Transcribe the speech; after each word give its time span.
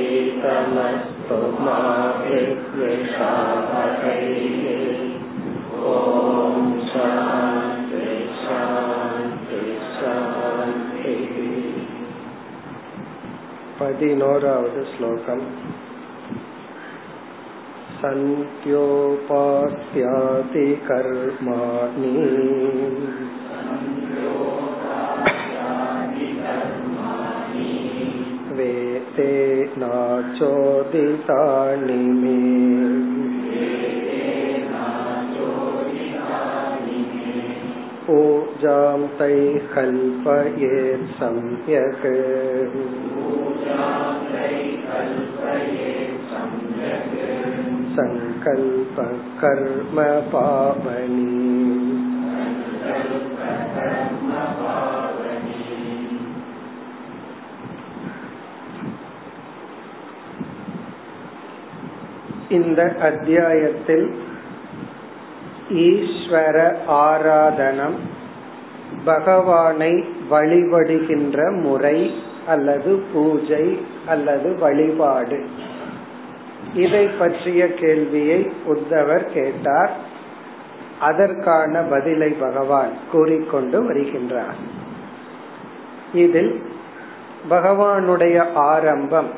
तेजस्विनावतीतमस्तु 0.02 1.40
मा 1.66 1.78
विद्विषावकैः 2.24 3.62
ॐ 5.92 6.58
शान्ति 6.90 8.08
शान्ति 8.42 9.62
शान्तिः 9.96 11.34
பதினோராவது 13.80 14.82
ஸ்லோகம் 14.94 15.46
सन्त्योपास्याति 18.02 18.66
कर्माणि 20.88 22.14
वेते 28.58 29.32
नाचोदितानि 29.84 30.74
मे 32.22 32.38
पूजां 38.06 39.00
तैः 39.20 39.68
कल्पयेत् 39.76 41.12
सम्यक् 41.20 42.06
सङ्कल्प 48.46 48.98
कर्म 49.40 49.98
पावनी 50.32 51.30
இந்த 62.52 62.82
அத்தியாயத்தில் 63.02 64.08
ஈஸ்வர 65.84 66.58
ஆராதனம் 67.04 67.98
பகவானை 69.06 69.94
வழிபடுகின்ற 70.30 71.38
முறை 71.60 71.98
அல்லது 72.48 72.94
பூஜை 73.14 73.66
அல்லது 74.08 74.50
வழிபாடு 74.58 75.40
இதை 76.77 77.07
பற்றிய 77.07 77.75
கேள்வியை 77.75 78.53
உத்தவர் 78.69 79.33
கேட்டார். 79.33 79.91
அதற்கான 81.01 81.81
பதிலை 81.81 82.31
பகவான் 82.31 82.93
கூறிக்கொண்டு 83.13 83.83
வருகின்றார். 83.83 84.59
இதில் 86.13 86.63
பகவானுடைய 87.51 88.53
ஆரம்பம் 88.55 89.31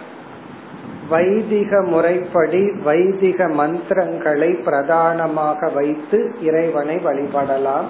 வைதிக 1.09 1.83
முறைப்படி 1.83 2.73
வைதிக 2.85 3.49
மந்திரங்களை 3.49 4.53
பிரதானமாக 4.53 5.69
வைத்து 5.69 6.35
இறைவனை 6.43 6.97
வழிபடலாம். 6.97 7.89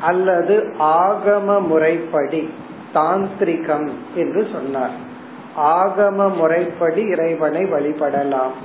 அல்லது 0.00 0.74
ஆகம 0.78 1.66
முறைப்படி 1.66 2.50
தாந்திரிகம் 2.94 3.90
என்று 4.14 4.46
சொன்னார். 4.52 5.05
ஆகம 5.58 6.36
முறைப்படி 6.36 7.02
இறைவனை 7.02 7.64
வழிபடலாம். 7.64 8.56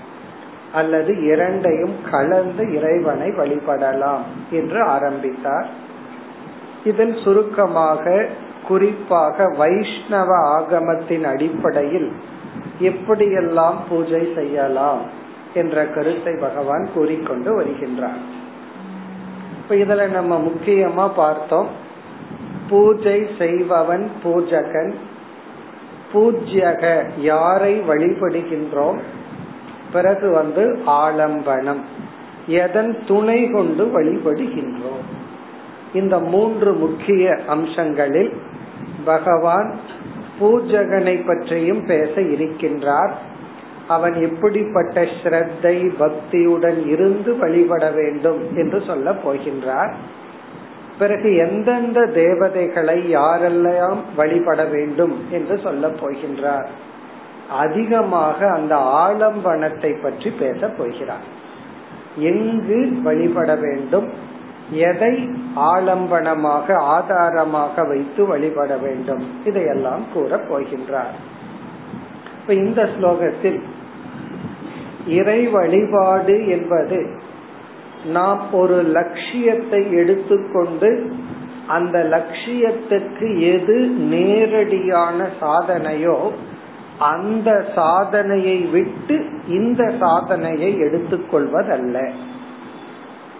அல்லது 0.73 1.23
இரண்டையும் 1.23 1.95
கலந்து 2.11 2.73
இறைவனை 2.73 3.30
வழிபடலாம் 3.30 4.22
என்று 4.52 4.81
ஆரம்பித்தார். 4.81 5.67
இதில் 6.83 7.17
சுருக்கமாக 7.23 8.26
குறிப்பாக 8.67 9.48
வைஷ்ணவ 9.58 10.60
ஆகமத்தின் 10.60 11.23
அடிப்படையில் 11.23 12.11
எப்படியெல்லாம் 12.82 13.76
பூஜை 13.89 14.32
செய்யலாம் 14.36 14.99
என்ற 15.54 15.86
கருத்தை 15.86 16.36
பகவான் 16.36 16.89
கூறிக்கொண்டு 16.93 17.61
வருகின்றார். 17.61 18.21
இப்ப 19.61 19.76
இதுல 19.76 20.08
நம்ம 20.08 20.37
முக்கியமா 20.37 21.11
பார்த்தோம். 21.16 21.67
பூஜை 22.70 23.27
செய்பவன் 23.37 24.11
பூஜகன் 24.23 24.93
பூஜ்யக 26.14 27.04
யாரை 27.17 27.82
வழிபடுகின்றோம்? 27.82 28.99
பிறகு 29.92 30.30
வந்து 30.30 30.80
ஆலம்பனம். 30.86 31.82
எதன் 32.48 32.98
துணை 33.08 33.49
கொண்டு 33.49 33.86
வழிபடுகின்றோம்? 33.86 35.04
இந்த 35.94 36.20
மூன்று 36.20 36.73
முக்கிய 36.73 37.39
அம்சங்களில் 37.48 38.33
பகவான் 39.05 39.76
பூஜகனை 40.39 41.26
பற்றியும் 41.26 41.86
பேச 41.86 42.22
இருக்கின்றார். 42.22 43.11
அவன் 43.88 44.14
எப்படிப்பட்ட 44.14 45.02
ஸ்ரத்தை 45.23 45.92
பக்தியுடன் 45.99 46.88
இருந்து 46.88 47.38
வழிபட 47.38 47.92
வேண்டும் 47.92 48.55
என்று 48.55 48.82
சொல்ல 48.88 49.11
போகின்றார். 49.11 49.93
பிறகு 51.02 51.30
எந்தெந்த 51.36 52.00
தேவதைகளை 52.14 52.98
யாரெல்லாம் 53.16 54.00
வழிபட 54.16 54.62
வேண்டும் 54.66 55.16
என்று 55.32 55.56
சொல்ல 55.64 55.84
போகின்றார். 56.02 56.70
அதிகமாக 57.64 58.38
அந்த 58.52 58.76
ஆலம்பனத்தை 59.06 59.92
பற்றி 60.02 60.30
பேச 60.40 60.67
போகிறார். 60.78 61.26
எங்கு 62.30 62.80
வழிபட 63.04 63.52
வேண்டும் 63.56 64.08
எதை 64.90 65.14
ஆலம்பனமாக 65.73 66.76
ஆதாரமாக 66.95 67.84
வைத்து 67.84 68.22
வழிபட 68.26 68.72
வேண்டும் 68.78 69.23
இதையெல்லாம் 69.44 70.04
கூற 70.14 70.40
போகின்றார். 70.50 71.16
இப்ப 72.40 72.54
இந்த 72.54 72.82
ஸ்லோகத்தில் 72.94 73.60
இறை 75.17 75.40
வழிபாடு 75.48 76.36
என்பது 76.48 77.00
நாம் 78.06 78.54
ஒரு 78.54 78.82
லட்சியத்தை 78.82 79.92
எடுத்துக்கொண்டு 79.92 81.12
அந்த 81.67 82.00
லட்சியத்துக்கு 82.00 83.39
எது 83.54 83.88
நேரடியான 83.88 85.28
சாதனையோ 85.42 86.30
அந்த 87.00 87.66
சாதனையை 87.76 88.58
விட்டு 88.58 89.26
இந்த 89.48 89.94
சாதனையை 90.00 90.76
எடுத்துக்கொள்வதல்ல. 90.80 92.10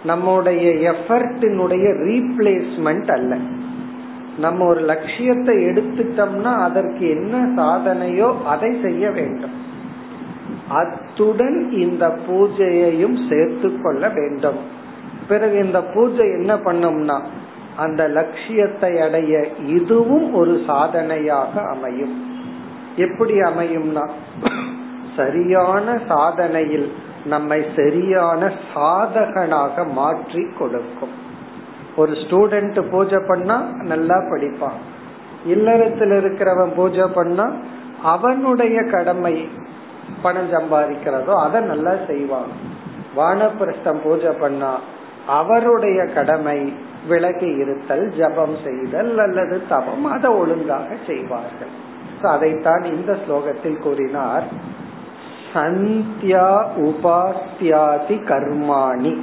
நம்முடைய 0.04 0.94
எஃபர்டினுடைய 0.94 1.86
ரீப்ளேஸ்மெண்ட் 2.08 3.12
அல்ல. 3.12 3.36
நம்ம 4.38 4.66
ஒரு 4.66 4.80
லட்சியத்தை 4.80 5.56
எடுத்துட்டோம்னா 5.56 6.54
அதற்கு 6.58 7.08
என்ன 7.08 7.62
சாதனையோ 7.62 8.42
அதை 8.42 8.76
செய்ய 8.82 9.10
வேண்டும். 9.10 9.70
அத்துடன் 10.80 11.58
இந்த 11.84 12.04
பூஜையையும் 12.26 13.16
சேர்த்து 13.28 13.68
கொள்ள 13.82 14.02
வேண்டும். 14.18 14.60
பிறகு 15.28 15.56
இந்த 15.66 15.80
பூஜை 15.94 16.26
என்ன 16.38 16.52
பண்ணும்னா 16.66 17.16
அந்த 17.76 18.02
லட்சியத்தை 18.16 18.92
அடைய 19.06 19.34
இதுவும் 19.76 20.28
ஒரு 20.40 20.54
சாதனையாக 20.66 21.52
அமையும். 21.74 22.14
எப்படி 22.96 23.36
அமையும்னா 23.50 24.04
சரியான 25.16 25.94
சாதனையில் 26.10 26.88
நம்மை 27.32 27.58
சரியான 27.76 28.42
சாதகனாக 28.74 29.84
மாற்றி 29.92 30.42
கொடுக்கும். 30.58 31.14
ஒரு 31.96 32.12
ஸ்டூடெண்ட் 32.22 32.78
பூஜை 32.90 33.20
பண்ணா 33.28 33.56
நல்லா 33.90 34.18
படிப்பான். 34.30 34.78
இல்லறத்தில் 35.46 36.14
இருக்கிறவன் 36.20 36.72
பூஜை 36.76 37.06
பண்ணா 37.14 37.46
அவனுடைய 38.12 38.78
கடமை 38.94 39.34
பணம் 40.22 40.52
சம்பாதிக்கிறதோ 40.52 41.34
அதை 41.42 41.60
நல்லா 41.60 41.94
செய்வாங்க. 42.06 42.54
வானப்பிரஸ்தம் 43.16 44.00
பூஜை 44.02 44.30
பண்ணா 44.30 44.78
அவருடைய 45.26 46.04
கடமை 46.04 46.72
விலகி 47.08 47.46
இருத்தல் 47.46 48.12
ஜபம் 48.18 48.56
செய்தல் 48.64 49.18
அல்லது 49.18 49.62
தபம் 49.68 50.04
அதை 50.04 50.30
ஒழுங்காக 50.30 50.86
செய்வார்கள். 51.06 51.90
அதைத்தான் 52.22 52.84
இந்த 52.84 53.16
ஸ்லோகத்தில் 53.26 53.78
கூறினார். 53.78 54.44
சந்தியா 55.54 56.64
உபாஸ்தியாதி 56.76 58.16
கர்மாணி. 58.24 59.14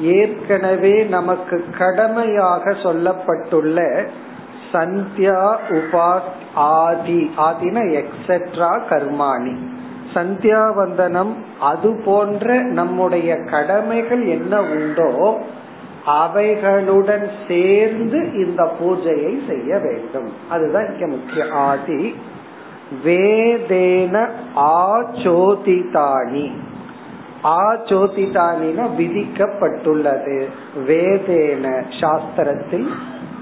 ஏற்கனவே 0.00 1.04
நமக்கு 1.04 1.64
கடமையாக 1.78 2.70
சொல்லப்பட்டுள்ள 2.70 4.08
சந்தியா 4.74 5.56
உபாஸ் 5.68 6.30
ஆதி 6.54 7.30
ஆதின 7.36 8.04
எக்ஸெட்ரா 8.04 8.80
கர்மாணி. 8.90 9.56
சந்தியாவந்தனம் 10.14 11.34
அது 11.60 12.02
போன்ற 12.04 12.62
நம்முடைய 12.62 13.36
கடமைகள் 13.36 14.26
என்ன 14.26 14.62
உண்டோ 14.62 15.40
அவைகளுடன் 16.04 17.30
சேர்ந்து 17.48 18.46
இந்த 18.46 18.72
பூஜையை 18.80 19.48
செய்ய 19.48 19.78
வேண்டும். 19.78 20.32
அதுதான் 20.50 20.92
இங்க 20.92 21.06
முக்கிய 21.06 21.44
ஆதி. 21.50 22.14
வேதேன 23.04 24.28
ஆச்சோதிதானி. 24.56 26.50
ஆச்சோதிதானின 27.44 28.86
விதிக்கப்பட்டுள்ளது. 28.98 30.44
வேதேன 30.86 31.82
சாஸ்திரத்தில் 32.00 32.88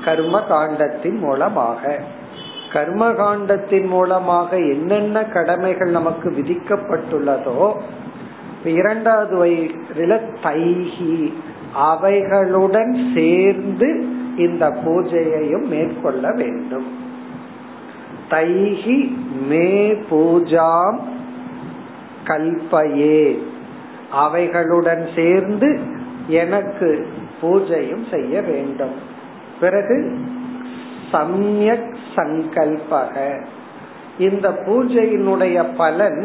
கர்ம 0.04 0.40
காண்டத்தின் 0.40 1.18
மூலமாக. 1.18 1.98
கர்ம 2.72 3.10
காண்டத்தின் 3.10 3.86
மூலமாக 3.86 4.58
என்னென்ன 4.58 5.24
கடமைகள் 5.24 5.88
நமக்கு 5.88 6.30
விதிக்கப்பட்டுள்ளதோ 6.30 7.74
இரண்டாவது 8.64 9.46
வயிறில 9.46 10.20
தைகி 10.42 11.32
அவைகளுடன் 11.74 13.10
சேர்ந்து 13.14 14.06
இந்த 14.36 14.68
பூஜையையும் 14.68 15.66
மேற்கொள்ள 15.66 16.32
வேண்டும். 16.32 16.86
தைகி 18.30 19.16
மே 19.48 19.92
பூஜாம் 20.10 20.98
கல்பயே. 22.24 23.38
அவைகளுடன் 24.10 25.08
சேர்ந்து 25.14 25.80
எனக்கு 26.26 27.08
பூஜையும் 27.42 28.04
செய்ய 28.10 28.42
வேண்டும். 28.42 29.10
பிறகு 29.62 29.96
சமயக் 31.12 31.90
சங்கல்பக. 32.16 33.14
இந்த 34.18 34.46
பூஜையினுடைய 34.66 35.58
பலன் 35.76 36.20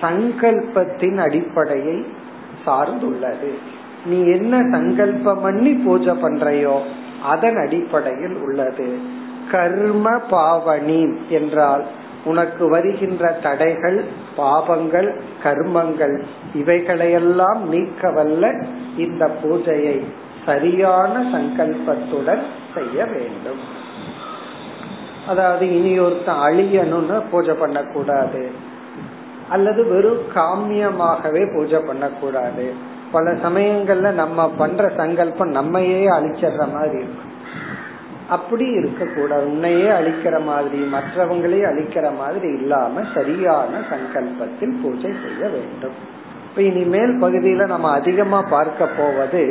சங்கல்பத்தின் 0.00 1.16
அடிப்படையை 1.16 1.98
சார்ந்துள்ளது. 2.66 3.52
நீ 4.06 4.18
என்ன 4.26 4.62
சங்கல்பம் 4.70 5.40
பண்ணி 5.40 5.72
பூஜை 5.72 6.14
பண்றையோ 6.22 6.76
அதன் 7.22 7.56
அடிப்படையில் 7.56 8.36
உள்ளது. 8.42 8.88
கர்ம 9.50 10.10
பாவனி 10.30 11.02
என்றால் 11.28 11.84
உனக்கு 12.24 12.68
வருகின்ற 12.68 13.28
தடைகள் 13.42 13.98
பாவங்கள் 14.36 15.10
கர்மங்கள் 15.44 16.14
இவைகளையெல்லாம் 16.54 17.60
நீக்க 17.68 18.10
வல்ல 18.10 18.52
இந்த 18.96 19.24
பூஜையை 19.42 19.98
சரியான 20.46 21.12
சங்கல்பத்துடன் 21.32 22.42
செய்ய 22.76 23.04
வேண்டும். 23.14 23.62
அதாவது 25.26 25.64
இனி 25.76 25.92
ஒருத்தன் 25.98 26.44
அழியணும்னு 26.46 27.16
பூஜை 27.30 27.54
பண்ணக்கூடாது. 27.54 28.42
அல்லது 29.48 29.80
வெறும் 29.88 30.22
காமியமாகவே 30.34 31.42
பூஜை 31.54 31.80
பண்ணக்கூடாது. 31.86 32.66
பல 33.12 33.32
சமயங்கள்ல 33.44 34.08
நம்ம 34.22 34.48
பண்ற 34.56 34.88
சங்கல்பம் 34.96 35.56
நம்மையே 35.58 36.00
அழிச்சிடுற 36.08 36.64
மாதிரி 36.72 36.96
இருக்கும். 36.98 37.32
அப்படி 38.28 38.66
இருக்கக்கூடாது. 38.78 39.44
உன்னையே 39.50 39.88
அழிக்கிற 39.98 40.36
மாதிரி 40.44 40.78
மற்றவங்களே 40.94 41.60
அழிக்கிற 41.70 42.06
மாதிரி 42.16 42.48
இல்லாம 42.58 43.04
சரியான 43.14 43.72
சங்கல்பத்தில் 43.92 44.74
பூஜை 44.82 45.12
செய்ய 45.24 45.42
வேண்டும். 45.54 45.96
இப்ப 46.48 46.62
இனிமேல் 46.62 47.14
பகுதியில 47.22 47.64
நம்ம 47.66 47.88
அதிகமா 47.90 48.40
பார்க்க 48.54 48.88
போவது 48.98 49.42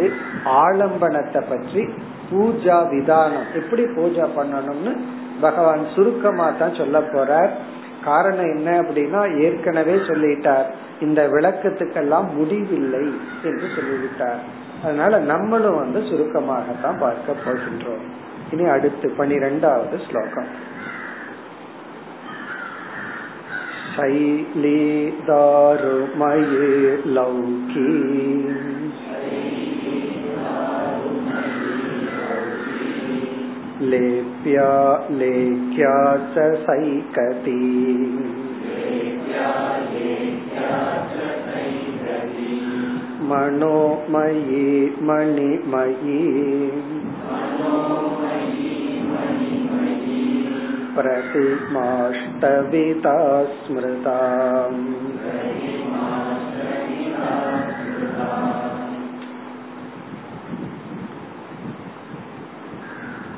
ஆலம்பனத்தை 0.62 1.42
பற்றி 1.50 1.84
பூஜா 2.31 2.77
விதானம் 2.91 3.49
எப்படி 3.55 3.85
பூஜை 3.95 4.27
பண்ணணும்னு 4.37 4.93
பகவான் 5.41 5.85
சுருக்கமா 5.95 6.47
தான் 6.53 6.79
சொல்ல 6.81 6.99
போறார் 7.07 7.53
காரணம் 8.05 8.51
என்ன 8.51 8.69
அப்படின்னா 8.83 9.23
ஏற்கனவே 9.41 9.97
சொல்லிட்டார் 10.09 10.69
இந்த 11.01 11.21
விளக்கத்துக்கெல்லாம் 11.27 12.29
முடிவில்லை 12.37 13.05
என்று 13.43 13.69
சொல்லிவிட்டார் 13.77 14.41
அதனால 14.83 15.19
நம்மளும் 15.31 15.81
வந்து 15.81 16.01
சுருக்கமாகத்தான் 16.11 17.01
பார்க்க 17.01 17.45
போகின்றோம் 17.45 18.05
இனி 18.53 18.67
அடுத்து 18.71 19.09
பனிரெண்டாவது 19.17 19.97
ஸ்லோகம் 20.07 20.51
शैलीदारुमये 25.33 26.67
लौकी 27.07 27.87
लेप्या 33.83 34.73
लेख्या 35.11 35.93
च 36.35 36.43
सैकती 36.65 37.55
मनोमयी 43.31 44.67
मणिमयी 45.09 46.23
प्रतिमाष्टविता 50.97 53.15
स्मृता 53.45 54.19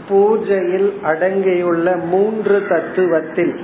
பூஜையில் 0.10 0.90
அடங்கியுள்ள 1.04 1.96
மூன்று 2.06 2.58
தத்துவத்தில் 2.70 3.56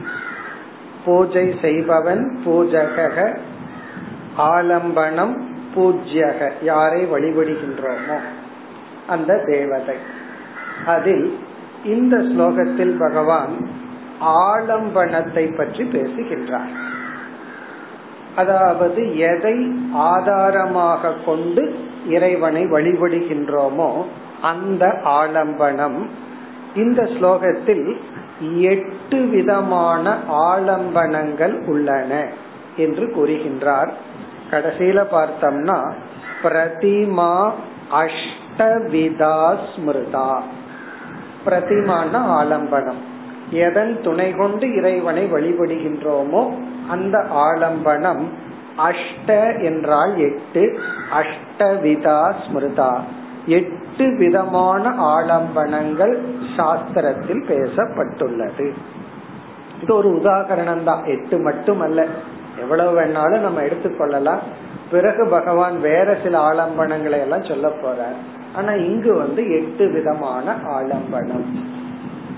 பூஜை 1.05 1.55
செய்பவன் 1.61 2.23
பூஜக 2.45 3.07
ஆலம்பனம் 4.37 5.35
பூஜ்யக 5.75 6.51
யாரை 6.61 7.01
வழிபடுகின்றோமோ 7.05 8.17
அந்த 9.07 9.41
தேவதை. 9.45 9.97
அதில் 10.85 11.25
இந்த 11.83 12.17
ஸ்லோகத்தில் 12.17 12.95
பகவான் 12.97 13.55
ஆலம்பனத்தை 14.49 15.45
பற்றி 15.57 15.83
பேசுகின்றார். 15.83 16.73
அதாவது 18.35 19.01
எதை 19.17 19.57
ஆதாரமாக 19.93 21.13
கொண்டு 21.25 21.63
இறைவனை 22.07 22.63
வழிபடுகின்றோமோ 22.65 23.89
அந்த 24.41 24.85
ஆலம்பனம் 25.03 25.99
இந்த 26.75 27.03
ஸ்லோகத்தில் 27.03 27.97
எட்டு 28.59 29.21
விதமான 29.25 30.17
ஆலம்பனங்கள் 30.27 31.65
உள்ளன 31.65 32.27
என்று 32.75 33.05
கூறுகின்றார். 33.15 33.89
கடைசியில 34.51 35.05
பார்த்தோம்னா 35.11 35.91
பிரதிமா 36.43 37.51
அஷ்டவிதா 37.91 39.57
ஸ்மிருதா. 39.69 40.41
பிரதிமான 41.45 42.11
ஆலம்பனம். 42.13 43.01
எதன் 43.49 44.01
துணை 44.01 44.31
கொண்டு 44.31 44.75
இறைவனை 44.75 45.31
வழிபடுகின்றோமோ 45.31 46.53
அந்த 46.89 47.17
ஆலம்பனம் 47.19 48.23
அஷ்ட 48.77 49.61
என்றால் 49.63 50.17
எட்டு 50.17 50.79
அஷ்டவிதா 51.11 52.33
ஸ்மிருதா. 52.43 52.99
எட்டு 53.45 53.82
எட்டு 53.97 54.17
விதமான 54.17 54.89
ஆலம்பனங்கள் 54.89 56.17
சாஸ்திரத்தில் 56.57 57.43
பேசப்பட்டுள்ளது. 57.47 58.71
இது 59.81 59.95
ஒரு 59.95 60.09
உதாகரணம் 60.09 60.83
தான் 60.83 61.05
எட்டு 61.05 61.39
மட்டுமல்ல. 61.39 62.05
எவ்வளவு 62.59 63.01
வேணாலும் 63.01 63.39
நம்ம 63.39 63.61
எடுத்துக்கொள்ளலாம். 63.61 64.39
பிறகு 64.91 65.27
பகவான் 65.27 65.79
வேற 65.79 66.17
சில 66.23 66.49
ஆலம்பனங்களை 66.49 67.19
எல்லாம் 67.19 67.43
சொல்ல 67.43 67.67
போறார். 67.67 68.15
ஆனா 68.53 68.71
இங்கு 68.71 69.13
வந்து 69.13 69.51
எட்டு 69.51 69.89
விதமான 69.89 70.51
ஆலம்பனம். 70.51 71.45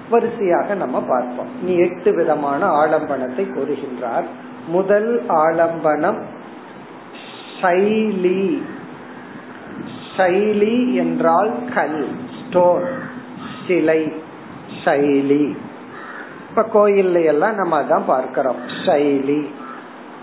வரிசையாக 0.10 0.76
நம்ம 0.76 1.02
பார்ப்போம். 1.02 1.48
நீ 1.64 1.76
எட்டு 1.76 2.14
விதமான 2.14 2.86
ஆலம்பனத்தை 2.86 3.38
கூறுகின்றார். 3.38 4.26
முதல் 4.68 5.24
ஆலம்பனம் 5.30 6.22
சைலி. 7.62 8.62
சைலி 10.18 10.94
என்றால் 10.94 11.54
கல் 11.74 12.08
ஸ்டோன் 12.48 12.88
சிலை 13.68 14.14
சைலி. 14.86 15.56
இப்ப 16.50 16.68
கோயில்ல 16.74 17.26
எல்லாம் 17.26 17.56
நம்ம 17.56 17.82
அதான் 17.82 18.04
பார்க்கிறோம் 18.08 18.56
சைலி. 18.86 19.46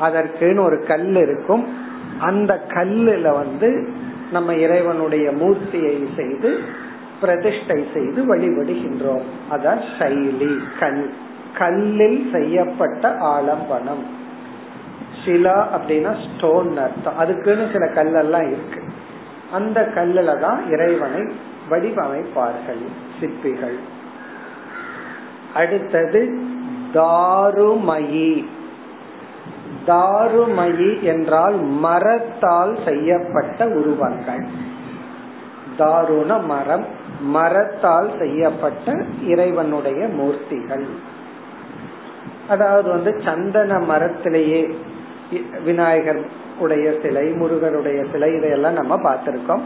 அதற்குன்னு 0.00 0.60
ஒரு 0.60 0.84
கல் 0.86 1.16
இருக்கும். 1.16 1.76
அந்த 2.20 2.64
கல்லுல 2.68 3.32
வந்து 3.32 3.88
நம்ம 4.32 4.54
இறைவனுடைய 4.54 5.30
மூர்த்தியை 5.30 6.06
செய்து 6.16 6.60
பிரதிஷ்டை 7.20 7.86
செய்து 7.94 8.36
வழிபடுகின்றோம். 8.36 9.22
அதான் 9.50 9.82
சைலி 9.98 10.58
கல். 10.78 11.14
கல்லில் 11.58 12.28
செய்யப்பட்ட 12.32 13.08
ஆலம்பனம். 13.08 14.04
சிலா 15.24 15.68
அப்படின்னா 15.76 16.16
ஸ்டோன் 16.22 16.76
அர்த்தம். 16.76 17.18
அதுக்குன்னு 17.18 17.68
சில 17.72 17.86
கல்லெல்லாம் 17.86 18.46
இருக்கு. 18.46 18.82
அந்த 19.52 19.92
கல்லுல 19.94 20.40
தான் 20.40 20.70
இறைவனை 20.70 21.34
வடிவமைப்பார்கள் 21.70 22.84
சிற்பிகள். 23.20 23.76
அடுத்தது 25.54 26.38
தாருமயி. 26.94 28.44
தாருமயி 29.86 31.00
என்றால் 31.00 31.54
மரத்தால் 31.54 32.78
செய்யப்பட்ட 32.84 33.66
உருவங்கள். 33.66 34.44
தாருண 35.78 36.44
மரம் 36.44 36.84
மரத்தால் 37.20 38.10
செய்யப்பட்ட 38.18 39.04
இறைவனுடைய 39.26 40.06
மூர்த்திகள். 40.06 40.86
அதாவது 42.48 42.90
வந்து 42.90 43.20
சந்தன 43.24 43.78
மரத்திலேயே 43.78 44.74
விநாயகர் 45.64 46.41
உடைய 46.58 46.94
சிலை 47.02 47.32
முருகருடைய 47.32 48.04
சிலை 48.12 48.34
இதையெல்லாம் 48.34 48.72
நம்ம 48.72 48.96
பார்த்திருக்கோம். 48.96 49.60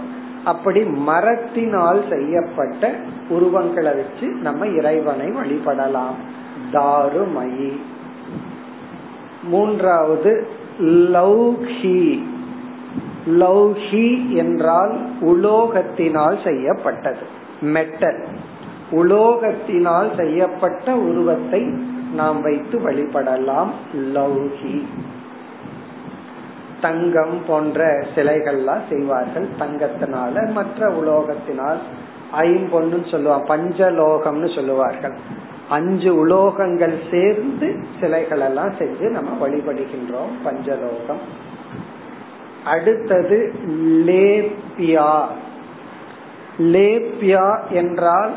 அப்படி 0.45 0.83
மரத்தினால் 0.83 2.05
செய்யப்பட்ட 2.11 2.95
உருவங்களை 3.29 3.95
வச்சு 3.95 4.27
நம்ம 4.27 4.67
இறைவனை 4.67 5.27
வழிபடலாம். 5.27 6.15
தாருமயி. 6.73 7.77
மூன்றாவது 9.43 10.47
லௌஹி. 10.81 12.23
லௌஹி 13.27 14.31
என்றால் 14.31 14.99
உலோகத்தினால் 15.21 16.45
செய்யப்பட்டது. 16.45 17.27
மெட்டல். 17.61 18.25
உலோகத்தினால் 18.93 20.17
செய்யப்பட்ட 20.17 20.95
உருவத்தை 20.97 21.63
நாம் 22.15 22.43
வைத்து 22.43 22.79
வழிபடலாம். 22.79 23.69
லௌஹி. 24.15 24.83
தங்கம் 26.81 27.43
போன்ற 27.47 28.05
சிலைகள்லாம் 28.15 28.83
செய்வார்கள் 28.89 29.49
தங்கத்தினால. 29.59 30.53
மற்ற 30.53 30.89
உலோகத்தினால் 30.89 31.79
ஐம்பொன்னு 32.41 33.11
சொல்லுவாங்க 33.11 33.57
பஞ்சலோகம்னு 33.57 34.55
சொல்லுவார்கள். 34.55 35.13
அஞ்சு 35.69 36.27
உலோகங்கள் 36.27 37.11
சேர்ந்து 37.11 37.77
சிலைகள் 38.01 38.41
எல்லாம் 38.41 38.73
செஞ்சு 38.79 39.11
நம்ம 39.11 39.49
வழிபடுகின்றோம் 39.49 40.33
பஞ்சலோகம். 40.45 41.23
அடுத்தது 42.65 43.53
லேப்பியா 44.07 45.25
லேப்பியா 46.59 47.71
என்றால் 47.71 48.31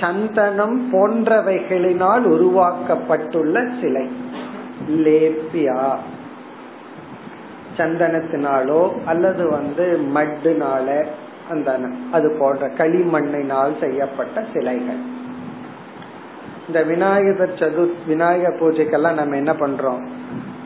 சந்தனம் 0.00 0.92
போன்றவைகளினால் 0.92 2.24
உருவாக்கப்பட்டுள்ள 2.24 3.80
சிலை. 3.80 4.08
லேப்பியா 4.88 5.96
சந்தனத்தினாலோ 7.76 8.92
அல்லது 9.04 9.50
வந்து 9.50 10.00
மட்டுனால 10.14 11.04
அந்த 11.50 11.78
அது 12.12 12.36
போன்ற 12.38 12.68
களிமண்ணினால் 12.68 13.80
செய்யப்பட்ட 13.80 14.44
சிலைகள். 14.52 15.02
இந்த 16.66 16.82
விநாயகர் 16.82 17.54
சது 17.54 17.90
விநாயகர் 18.06 18.60
பூஜைக்கெல்லாம் 18.60 19.14
நம்ம 19.14 19.36
என்ன 19.36 19.52
பண்றோம்? 19.52 20.06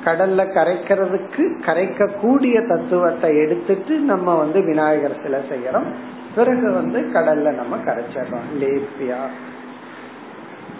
கடல்ல 0.04 0.42
கரைக்கிறதுக்கு 0.52 1.60
கரைக்க 1.60 2.06
கூடிய 2.20 2.60
தத்துவத்தை 2.60 3.36
எடுத்துட்டு 3.38 3.98
நம்ம 3.98 4.34
வந்து 4.34 4.64
விநாயகர் 4.64 5.20
சிலை 5.22 5.40
செய்யறோம். 5.40 5.86
பிறகு 6.34 6.72
வந்து 6.72 7.00
கடல்ல 7.00 7.54
நம்ம 7.54 7.76
கரைச்சிடறோம். 7.76 8.48
லேப்பியா 8.60 9.22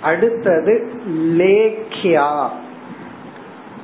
அடுத்தது 0.02 0.90
லேக்கியா. 1.12 2.48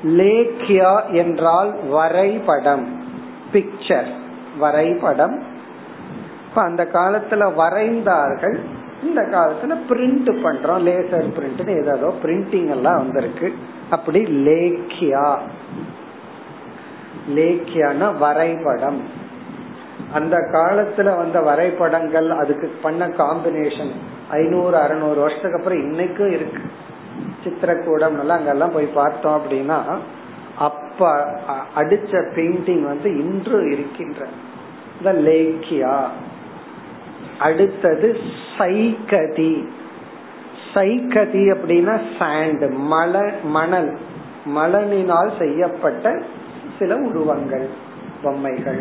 லேக்கியா 0.05 1.13
என்றால் 1.13 1.75
வரைபடம் 1.89 3.03
பிக்சர் 3.53 4.13
வரைபடம். 4.59 5.43
இப்ப 6.49 6.63
அந்த 6.63 6.89
காலத்துல 6.93 7.53
வரைந்தார்கள் 7.59 8.59
இந்த 9.03 9.23
காலத்துல 9.23 9.75
பிரிண்ட் 9.89 10.31
பண்றோம் 10.43 10.85
லேசர் 10.85 11.33
பிரிண்ட் 11.37 11.69
ஏதோ 11.69 12.15
பிரிண்டிங் 12.23 12.71
எல்லாம் 12.71 12.97
வந்திருக்கு. 12.97 13.55
அப்படி 13.91 14.25
லேக்கியா. 14.25 15.37
லேக்கியான 17.35 18.19
வரைபடம். 18.19 19.03
அந்த 20.13 20.37
காலத்துல 20.37 21.17
வந்த 21.17 21.41
வரைபடங்கள் 21.41 22.31
அதுக்கு 22.31 22.75
பண்ண 22.83 23.09
காம்பினேஷன் 23.09 23.91
ஐநூறு 24.31 24.77
அறுநூறு 24.77 25.21
வருஷத்துக்கு 25.21 25.59
அப்புறம் 25.59 25.79
இன்னைக்கும் 25.79 26.33
இருக்கு. 26.33 26.63
சித்திரக்கூடம் 27.45 28.19
எல்லாம் 28.19 28.39
அங்கெல்லாம் 28.39 28.73
போய் 28.73 28.87
பார்த்தோம் 28.87 29.41
அப்படின்னா 29.41 29.81
அப்ப 30.59 31.25
அடிச்ச 31.77 32.27
பெயிண்டிங் 32.35 32.83
வந்து 32.83 33.19
இன்று 33.19 33.73
இருக்கின்ற 33.73 34.27
இந்த 34.99 35.31
லேக்கியா? 35.31 36.07
அடுத்தது 37.39 38.19
சைகதி. 38.59 39.67
சைகதி 40.75 41.51
அப்படின்னா 41.51 42.01
சாண்ட் 42.19 42.73
மல 42.91 43.33
மணல். 43.45 43.99
மலனினால் 44.57 45.39
செய்யப்பட்ட 45.39 46.23
சில 46.79 46.97
உருவங்கள் 46.97 47.69
பொம்மைகள். 48.23 48.81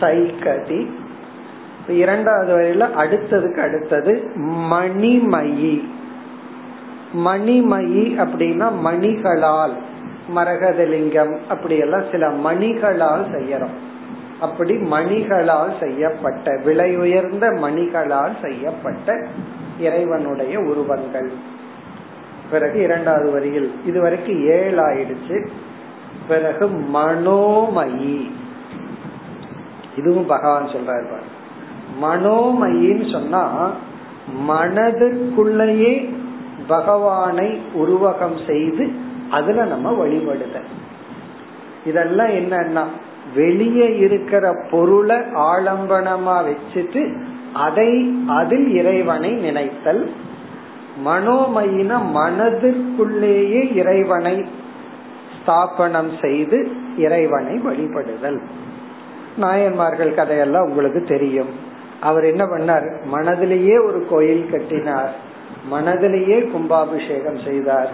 சைகதி. 0.00 0.90
இரண்டாவது 1.88 2.56
வரையில 2.56 2.88
அடுத்ததுக்கு 2.96 3.58
அடுத்தது 3.58 4.32
மணிமயி. 4.46 5.88
மணிமயி 7.16 8.18
அப்படின்னா 8.18 8.70
மணிகளால் 8.84 9.72
மரகதலிங்கம் 10.36 11.38
அப்படி 11.48 11.76
எல்லாம் 11.76 12.02
சில 12.10 12.28
மணிகளால் 12.28 13.24
செய்யறோம். 13.32 13.76
அப்படி 14.40 14.76
மணிகளால் 14.76 15.72
செய்யப்பட்ட 15.80 16.60
விலை 16.64 16.96
உயர்ந்த 16.96 17.48
மணிகளால் 17.48 18.32
செய்யப்பட்ட 18.42 19.26
இறைவனுடைய 19.78 20.60
உருவங்கள். 20.60 21.32
பிறகு 22.50 22.80
இரண்டாவது 22.80 23.30
வரியில் 23.30 23.72
இதுவரைக்கும் 23.86 24.46
ஏழு 24.46 24.82
ஆயிடுச்சு 24.82 25.46
பிறகு 26.28 26.68
மனோமயி. 26.94 28.30
இதுவும் 29.96 30.26
பகவான் 30.26 30.66
சொல்றாரு 30.66 31.04
மனோமயின்னு 32.02 33.12
சொன்னா 33.12 33.70
மனதுக்குள்ளேயே 34.48 36.18
பகவானை 36.70 37.48
உருவகம் 37.74 38.38
செய்து 38.46 38.84
அதுல 39.30 39.64
நம்ம 39.64 39.92
வழிபடுதல் 39.92 40.70
இதெல்லாம் 41.84 42.32
என்னன்னா 42.40 42.84
வெளியே 43.34 43.96
இருக்கிற 43.96 44.54
பொருளை 44.70 45.16
ஆலம்பனமா 45.18 46.36
வச்சுட்டு 46.44 47.02
அதை 47.52 47.90
அதில் 48.26 48.68
இறைவனை 48.74 49.30
நினைத்தல். 49.30 50.02
மனோமயின 51.06 51.92
மனதிற்குள்ளேயே 52.14 53.62
இறைவனை 53.74 54.44
ஸ்தாபனம் 55.36 56.10
செய்து 56.20 56.58
இறைவனை 56.96 57.54
வழிபடுதல். 57.56 58.40
நாயன்மார்கள் 59.36 60.14
கதையெல்லாம் 60.14 60.68
உங்களுக்கு 60.68 61.04
தெரியும். 61.04 61.52
அவர் 62.00 62.24
என்ன 62.24 62.44
பண்ணார்? 62.44 62.86
மனதிலேயே 63.12 63.76
ஒரு 63.86 64.06
கோயில் 64.10 64.50
கட்டினார். 64.50 65.14
மனதிலேயே 65.72 66.50
கும்பாபிஷேகம் 66.50 67.38
செய்தார். 67.38 67.90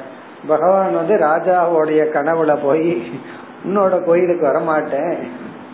பகவான் 0.47 0.95
வந்து 0.95 1.15
ராஜாவோடைய 1.15 2.03
கனவுல 2.17 2.63
போய் 2.63 3.03
உன்னோட 3.65 4.05
கோயிலுக்கு 4.05 4.47
வரமாட்டேன். 4.47 5.17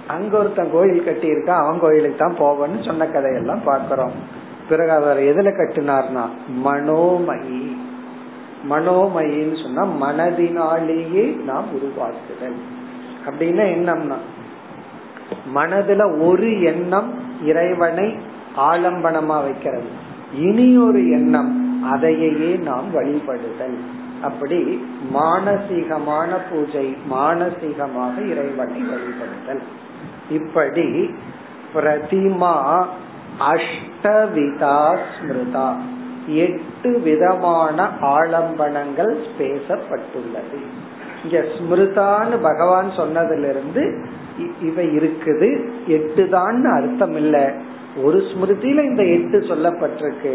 அங்க 0.06 0.38
ஒருத்தன் 0.38 0.70
கோயில் 0.72 1.04
கட்டி 1.04 1.28
இருக்கான் 1.28 1.62
அவன் 1.64 1.80
கோயிலுக்கு 1.80 2.16
தான் 2.16 2.38
போவன்னு 2.38 2.87
சொன்ன 2.87 3.06
கதையெல்லாம் 3.06 3.62
பாக்கிறோம் 3.66 4.11
பிறகு 4.68 4.90
அவர் 4.90 5.18
எதுல 5.18 5.49
கட்டினார்னா 5.58 6.25
மனோமயி 6.64 7.76
மனோமயின்னு 8.70 9.62
சொன்னா 9.62 9.84
மனதினாலேயே 10.06 11.42
நாம் 11.44 11.64
உருவாக்குதல். 11.72 12.58
அப்படின்னா 13.26 13.64
என்னம்னா 13.76 14.18
மனதுல 15.54 16.26
ஒரு 16.28 16.62
எண்ணம் 16.62 17.14
இறைவனை 17.44 18.16
ஆலம்பனமா 18.56 19.42
வைக்கிறது. 19.42 19.88
இனி 20.38 20.78
ஒரு 20.78 21.11
எண்ணம் 21.11 21.62
அதையே 21.93 22.51
நாம் 22.69 22.89
வழிபடுதல். 22.95 23.79
அப்படி 24.29 24.59
மானசீகமான 25.15 26.31
பூஜை 26.51 26.87
மானசீகமாக 27.11 28.15
இறைவனை 28.33 28.81
வழிபடுதல். 28.91 29.62
இப்படி 30.39 30.89
பிரதிமா 31.75 32.57
அஷ்டவிதா 33.53 34.79
ஸ்மிருதா 35.12 35.69
எட்டு 36.45 36.91
விதமான 37.07 37.87
ஆலம்பனங்கள் 38.17 39.12
பேசப்பட்டுள்ளது. 39.39 40.59
இங்க 41.25 41.39
ஸ்மிருதான்னு 41.55 42.37
பகவான் 42.49 42.91
சொன்னதிலிருந்து 42.97 43.83
இவை 44.69 44.87
இருக்குது 44.99 45.49
எட்டு 45.87 46.29
தான் 46.29 46.65
அர்த்தம் 46.79 47.17
இல்ல 47.23 47.37
ஒரு 48.03 48.19
ஸ்மிருதியில 48.31 48.85
இந்த 48.91 49.05
எட்டு 49.17 49.39
சொல்லப்பட்டிருக்கு. 49.51 50.35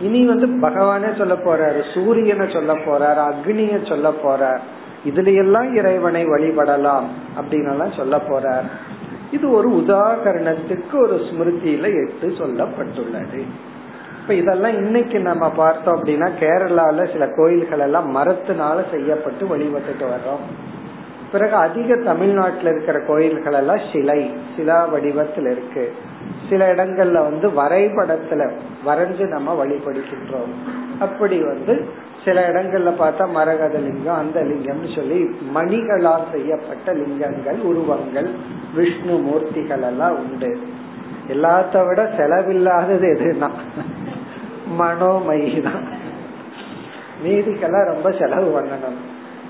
இனி 0.00 0.26
வந்து 0.26 0.46
பகவானே 0.46 1.16
சொல்ல 1.18 1.34
போறாரு 1.34 1.94
சூரியனை 1.94 2.52
சொல்ல 2.52 2.72
போறாரு 2.72 3.32
அக்னிய 3.32 3.88
சொல்ல 3.88 4.12
போறார். 4.24 4.58
இதுல 5.04 5.34
எல்லாம் 5.36 5.74
இறைவனை 5.74 6.26
வழிபடலாம் 6.26 7.04
அப்படின்னு 7.40 7.96
சொல்ல 7.96 8.16
போறார். 8.16 8.64
இது 9.30 9.50
ஒரு 9.50 9.68
உதாகரணத்துக்கு 9.68 11.02
ஒரு 11.02 11.14
ஸ்மிருதியில 11.14 11.82
எடுத்து 11.82 12.28
சொல்லப்பட்டுள்ளது. 12.28 13.42
இப்ப 14.20 14.34
இதெல்லாம் 14.34 14.76
இன்னைக்கு 14.76 15.20
நம்ம 15.20 15.50
பார்த்தோம் 15.50 16.04
அப்படின்னா 16.04 16.30
கேரளால 16.40 17.12
சில 17.12 17.28
கோயில்கள் 17.28 17.78
எல்லாம் 17.78 18.16
மரத்தினால 18.16 18.90
செய்யப்பட்டு 18.90 19.46
வழிபட்டுட்டு 19.46 20.02
வர்றோம். 20.02 20.44
பிறகு 21.32 21.54
அதிக 21.54 21.96
தமிழ்நாட்டில் 21.96 22.66
இருக்கிற 22.66 23.00
கோயில்கள் 23.00 23.52
எல்லாம் 23.52 23.80
சிலை 23.92 24.34
சிலா 24.56 24.84
வடிவத்தில் 24.84 25.46
இருக்கு. 25.46 25.92
சில 26.48 26.74
இடங்கள்ல 26.74 27.12
வந்து 27.12 27.48
வரைபடத்துல 27.50 28.50
வரைஞ்சு 28.86 29.28
நம்ம 29.28 29.64
வழிபடுகின்றோம். 29.64 30.52
அப்படி 30.98 31.42
வந்து 31.42 31.88
சில 32.24 32.48
இடங்கள்ல 32.48 32.92
பார்த்தா 32.98 33.30
மரகத 33.30 33.78
லிங்கம் 33.78 34.16
அந்த 34.16 34.42
லிங்கம்னு 34.42 34.94
சொல்லி 34.94 35.36
மணிகளால் 35.54 36.30
செய்யப்பட்ட 36.32 36.92
லிங்கங்கள் 36.92 37.58
உருவங்கள் 37.58 38.30
விஷ்ணு 38.74 39.14
மூர்த்திகள் 39.16 39.82
எல்லாம் 39.82 40.16
உண்டு. 40.18 40.58
எல்லாத்த 41.28 41.86
விட 41.86 42.02
செலவில்லாதது 42.16 43.06
எதுனா 43.14 43.50
மனோமயி 44.78 45.62
தான். 45.62 45.84
மீதிக்கெல்லாம் 47.24 47.86
ரொம்ப 47.86 48.12
செலவு 48.12 48.60
பண்ணணும். 48.60 49.00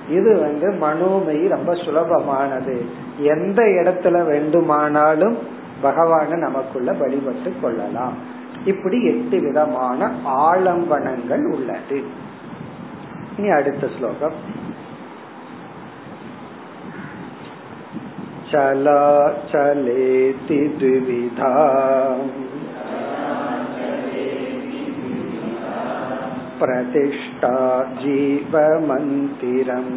இது 0.09 0.39
வந்து 0.39 0.71
மனோமயி 0.71 1.49
ரொம்ப 1.49 1.73
சுலபமானது. 1.73 2.77
எந்த 3.19 3.63
இடத்துல 3.63 4.27
வேண்டுமானாலும் 4.27 5.39
பகவான 5.84 6.38
நமக்குள்ள 6.38 6.91
வழிபட்டு 6.94 7.51
கொள்ளலாம் 7.62 8.15
இப்படி 8.65 8.98
எட்டு 9.03 9.38
விதமான 9.39 10.10
ஆலம்பனங்கள் 10.46 11.46
உள்ளது 11.56 12.00
இனி 13.38 13.50
அடுத்த 13.50 13.88
ஸ்லோகம் 13.98 14.38
चलाचलेति 19.22 20.58
द्विविधा 20.77 21.51
प्रतिष्ठा 26.60 27.53
जीवमन्दिरम् 28.01 29.94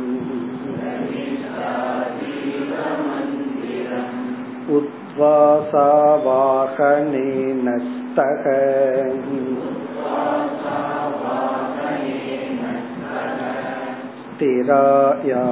उद्वासावाहनेन 6.34 7.66
स्तः 7.86 8.44
स्थिराया 14.32 15.42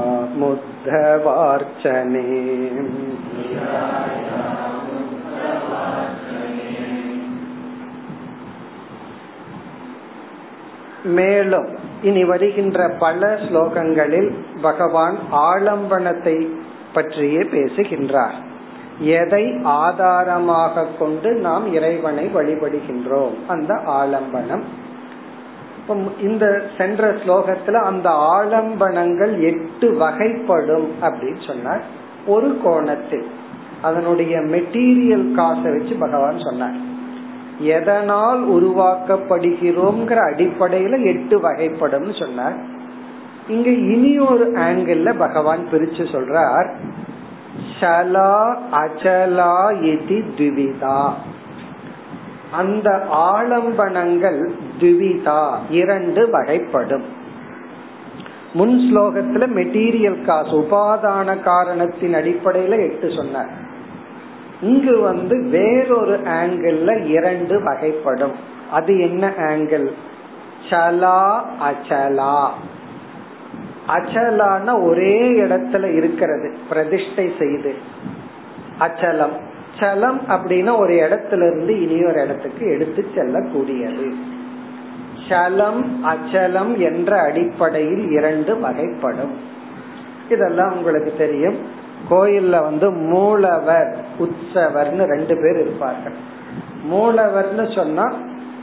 मुद्धवार्चने 0.40 2.26
மேலும் 11.10 11.68
இனி 12.02 12.22
வருகின்ற 12.24 12.78
பல 12.98 13.28
ஸ்லோகங்களில் 13.44 14.30
பகவான் 14.60 15.16
ஆலம்பனத்தை 15.48 16.36
பற்றியே 16.92 17.42
பேசுகின்றார் 17.50 18.36
எதை 18.99 19.59
ஆதாரமாக 19.63 20.85
கொண்டு 20.99 21.33
நாம் 21.33 21.73
இறைவனை 21.73 22.25
வழிபடுகின்றோம்? 22.25 23.33
அந்த 23.47 23.73
ஆலம்பனம். 23.73 24.61
இந்த 26.21 26.63
சென்ற 26.77 27.13
ஸ்லோகத்துல 27.13 27.71
அந்த 27.71 28.09
ஆலம்பனங்கள் 28.09 29.39
எட்டு 29.39 29.91
வகைப்படும் 29.91 30.87
அப்படின்னு 31.01 31.47
சொன்னார். 31.47 31.83
ஒரு 32.27 32.57
கோணத்தில் 32.63 33.27
அதனுடைய 33.81 34.39
மெட்டீரியல் 34.39 35.31
காசை 35.31 35.63
வச்சு 35.63 35.95
பகவான் 35.95 36.39
சொன்னார். 36.39 36.75
எதனால் 37.59 38.49
உருவாக்கப்படுகிறோம்ங்கிற 38.49 40.19
அடிப்படையில 40.29 41.05
எட்டு 41.05 41.39
வகைப்படும் 41.39 42.19
சொன்னார். 42.19 42.55
இங்க 43.47 43.69
இனி 43.69 44.19
ஒரு 44.19 44.51
ஆங்கிள் 44.51 45.17
பகவான் 45.17 45.67
பிரிச்சு 45.71 46.03
சொல்றார். 46.11 46.69
சலா 47.79 48.57
அச்சலா 48.71 49.81
இது 49.81 50.23
துவிதா 50.37 51.11
அந்த 52.51 52.89
ஆலம்பனங்கள் 53.11 54.49
திவிதா 54.79 55.57
இரண்டு 55.69 56.27
வகைப்படும். 56.27 57.05
முன் 58.53 58.75
ஸ்லோகத்துல 58.79 59.47
மெட்டீரியல் 59.47 60.25
காசு 60.25 60.49
உபாதான 60.49 61.43
காரணத்தின் 61.43 62.13
அடிப்படையில 62.13 62.69
எட்டு 62.69 63.11
சொன்னார். 63.11 63.49
இங்கு 64.61 64.99
வந்து 64.99 65.43
வேறொரு 65.43 66.19
ஆங்கிள் 66.19 67.05
இரண்டு 67.05 67.59
வகைப்படும். 67.59 68.35
அது 68.71 68.99
என்ன 68.99 69.33
ஆங்கிள் 69.37 69.91
சலா 70.69 71.43
அச்சலா. 71.61 72.47
அச்சலான 73.87 74.83
ஒரே 74.83 75.29
இடத்துல 75.29 75.95
இருக்கிறது 75.95 76.57
பிரதிஷ்டை 76.69 77.33
செய்து. 77.39 77.75
அச்சலம். 78.79 79.53
சலம் 79.79 80.21
அப்படின்னா 80.29 80.77
ஒரு 80.77 80.93
இடத்துல 80.93 81.51
இருந்து 81.51 81.81
இனி 81.81 82.05
ஒரு 82.05 82.23
இடத்துக்கு 82.23 82.71
எடுத்து 82.71 83.05
செல்லக்கூடியது. 83.15 84.13
சலம் 85.29 86.05
அச்சலம் 86.05 86.77
என்ற 86.77 87.21
அடிப்படையில் 87.21 88.11
இரண்டு 88.11 88.55
வகைப்படும். 88.55 89.33
இதெல்லாம் 90.29 90.77
உங்களுக்கு 90.77 91.13
தெரியும். 91.17 91.55
கோயில்ல 92.09 92.61
வந்து 92.61 92.91
மூலவர் 92.91 93.97
உற்சவர்னு 94.19 95.05
ரெண்டு 95.05 95.37
பேர் 95.41 95.59
இருப்பார்கள். 95.59 96.15
மூலவர்னு 96.91 97.75
சொன்னா 97.75 98.13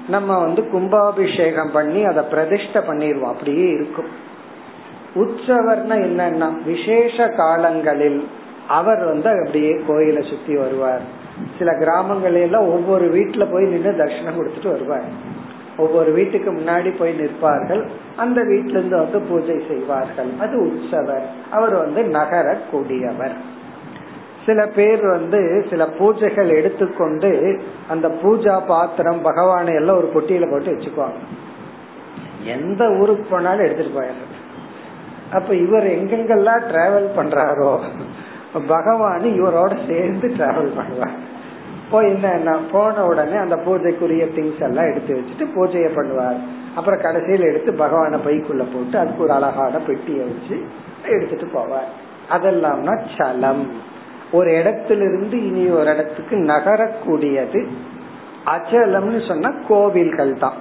நம்ம 0.08 0.38
வந்து 0.38 0.68
கும்பாபிஷேகம் 0.68 1.70
பண்ணி 1.72 2.04
அதை 2.04 2.24
பிரதிஷ்ட 2.30 2.74
பண்ணிடுவோம். 2.74 3.30
அப்படியே 3.32 3.68
இருக்கும். 3.68 4.30
உற்சவர்னா 5.14 5.96
என்னன்னா 6.06 6.62
விசேஷ 6.64 7.28
காலங்களில் 7.28 8.28
அவர் 8.68 9.04
வந்து 9.04 9.28
அப்படியே 9.28 9.80
கோயிலை 9.86 10.22
சுத்தி 10.28 10.56
வருவார். 10.56 11.02
சில 11.58 11.72
கிராமங்களில 11.72 12.56
ஒவ்வொரு 12.58 13.04
வீட்டுல 13.04 13.52
போய் 13.52 13.64
நின்று 13.64 13.92
தர்ஷனம் 13.92 14.38
கொடுத்துட்டு 14.38 14.70
வருவார். 14.70 15.08
ஒவ்வொரு 15.76 16.12
வீட்டுக்கு 16.12 16.50
முன்னாடி 16.52 16.94
போய் 16.98 17.12
நிற்பார்கள். 17.12 17.86
அந்த 18.16 18.40
வீட்டில 18.42 18.76
இருந்து 18.78 18.96
வந்து 18.96 19.20
பூஜை 19.20 19.62
செய்வார்கள். 19.68 20.30
அது 20.40 20.56
உற்சவர். 20.60 21.26
அவர் 21.50 21.74
வந்து 21.74 22.02
நகர 22.04 22.56
கூடியவர் 22.72 23.36
சில 24.46 24.66
பேர் 24.66 25.06
வந்து 25.06 25.66
சில 25.70 25.88
பூஜைகள் 25.98 26.48
எடுத்துக்கொண்டு 26.56 27.60
அந்த 27.88 28.08
பூஜா 28.08 28.66
பாத்திரம் 28.66 29.22
பகவானை 29.22 29.74
எல்லாம் 29.74 29.96
ஒரு 29.96 30.10
பொட்டியில 30.14 30.50
போட்டு 30.50 30.72
வச்சுக்குவாங்க. 30.72 31.20
எந்த 32.44 32.90
ஊருக்கு 32.90 33.24
போனாலும் 33.30 33.64
எடுத்துட்டு 33.64 34.00
போயிடுறது 34.00 34.40
அப்ப 35.32 35.54
இவர் 35.54 35.86
எங்கெங்கெல்லாம் 35.96 36.64
டிராவல் 36.70 37.08
பண்றாரோ 37.16 37.72
பகவான் 38.68 39.26
இவரோட 39.38 39.74
சேர்ந்து 39.88 40.28
டிராவல் 40.28 40.72
பண்ணுவார். 40.78 41.14
போய் 41.90 42.08
என்ன 42.08 42.56
போன 42.72 43.04
உடனே 43.04 43.36
அந்த 43.36 43.56
பூஜைக்குரிய 43.56 44.24
திங்ஸ் 44.36 44.62
எல்லாம் 44.68 44.90
எடுத்து 44.90 45.12
வச்சுட்டு 45.18 45.46
பூஜையை 45.56 45.90
பண்ணுவார். 45.96 46.38
அப்புறம் 46.74 47.00
கடைசியில் 47.00 47.48
எடுத்து 47.48 47.72
பகவான 47.72 48.18
பைக்குள்ள 48.26 48.64
போட்டு 48.72 48.98
அதுக்கு 48.98 49.22
ஒரு 49.22 49.32
அழகான 49.32 49.78
பெட்டியை 49.78 50.24
வச்சு 50.24 50.56
எடுத்துட்டு 51.08 51.48
போவார். 51.54 51.90
அதெல்லாம்னா 52.30 52.94
சலம். 53.16 53.64
ஒரு 54.32 54.50
இடத்திலிருந்து 54.58 55.36
இனி 55.46 55.64
ஒரு 55.70 55.88
இடத்துக்கு 55.90 56.36
நகரக்கூடியது 56.36 57.60
அச்சலம்னு 58.54 59.28
சொன்னா 59.28 59.50
கோவில்கள் 59.68 60.32
தான். 60.38 60.58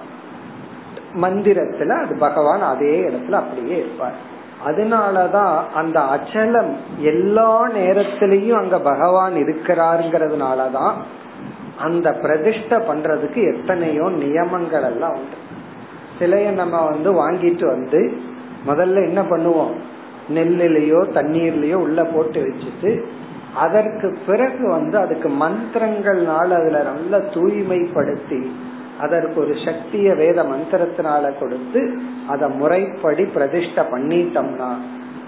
மந்திரத்துல 1.21 2.03
அது 2.03 2.15
பகவான் 2.17 2.61
அதே 2.61 3.07
இடத்துல 3.07 3.31
அப்படியே 3.31 3.77
இருப்பார். 3.77 4.17
அதனாலதான் 4.67 5.69
அந்த 5.73 5.99
அச்சலம் 5.99 6.75
எல்லா 6.99 7.67
நேரத்திலையும் 7.67 8.59
அங்க 8.59 8.79
பகவான் 8.79 9.33
இருக்கிறாருங்கிறதுனாலதான் 9.33 10.93
அந்த 11.79 12.09
பிரதிஷ்ட 12.11 12.69
பண்றதுக்கு 12.69 13.55
எத்தனையோ 13.55 14.09
நியமங்கள் 14.09 14.83
எல்லாம் 14.83 15.13
உண்டு. 15.13 15.37
சிலைய 16.19 16.51
நம்ம 16.51 16.81
வந்து 16.81 17.11
வாங்கிட்டு 17.13 17.65
வந்து 17.65 18.21
முதல்ல 18.67 19.07
என்ன 19.07 19.21
பண்ணுவோம்? 19.21 19.73
நெல்லிலேயோ 20.29 20.99
தண்ணீர்லயோ 21.13 21.73
உள்ள 21.73 22.03
போட்டு 22.03 22.41
வச்சுட்டு 22.41 23.03
அதற்கு 23.55 24.17
பிறகு 24.25 24.69
வந்து 24.69 24.97
அதுக்கு 24.97 25.29
மந்திரங்கள்னால 25.29 26.49
அதுல 26.59 26.83
நல்ல 26.83 27.17
தூய்மைப்படுத்தி 27.17 28.51
அதற்கு 29.01 29.41
ஒரு 29.41 29.53
சக்திய 29.53 30.15
வேத 30.15 30.43
மந்திரத்தினால 30.43 31.39
கொடுத்து 31.39 32.01
அதை 32.27 32.49
முறைப்படி 32.49 33.23
பிரதிஷ்ட 33.23 33.75
பண்ணிட்டோம்னா 33.75 34.73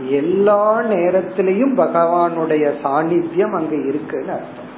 எல்லா 0.10 0.82
நேரத்திலையும் 0.82 1.76
பகவானுடைய 1.76 2.74
சாநித்தியம் 2.84 3.56
அங்க 3.56 3.76
இருக்குன்னு 3.76 4.32
அர்த்தம். 4.32 4.72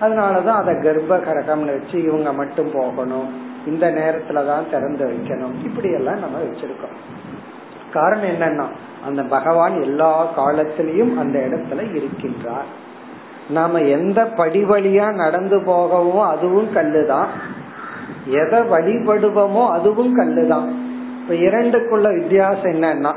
அதனாலதான் 0.00 0.60
அதை 0.60 0.74
கர்ப்ப 0.74 1.16
கரகம்னு 1.16 1.80
வச்சு 1.80 2.02
இவங்க 2.02 2.32
மட்டும் 2.32 2.70
போகணும் 2.74 3.28
இந்த 3.66 3.90
நேரத்துலதான் 3.90 4.70
திறந்து 4.70 5.06
வைக்கணும் 5.06 5.54
இப்படி 5.64 5.92
எல்லாம் 5.92 6.18
நம்ம 6.18 6.38
வச்சிருக்கோம். 6.38 6.96
காரணம் 7.92 8.24
என்னன்னா 8.24 8.64
அந்த 9.06 9.22
பகவான் 9.22 9.82
எல்லா 9.82 10.28
காலத்திலையும் 10.36 11.14
அந்த 11.14 11.38
இடத்துல 11.38 11.78
இருக்கின்றார். 11.78 12.68
நாம 13.50 13.80
எந்த 13.80 14.26
படி 14.26 14.64
வழியா 14.64 15.12
நடந்து 15.12 15.62
போகவும் 15.64 16.20
அதுவும் 16.20 16.74
கல்லுதான். 16.74 17.26
எதை 18.26 18.60
வழிபடுவோமோ 18.60 19.70
அதுவும் 19.70 20.14
கல்லு 20.14 20.48
தான் 20.48 20.68
இப்ப 21.20 21.34
இரண்டுக்குள்ள 21.34 22.14
வித்தியாசம் 22.14 22.72
என்னன்னா 22.72 23.12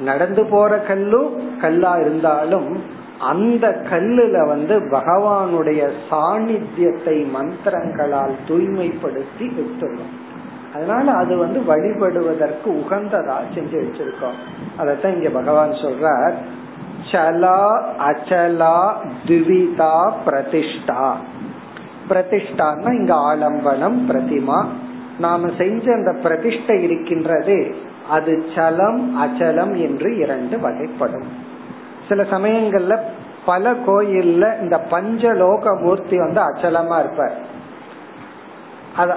நடந்து 0.00 0.44
போற 0.44 0.78
கல்லும் 0.78 1.58
கல்லா 1.60 1.96
இருந்தாலும் 1.96 2.80
அந்த 3.18 3.84
கல்லுல 3.90 4.46
வந்து 4.46 4.78
பகவானுடைய 4.78 5.90
சாநித்தியத்தை 6.10 7.16
மந்திரங்களால் 7.34 8.34
தூய்மைப்படுத்தி 8.48 9.46
விட்டுள்ளோம் 9.56 10.14
அதனால 10.74 11.12
அது 11.12 11.36
வந்து 11.36 11.60
வழிபடுவதற்கு 11.60 12.66
உகந்ததா 12.66 13.36
செஞ்சு 13.54 13.76
வச்சிருக்கோம். 13.82 14.38
அதத்தான் 14.78 15.14
இங்க 15.14 15.28
பகவான் 15.28 15.70
சொல்றார். 15.70 16.34
சலா 17.12 17.82
அச்சலா 17.98 18.94
திவிதா 19.26 20.12
பிரதிஷ்டா. 20.26 21.14
பிரதிஷ்டான்னா 22.08 22.92
இங்க 22.92 23.14
ஆலம்பனம் 23.14 23.98
பிரதிமா. 24.08 24.64
நாம 25.18 25.50
செஞ்ச 25.58 25.92
அந்த 25.92 26.12
பிரதிஷ்டை 26.22 26.82
இருக்கின்றது 26.82 27.74
அது 28.10 28.44
சலம் 28.54 29.22
அச்சலம் 29.24 29.76
என்று 29.76 30.16
இரண்டு 30.16 30.56
வகைப்படும். 30.56 31.28
சில 32.08 32.22
சமயங்கள்ல 32.22 32.98
பல 33.46 33.72
கோயில்ல 33.72 34.60
இந்த 34.60 34.80
பஞ்சலோக 34.90 35.80
மூர்த்தி 35.80 36.18
வந்து 36.18 36.40
அச்சலமா 36.40 36.98
இருப்பார். 36.98 37.32
அத 38.96 39.16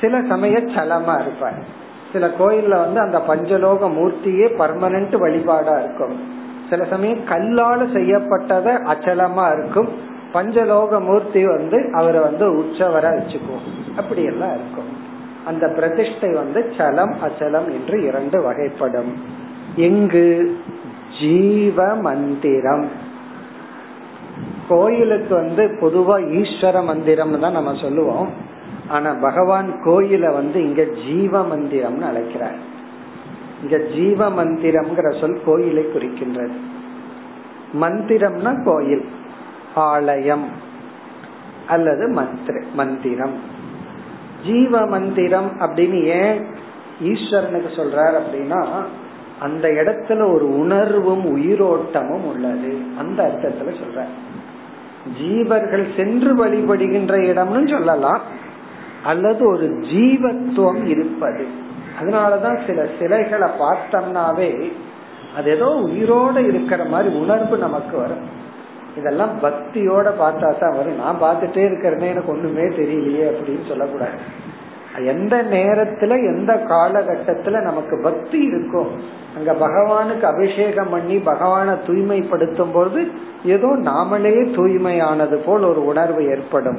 சில 0.00 0.22
சமய 0.28 0.58
சலமா 0.58 1.20
இருப்பார். 1.20 1.80
சில 2.12 2.26
கோயில்ல 2.26 2.68
வந்து 2.68 3.00
அந்த 3.00 3.22
பஞ்சலோக 3.28 3.90
மூர்த்தியே 3.90 4.48
பர்மனன்ட் 4.58 5.16
வழிபாடா 5.16 5.78
இருக்கும். 5.78 6.20
சில 6.70 6.84
சமயம் 6.84 7.24
கல்லால 7.28 7.84
செய்யப்பட்டத 7.92 8.80
அச்சலமா 8.92 9.58
இருக்கும். 9.58 9.88
பஞ்சலோக 10.34 11.00
மூர்த்தி 11.00 11.46
வந்து 11.46 11.88
அவரை 11.92 12.20
வந்து 12.20 12.50
உற்சவரா 12.50 13.10
வச்சுக்குவோம். 13.10 13.96
அப்படி 13.96 14.22
எல்லாம் 14.22 14.54
இருக்கும். 14.54 14.96
அந்த 15.46 15.68
பிரதிஷ்டை 15.68 16.32
வந்து 16.32 16.72
சலம் 16.76 17.16
அச்சலம் 17.22 17.64
என்று 17.64 18.02
இரண்டு 18.02 18.50
வகைப்படும். 18.50 19.12
எங்கு? 19.76 20.56
ஜீவ 21.20 21.94
மந்திரம். 21.94 22.88
கோயிலுக்கு 24.68 25.34
வந்து 25.34 25.76
பொதுவா 25.80 26.20
ஈஸ்வர 26.22 26.84
மந்திரம் 26.84 27.40
தான் 27.40 27.52
நம்ம 27.52 27.74
சொல்லுவோம். 27.80 28.28
ஆனா 28.88 29.12
பகவான் 29.12 29.72
கோயில 29.84 30.32
வந்து 30.32 30.64
இங்க 30.64 30.84
ஜீவ 30.84 31.46
மந்திரம்னு 31.46 32.00
அழைக்கிறார். 32.00 32.70
இங்க 33.62 33.78
ஜீவ 33.78 34.30
மந்திரம்ங்கிற 34.30 35.20
சொல் 35.20 35.40
கோயிலை 35.44 35.84
குறிக்கின்றது. 35.84 36.56
மந்திரம்னா 37.80 38.64
கோயில். 38.64 39.04
ஆலயம் 39.74 40.48
அல்லது 41.66 42.08
மந்திர 42.08 42.62
மந்திரம். 42.74 43.40
ஜீவ 44.44 44.86
மந்திரம் 44.86 45.50
அப்படின்னு 45.60 46.02
ஏன் 46.02 46.46
ஈஸ்வரனுக்கு 47.02 47.68
சொல்றார் 47.76 48.18
அப்படின்னா 48.18 48.66
அந்த 49.40 49.68
இடத்துல 49.68 50.32
ஒரு 50.32 50.58
உணர்வும் 50.58 51.36
உயிரோட்டமும் 51.36 52.24
உள்ளது. 52.24 52.82
அந்த 52.98 53.22
அர்த்தத்துல 53.22 53.72
சொல்ற 53.72 54.04
ஜீவர்கள் 55.20 55.96
சென்று 55.96 56.46
வழிபடுகின்ற 56.46 57.16
இடம்னு 57.16 57.70
சொல்லலாம். 57.70 58.20
அல்லது 59.04 59.48
ஒரு 59.48 59.66
ஜீவத்துவம் 59.66 60.86
இருப்பது. 60.86 61.46
அதனாலதான் 62.00 62.66
சில 62.66 62.86
சிலைகளை 63.00 63.50
பார்த்தோம்னாவே 63.58 64.72
அது 65.36 65.54
ஏதோ 65.54 65.64
உயிரோட 65.64 66.36
இருக்கிற 66.36 66.84
மாதிரி 66.84 67.14
உணர்வு 67.14 67.58
நமக்கு 67.58 67.96
வரும். 67.96 68.40
இதெல்லாம் 68.96 69.30
பக்தியோட 69.42 70.06
பார்த்தா 70.20 70.58
தான் 70.58 70.76
வரும். 70.76 70.96
நான் 70.96 71.22
பார்த்துட்டே 71.22 71.62
இருக்கிறேனே 71.70 72.08
எனக்கு 72.08 72.32
ஒண்ணுமே 72.32 72.62
தெரியலையே 72.62 73.26
அப்படின்னு 73.30 73.68
சொல்லக்கூடாது. 73.68 74.40
எந்த 75.06 75.42
நேரத்துல 75.42 76.10
எந்த 76.22 76.54
காலகட்டத்துல 76.54 77.62
நமக்கு 77.62 78.00
பக்தி 78.02 78.38
இருக்கும் 78.38 78.90
அங்க 79.36 79.52
பகவானுக்கு 79.52 80.22
அபிஷேகம் 80.22 80.90
பண்ணி 80.90 81.18
பகவானை 81.18 81.74
தூய்மைப்படுத்தும் 81.86 82.72
போது 82.72 83.10
ஏதோ 83.44 83.66
நாமளே 83.66 84.34
தூய்மையானது 84.56 85.34
போல் 85.34 85.62
ஒரு 85.62 85.84
உணர்வு 85.84 86.28
ஏற்படும். 86.28 86.78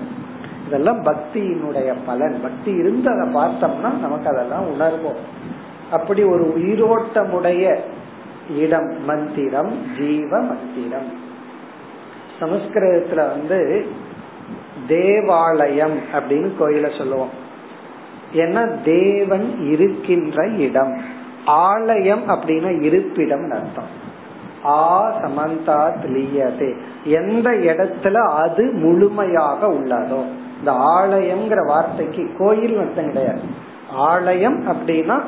இதெல்லாம் 0.68 1.04
பக்தியினுடைய 1.04 1.94
பலன். 2.06 2.40
பக்தி 2.42 2.72
இருந்து 2.72 3.10
அதை 3.12 3.28
பார்த்தோம்னா 3.30 4.00
நமக்கு 4.00 4.30
அதெல்லாம் 4.30 4.66
உணர்வோம். 4.80 5.22
அப்படி 5.92 6.24
ஒரு 6.24 6.54
உயிரோட்டமுடைய 6.58 7.76
இடம் 8.58 9.04
மந்திரம் 9.04 9.74
ஜீவ 9.98 10.40
மந்திரம். 10.40 11.23
சமஸ்கிருதத்துல 12.44 13.16
வந்து 13.16 13.86
தேவாலயம் 14.88 15.98
அப்படின்னு 16.14 16.52
கோயில 16.60 16.98
சொல்லுவோம். 16.98 17.30
ஏன்னா 18.34 18.84
தேவன் 18.84 19.68
இருக்கின்ற 19.72 20.48
இடம். 20.48 21.02
ஆலயம் 21.46 22.30
அப்படின்னா 22.30 22.82
இருப்பிடம் 22.82 23.52
அர்த்தம். 23.52 24.02
ஆ 24.66 25.14
சமந்தா 25.22 25.92
லியதே 26.06 26.76
எந்த 27.04 27.50
இடத்துல 27.50 28.14
அது 28.14 28.72
முழுமையாக 28.72 29.68
உள்ளதோ. 29.68 30.24
இந்த 30.60 30.72
ஆலயம்ங்கிற 30.72 31.68
வார்த்தைக்கு 31.68 32.36
கோயில் 32.38 32.78
அர்த்தம் 32.78 33.08
கிடையாது. 33.08 33.42
ஆலயம் 33.94 34.68
அப்படின்னா 34.68 35.22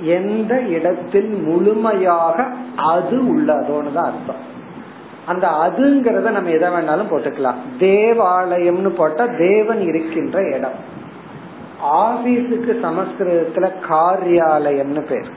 எந்த 0.00 0.60
இடத்தில் 0.60 1.28
முழுமையாக 1.28 2.46
அது 2.76 3.36
உள்ளதோன்னு 3.36 3.92
தான் 3.92 4.12
அர்த்தம். 4.12 4.50
அந்த 5.26 5.48
அதுங்கிறத 5.48 6.30
நம்ம 6.30 6.50
எதை 6.50 6.68
வேணாலும் 6.68 7.10
போட்டுக்கலாம். 7.10 7.60
தேவாலயம்னு 7.78 8.88
போட்டா 8.88 9.26
தேவன் 9.26 9.80
இருக்கின்ற 9.80 10.42
இடம். 10.56 10.78
ஆபீஸுக்கு 11.92 12.72
சமஸ்கிருதத்துல 12.82 13.72
காரியாலயம்னு 13.88 15.00
பேர். 15.00 15.30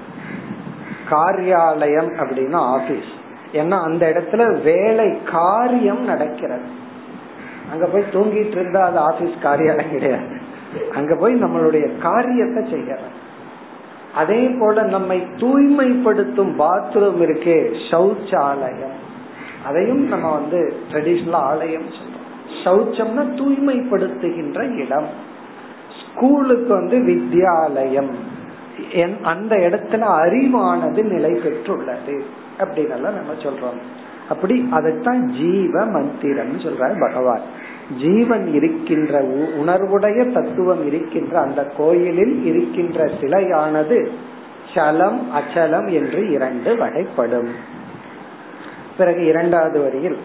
காரியாலயம் 1.10 2.12
அப்படின்னா 2.20 2.56
ஆபீஸ். 2.56 3.12
ஏன்னா 3.54 3.82
அந்த 3.82 4.10
இடத்துல 4.10 4.62
வேலை 4.62 5.18
காரியம் 5.32 6.04
நடக்கிறது. 6.04 6.68
அங்க 7.72 7.86
போய் 7.86 8.12
தூங்கிட்டு 8.14 8.58
இருந்தா 8.58 8.86
அது 8.86 9.00
ஆபீஸ் 9.00 9.44
காரியாலயம் 9.44 9.92
கிடையாது. 9.92 10.36
அங்க 10.94 11.16
போய் 11.16 11.44
நம்மளுடைய 11.44 11.98
காரியத்தை 11.98 12.74
செய்யறோம் 12.74 13.14
அதே 14.16 14.48
போல 14.60 14.84
நம்மை 14.84 15.28
தூய்மைப்படுத்தும் 15.36 16.60
பாத்ரூம் 16.60 17.22
இருக்கே 17.22 17.76
சௌச்சாலயம். 17.92 19.04
அதையும் 19.66 20.08
நம்ம 20.08 20.34
வந்து 20.34 20.74
ட்ரெடிஷனல் 20.92 21.32
ஆலயம் 21.32 21.82
சொல்றோம். 21.82 22.14
சௌச்சம்னா 22.64 23.24
தூய்மைப்படுத்துகின்ற 23.36 24.86
இடம். 24.86 25.08
ஸ்கூலுக்கு 26.02 26.74
வந்து 26.74 26.98
வித்யாலயம். 26.98 28.10
அந்த 29.24 29.56
இடத்துல 29.56 30.04
அறிவானது 30.24 31.04
நிலை 31.04 31.32
பெற்றுள்ளது 31.32 32.22
அப்படின்னு 32.60 32.98
நம்ம 32.98 33.34
சொல்றோம். 33.38 33.80
அப்படி 34.30 34.68
அதைத்தான் 34.72 35.28
ஜீவ 35.28 35.86
மந்திரம் 35.86 36.60
சொல்றார் 36.60 37.00
பகவான். 37.00 37.42
ஜீவன் 38.02 38.54
இருக்கின்ற 38.54 39.22
உணர்வுடைய 39.64 40.32
தத்துவம் 40.32 40.86
இருக்கின்ற 40.86 41.40
அந்த 41.40 41.66
கோயிலில் 41.78 42.46
இருக்கின்ற 42.46 43.06
சிலையானது 43.22 44.08
சலம் 44.76 45.28
அச்சலம் 45.36 45.92
என்று 45.92 46.32
இரண்டு 46.32 46.76
வகைப்படும். 46.76 47.48
பிறகு 48.98 49.26
இரண்டாவது 49.26 49.82
வரியில் 49.82 50.18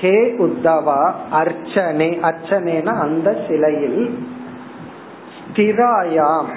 ஹே 0.00 0.34
உத்தவா 0.38 1.12
அர்ச்சனே. 1.32 2.20
அர்ச்சனேனா 2.20 3.00
அந்த 3.00 3.44
சிலையில் 3.48 4.18
ஸ்திராயாம். 5.52 6.54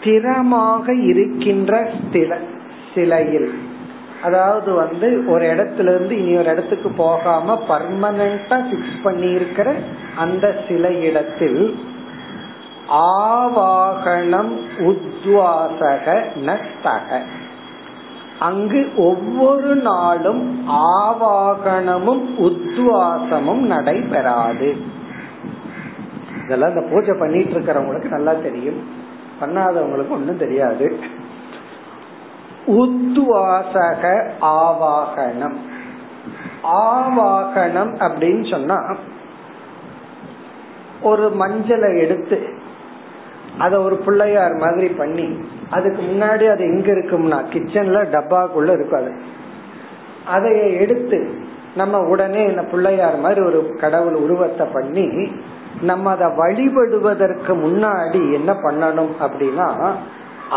ஸ்திரமாக 0.00 1.02
இருக்கின்ற 1.04 1.90
சிலையில். 2.94 3.58
அதாவது 4.24 4.72
வந்து 4.72 5.24
ஒரு 5.28 5.44
இடத்துல 5.44 5.88
இருந்து 5.94 6.18
இனி 6.18 6.36
ஒரு 6.36 6.50
இடத்துக்கு 6.50 6.90
போகாம 6.90 7.64
பர்மனண்டா 7.68 8.56
பிக்ஸ் 8.70 9.02
பண்ணி 9.02 9.30
இருக்கிற 9.30 9.74
அந்த 10.16 10.56
சில 10.68 10.90
இடத்தில் 10.90 11.78
ஆவாகனம் 12.90 14.52
உத்வாசக 14.78 16.06
நஸ்தக 16.46 17.20
அங்கு 18.38 18.80
ஒவ்வொரு 18.96 19.74
நாளும் 19.74 20.68
ஆவாகனமும் 20.68 22.24
உத்வாசமும் 22.38 23.64
நடைபெறாது. 23.64 24.68
இதெல்லாம் 26.44 26.68
இந்த 26.68 26.82
பூஜை 26.90 27.14
பண்ணிட்டு 27.18 27.54
இருக்கிறவங்களுக்கு 27.58 28.08
நல்லா 28.08 28.32
தெரியும். 28.32 28.80
பண்ணாதவங்களுக்கு 29.40 30.08
ஒன்றும் 30.08 30.38
தெரியாது. 30.38 30.86
உத்வாசக 32.66 34.30
ஆவாகனம். 34.40 35.56
ஆவாகனம் 36.64 37.92
அப்படின்னு 37.98 38.50
சொன்னா 38.50 38.96
ஒரு 41.02 41.36
மஞ்சளை 41.40 41.98
எடுத்து 41.98 42.48
அத 43.58 43.80
ஒரு 43.80 43.96
பிள்ளையார் 43.96 44.52
மாதிரி 44.52 44.88
பண்ணி 44.88 45.38
அதுக்கு 45.70 46.02
முன்னாடி 46.02 46.50
அது 46.50 46.64
எங்க 46.64 46.92
இருக்கும்னா 46.92 47.38
கிச்சன்ல 47.52 47.98
டப்பாக்குள்ள 48.10 48.72
இருக்கும் 48.72 49.00
அது 49.00 49.12
அதைய 50.34 50.80
எடுத்து 50.80 51.42
நம்ம 51.74 51.98
உடனே 51.98 52.44
இந்த 52.44 52.62
பிள்ளையார் 52.62 53.18
மாதிரி 53.18 53.40
ஒரு 53.40 53.76
கடவுள் 53.80 54.14
உருவத்தை 54.14 54.66
பண்ணி 54.66 55.32
நம்ம 55.80 56.10
அதை 56.10 56.26
வழிபடுவதற்கு 56.26 57.48
முன்னாடி 57.48 58.32
என்ன 58.32 58.52
பண்ணணும் 58.52 59.12
அப்படின்னா 59.20 59.92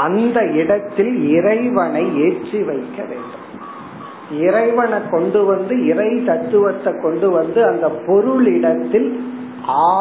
அந்த 0.05 0.37
இடத்தில் 0.61 1.13
இறைவனை 1.37 2.03
ஏற்றி 2.25 2.59
வைக்க 2.69 2.97
வேண்டும். 3.09 3.45
இறைவனை 4.45 4.99
கொண்டு 5.11 5.41
வந்து 5.45 5.73
இறை 5.85 6.09
தத்துவத்தை 6.29 6.91
கொண்டு 7.03 7.27
வந்து 7.29 7.59
அந்த 7.65 7.87
பொருளிடத்தில் 8.07 9.09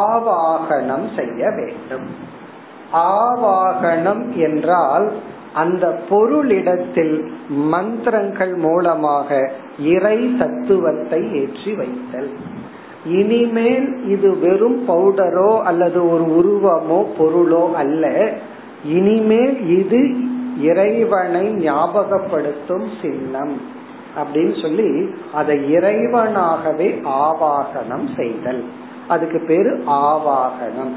ஆவாகனம் 0.00 1.06
செய்ய 1.18 1.50
வேண்டும். 1.58 2.06
ஆவாகனம் 3.14 4.24
என்றால் 4.46 5.06
அந்த 5.62 5.84
பொருளிடத்தில் 6.08 7.14
மந்திரங்கள் 7.72 8.54
மூலமாக 8.64 9.38
இறை 9.94 10.18
தத்துவத்தை 10.40 11.20
ஏற்றி 11.40 11.72
வைத்தல். 11.74 12.30
இனிமேல் 13.18 13.88
இது 14.14 14.28
வெறும் 14.38 14.78
பவுடரோ 14.88 15.50
அல்லது 15.70 16.00
ஒரு 16.12 16.26
உருவமோ 16.38 17.00
பொருளோ 17.18 17.64
அல்ல. 17.82 18.04
இனிமேல் 18.84 19.68
இது 19.78 20.14
இறைவனை 20.60 21.70
ஞாபகப்படுத்தும் 21.70 22.88
சின்னம் 23.02 23.60
அப்படின்னு 24.16 24.62
சொல்லி 24.62 25.14
அதை 25.32 25.74
இறைவனாகவே 25.74 27.00
ஆவாகனம் 27.04 28.16
செய்தல். 28.16 28.64
அதுக்கு 29.08 29.44
பேரு 29.46 29.82
ஆவாகனம். 29.86 30.94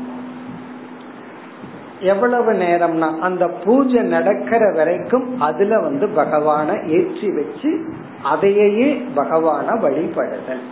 எவ்வளவு 2.00 2.54
நேரம்னா 2.54 3.20
அந்த 3.20 3.48
பூஜை 3.48 4.02
நடக்கிற 4.02 4.72
வரைக்கும் 4.72 5.40
அதுல 5.40 5.80
வந்து 5.80 6.08
பகவான 6.08 6.88
ஏற்றி 6.88 7.32
வச்சு 7.32 7.86
அதையே 8.24 9.06
பகவான 9.16 9.80
வழிபடுதல். 9.82 10.64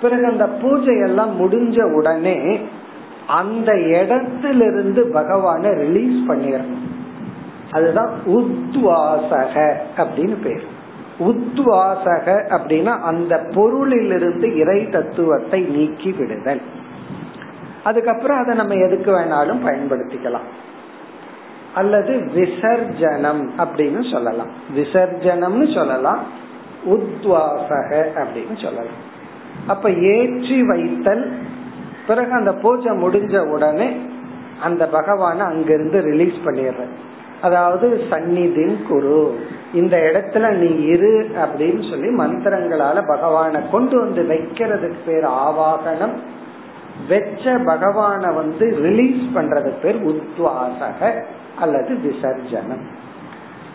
பிறகு 0.00 0.26
அந்த 0.26 0.46
பூஜை 0.46 0.98
எல்லாம் 0.98 1.40
முடிஞ்ச 1.40 1.82
உடனே 1.82 2.60
அந்த 3.28 3.80
இடத்திலிருந்து 3.80 5.10
பகவான 5.14 5.74
ரிலீஸ் 5.74 6.30
பண்ணிடணும் 6.30 6.86
அதுதான் 7.70 8.10
உத்வாசக 8.26 9.74
அப்படின்னு 9.96 10.36
பேர். 10.42 10.64
உத்வாசக 11.18 12.42
அப்படின்னா 12.48 13.00
அந்த 13.00 13.36
பொருளிலிருந்து 13.50 14.56
இறை 14.56 14.88
தத்துவத்தை 14.88 15.60
நீக்கி 15.60 16.12
விடுதல். 16.12 16.60
அதுக்கப்புறம் 17.84 18.38
அதை 18.38 18.54
நம்ம 18.54 18.74
எதுக்கு 18.74 19.12
வேணாலும் 19.12 19.66
பயன்படுத்திக்கலாம். 19.66 20.48
அல்லது 21.74 22.30
விசர்ஜனம் 22.34 23.50
அப்படின்னு 23.58 24.12
சொல்லலாம். 24.12 24.48
விசர்ஜனம்னு 24.76 25.74
சொல்லலாம் 25.74 26.22
உத்வாசக 26.86 28.06
அப்படின்னு 28.14 28.62
சொல்லலாம். 28.62 29.16
அப்ப 29.66 29.90
ஏற்றி 29.90 30.62
வைத்தல் 30.62 31.32
பிறகு 32.08 32.32
அந்த 32.32 32.52
பூஜை 32.62 32.92
முடிஞ்ச 33.02 33.36
உடனே 33.54 33.88
அந்த 34.62 34.82
பகவான 34.92 35.38
அங்கிருந்து 35.50 35.98
ரிலீஸ் 36.10 36.38
பண்ணிடுற. 36.44 36.84
அதாவது 37.40 37.86
சந்நிதின் 38.10 38.76
குரு 38.88 39.18
இந்த 39.72 39.96
இடத்துல 40.08 40.46
நீ 40.52 40.70
இரு 40.84 41.12
அப்படின்னு 41.42 41.82
சொல்லி 41.90 42.08
மந்திரங்களால 42.22 43.02
பகவான 43.10 43.60
கொண்டு 43.70 43.96
வந்து 43.98 44.22
வைக்கிறதுக்கு 44.22 45.00
பேர் 45.06 45.26
ஆவாகனம் 45.44 46.14
வெச்ச 47.08 47.44
பகவான 47.70 48.22
வந்து 48.34 48.66
ரிலீஸ் 48.86 49.22
பண்றதுக்கு 49.34 49.80
பேர் 49.82 50.00
உத்வாசக 50.12 51.10
அல்லது 51.58 51.92
விசர்ஜனம். 52.06 52.84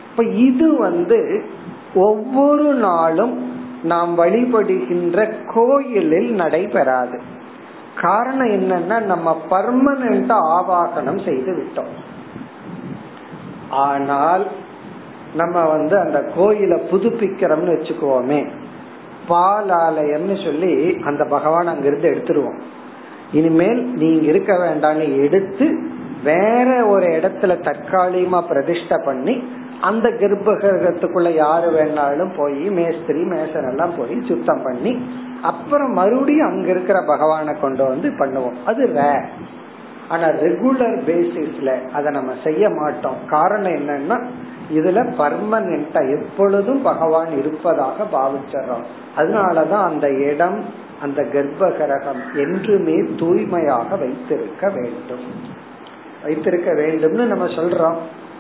இப்ப 0.10 0.24
இது 0.48 0.68
வந்து 0.78 1.20
ஒவ்வொரு 2.08 2.68
நாளும் 2.88 3.36
நாம் 3.84 4.12
வழிபடுகின்ற 4.18 5.18
கோயிலில் 5.54 6.32
நடைபெறாது. 6.34 7.18
காரணம் 8.02 8.48
என்னன்னா 8.48 9.02
நம்ம 9.02 9.38
பர்மனண்டா 9.50 10.38
ஆவாகனம் 10.58 11.24
செய்து 11.26 11.52
விட்டோம். 11.54 11.94
ஆனால் 13.70 14.48
நம்ம 15.36 15.66
வந்து 15.66 16.00
அந்த 16.00 16.20
கோயிலை 16.36 16.78
புதுப்பிக்கிறோம்னு 16.92 17.76
வச்சுக்குவோமே 17.76 18.48
பாலாலயம்னு 19.28 20.44
சொல்லி 20.44 20.98
அந்த 21.04 21.24
பகவான் 21.26 21.68
அங்கிருந்து 21.68 22.10
எடுத்துருவோம். 22.10 22.60
இனிமேல் 23.32 23.84
நீங்க 23.86 24.26
இருக்க 24.26 24.54
வேண்டாம்னு 24.58 25.22
எடுத்து 25.24 25.68
வேற 26.24 26.86
ஒரு 26.86 27.08
இடத்துல 27.08 27.54
தற்காலிகமா 27.68 28.40
பிரதிஷ்ட 28.50 29.04
பண்ணி 29.06 29.44
அந்த 29.82 30.10
கர்ப்பகிரகத்துக்குள்ள 30.10 31.34
யாரு 31.34 31.70
வேணாலும் 31.72 32.32
போய் 32.38 32.70
மேஸ்திரி 32.70 33.22
மேசன் 33.22 33.70
எல்லாம் 33.72 33.96
போய் 33.98 34.22
சுத்தம் 34.28 34.62
பண்ணி 34.64 35.06
அப்புறம் 35.44 35.92
மறுபடியும் 35.92 36.48
அங்க 36.48 36.70
இருக்கிற 36.70 37.04
பகவானை 37.08 37.54
கொண்டு 37.62 37.84
வந்து 37.84 38.10
பண்ணுவோம். 38.10 38.58
அது 38.66 38.84
ரேர் 38.88 39.28
ஆனா 40.10 40.28
ரெகுலர் 40.28 40.98
பேசிஸ்ல 41.10 41.92
அதை 41.92 42.12
நம்ம 42.12 42.34
செய்ய 42.44 42.70
மாட்டோம். 42.70 43.16
காரணம் 43.28 43.72
என்னன்னா 43.72 44.18
இதுல 44.74 45.00
பர்மனண்டா 45.20 46.02
எப்பொழுதும் 46.20 46.82
பகவான் 46.82 47.32
இருப்பதாக 47.38 48.04
பாவிச்சிடறோம். 48.14 48.86
அதனாலதான் 49.18 49.84
அந்த 49.84 50.08
இடம் 50.10 50.60
அந்த 51.02 51.22
கர்ப்பகரகம் 51.24 52.22
என்றுமே 52.36 52.98
தூய்மையாக 53.20 53.96
வைத்திருக்க 53.96 54.70
வேண்டும். 54.70 55.26
வைத்திருக்க 56.24 56.72
வேண்டும்னு 56.74 57.26
நம்ம 57.26 57.46
சொல்றோம். 57.46 57.98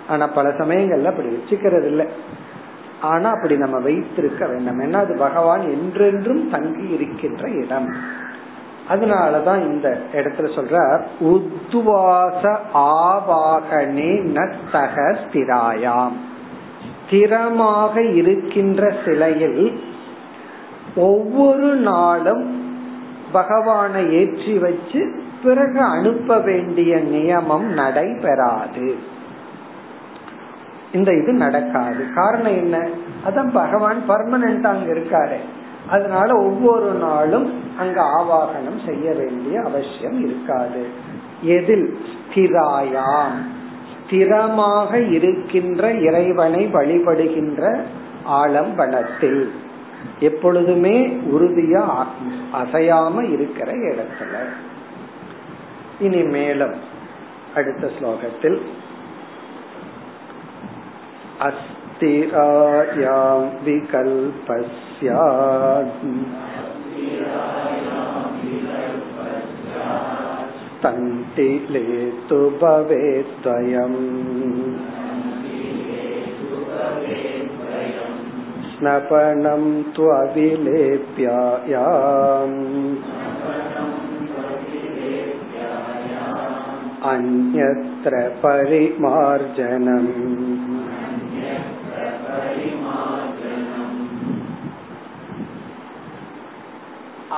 ஆனா 0.07 0.27
பல 0.27 0.49
சமயங்கள்ல 0.49 1.05
அப்படி 1.05 1.27
வச்சுக்கிறது 1.27 1.85
இல்லை 1.85 2.07
ஆனா 3.03 3.29
அப்படி 3.29 3.57
நம்ம 3.57 3.79
வைத்திருக்க 3.79 4.47
வேண்டும். 4.47 4.79
ஏன்னா 4.79 4.93
அது 4.93 5.15
பகவான் 5.17 5.61
என்றென்றும் 5.61 6.49
தங்கி 6.49 6.87
இருக்கின்ற 6.87 7.49
இடம். 7.49 7.89
அதனாலதான் 8.89 9.61
இந்த 9.61 9.87
இடத்துல 10.13 10.47
சொல்ற 10.57 10.75
உத்வாச 11.19 12.43
ஆவாகனே 12.73 14.13
நத்தக 14.37 14.95
ஸ்திராயாம். 15.23 16.17
ஸ்திரமாக 17.09 18.15
இருக்கின்ற 18.15 18.93
சிலையில் 19.05 19.79
ஒவ்வொரு 20.95 21.69
நாளும் 21.75 22.45
பகவானை 23.31 24.13
ஏற்றி 24.13 24.53
வச்சு 24.57 25.01
பிறகு 25.43 25.79
அனுப்ப 25.79 26.39
வேண்டிய 26.39 26.95
நியமம் 26.97 27.67
நடைபெறாது. 27.81 28.87
இந்த 30.93 31.13
இது 31.13 31.33
நடக்காது. 31.33 32.05
காரணம் 32.15 32.55
என்ன? 32.55 32.87
அதான் 33.25 33.51
பகவான் 33.53 34.03
பர்மனண்டா 34.07 34.63
அங்க 34.63 34.93
இருக்காரு. 34.93 35.35
அதனால 35.89 36.35
ஒவ்வொரு 36.35 36.91
நாளும் 36.91 37.53
அங்க 37.77 38.01
ஆவாகனம் 38.01 38.85
செய்ய 38.85 39.13
வேண்டிய 39.13 39.61
அவசியம் 39.61 40.25
இருக்காது. 40.25 40.85
எதில்? 41.41 41.97
ஸ்திராயாம். 42.29 43.37
ஸ்திரமாக 44.09 45.11
இருக்கின்ற 45.11 45.91
இறைவனை 45.91 46.69
வழிபடுகின்ற 46.73 47.81
ஆலம்பனத்தில். 48.31 49.49
எப்பொழுதுமே 50.19 51.07
உறுதியா 51.07 52.05
அசையாம 52.53 53.31
இருக்கிற 53.31 53.71
இடத்துல. 53.71 54.35
இனி 55.99 56.23
மேலும் 56.23 56.73
அடுத்த 57.55 57.89
ஸ்லோகத்தில் 57.99 58.61
अस्थिरायां 61.48 63.38
विकल्पस्यात् 63.64 65.08
तण्टिले 70.82 71.86
तु 72.28 72.38
भवेद्वयम् 72.62 74.00
स्नपनं 78.72 79.64
त्वविलेप्यायाम् 79.94 80.46
अन्यत्र 87.12 88.20
परिमार्जनम् 88.44 90.12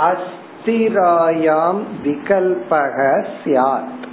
அஸ்திராயாம் 0.02 1.82
விகல்பக 2.04 3.26
சியாத் 3.44 4.04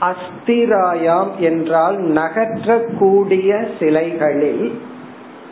அஸ்திராயாம் 0.00 1.36
என்றால் 1.38 1.98
நகற்றக்கூடிய 1.98 3.68
சிலைகளில் 3.78 4.78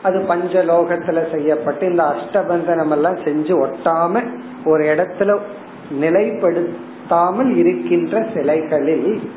அது 0.02 0.26
பஞ்சலோகத்துல 0.28 1.34
செய்யப்பட்டு 1.34 1.90
இந்த 1.90 2.02
அஷ்டபந்தனம் 2.02 2.90
எல்லாம் 2.90 3.16
செஞ்சு 3.16 3.66
ஒட்டாம 3.66 4.28
ஒரு 4.64 4.84
இடத்துல 4.84 5.38
நிலைப்படுத்தாமல் 6.00 7.56
இருக்கின்ற 7.56 8.20
சிலைகளில் 8.20 9.28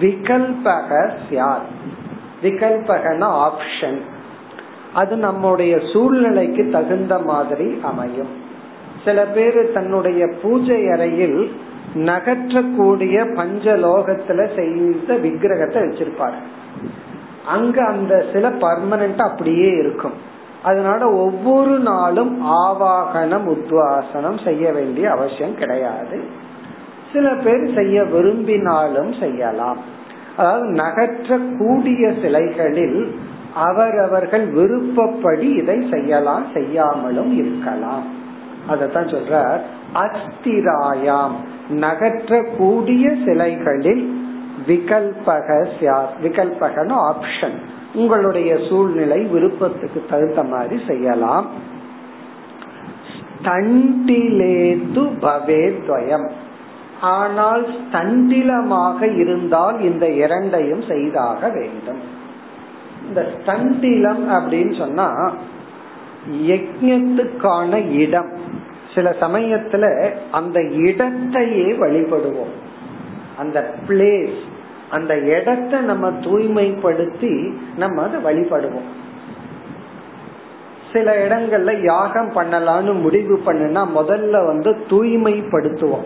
விகல்பக 0.00 1.10
சியார் 1.30 1.66
விகல்பகன 2.42 3.50
ஆப்ஷன். 3.50 4.00
அது 4.94 5.16
நம்முடைய 5.16 5.80
சூழ்நிலைக்கு 5.92 6.70
தகுந்த 6.72 7.18
மாதிரி 7.18 7.80
அமையும். 7.82 8.43
சில 9.04 9.26
பேர் 9.26 9.72
தன்னுடைய 9.72 10.28
பூஜை 10.42 10.88
அறையில் 10.88 11.52
நகற்றக்கூடிய 11.94 13.16
பஞ்சலோகத்துல 13.38 14.54
செய்த 14.56 15.14
விக்கிரகத்தை 15.14 15.82
வச்சிருப்பார். 15.82 16.38
அங்க 17.46 17.84
அந்த 17.84 18.26
சில 18.32 18.48
பர்மனண்டா 18.48 19.24
அப்படியே 19.30 19.68
இருக்கும். 19.68 20.12
அதனால 20.62 21.10
ஒவ்வொரு 21.10 21.78
நாளும் 21.78 22.46
ஆவாகனம் 22.46 23.46
உத்வாசனம் 23.56 24.44
செய்ய 24.44 24.72
வேண்டிய 24.72 25.10
அவசியம் 25.10 25.54
கிடையாது. 25.54 26.20
சில 27.12 27.34
பேர் 27.34 27.74
செய்ய 27.74 28.04
விரும்பினாலும் 28.04 29.12
செய்யலாம். 29.12 29.78
அதாவது 30.36 30.66
நகற்ற 30.66 31.38
கூடிய 31.58 32.12
சிலைகளில் 32.22 33.14
அவரவர்கள் 33.54 34.46
விருப்பப்படி 34.46 35.48
இதை 35.48 35.86
செய்யலாம் 35.90 36.46
செய்யாமலும் 36.54 37.32
இருக்கலாம். 37.36 38.22
அதத்தான் 38.68 39.10
சொல்றார் 39.14 39.60
அஸ்திராயாம். 39.94 41.36
நகற்ற 41.70 42.42
கூடிய 42.58 43.10
சிலைகளில் 43.24 44.04
விகல்பக 44.66 45.48
விகல்பகன 46.22 46.90
ஆப்ஷன் 47.10 47.56
உங்களுடைய 47.94 48.58
சூழ்நிலை 48.68 49.20
விருப்பத்துக்கு 49.22 50.00
தகுந்த 50.10 50.42
மாதிரி 50.42 50.82
செய்யலாம். 50.86 51.46
தண்டிலேது 53.42 55.02
பவேத்வயம் 55.20 56.28
ஆனால் 57.00 57.64
ஸ்தண்டிலமாக 57.76 59.00
இருந்தால் 59.16 59.78
இந்த 59.80 60.04
இரண்டையும் 60.10 60.84
செய்தாக 60.88 61.48
வேண்டும். 61.48 62.02
இந்த 63.08 63.20
ஸ்தண்டிலம் 63.34 64.24
அப்படின்னு 64.36 64.78
சொன்னா 64.78 65.08
யஜத்துக்கான 66.32 67.90
இடம். 67.90 68.32
சில 68.94 69.16
சமயத்துல 69.20 70.10
அந்த 70.30 70.62
இடத்தையே 70.62 71.72
வழிபடுவோம். 71.72 72.52
அந்த 73.38 73.74
பிளேஸ் 73.88 74.38
அந்த 74.90 75.18
இடத்தை 75.18 75.80
நம்ம 75.80 76.10
தூய்மைப்படுத்தி 76.10 77.52
நம்ம 77.76 78.02
அதை 78.02 78.20
வழிபடுவோம். 78.24 78.90
சில 80.92 81.26
இடங்கள்ல 81.26 81.84
யாகம் 81.84 82.32
பண்ணலாம்னு 82.32 83.00
முடிவு 83.00 83.40
பண்ணுனா 83.46 83.86
முதல்ல 83.96 84.46
வந்து 84.46 84.70
தூய்மைப்படுத்துவோம். 84.70 86.04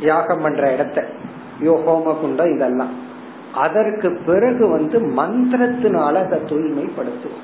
யாகம் 0.00 0.40
பண்ற 0.40 0.72
இடத்த. 0.72 1.06
யோ 1.60 1.72
ஹோம 1.86 2.20
குண்டம் 2.20 2.54
இதெல்லாம். 2.54 2.92
அதற்கு 3.54 4.20
பிறகு 4.26 4.68
வந்து 4.68 4.98
மந்திரத்தினால 4.98 6.14
அதை 6.14 6.38
தூய்மைப்படுத்துவோம். 6.38 7.42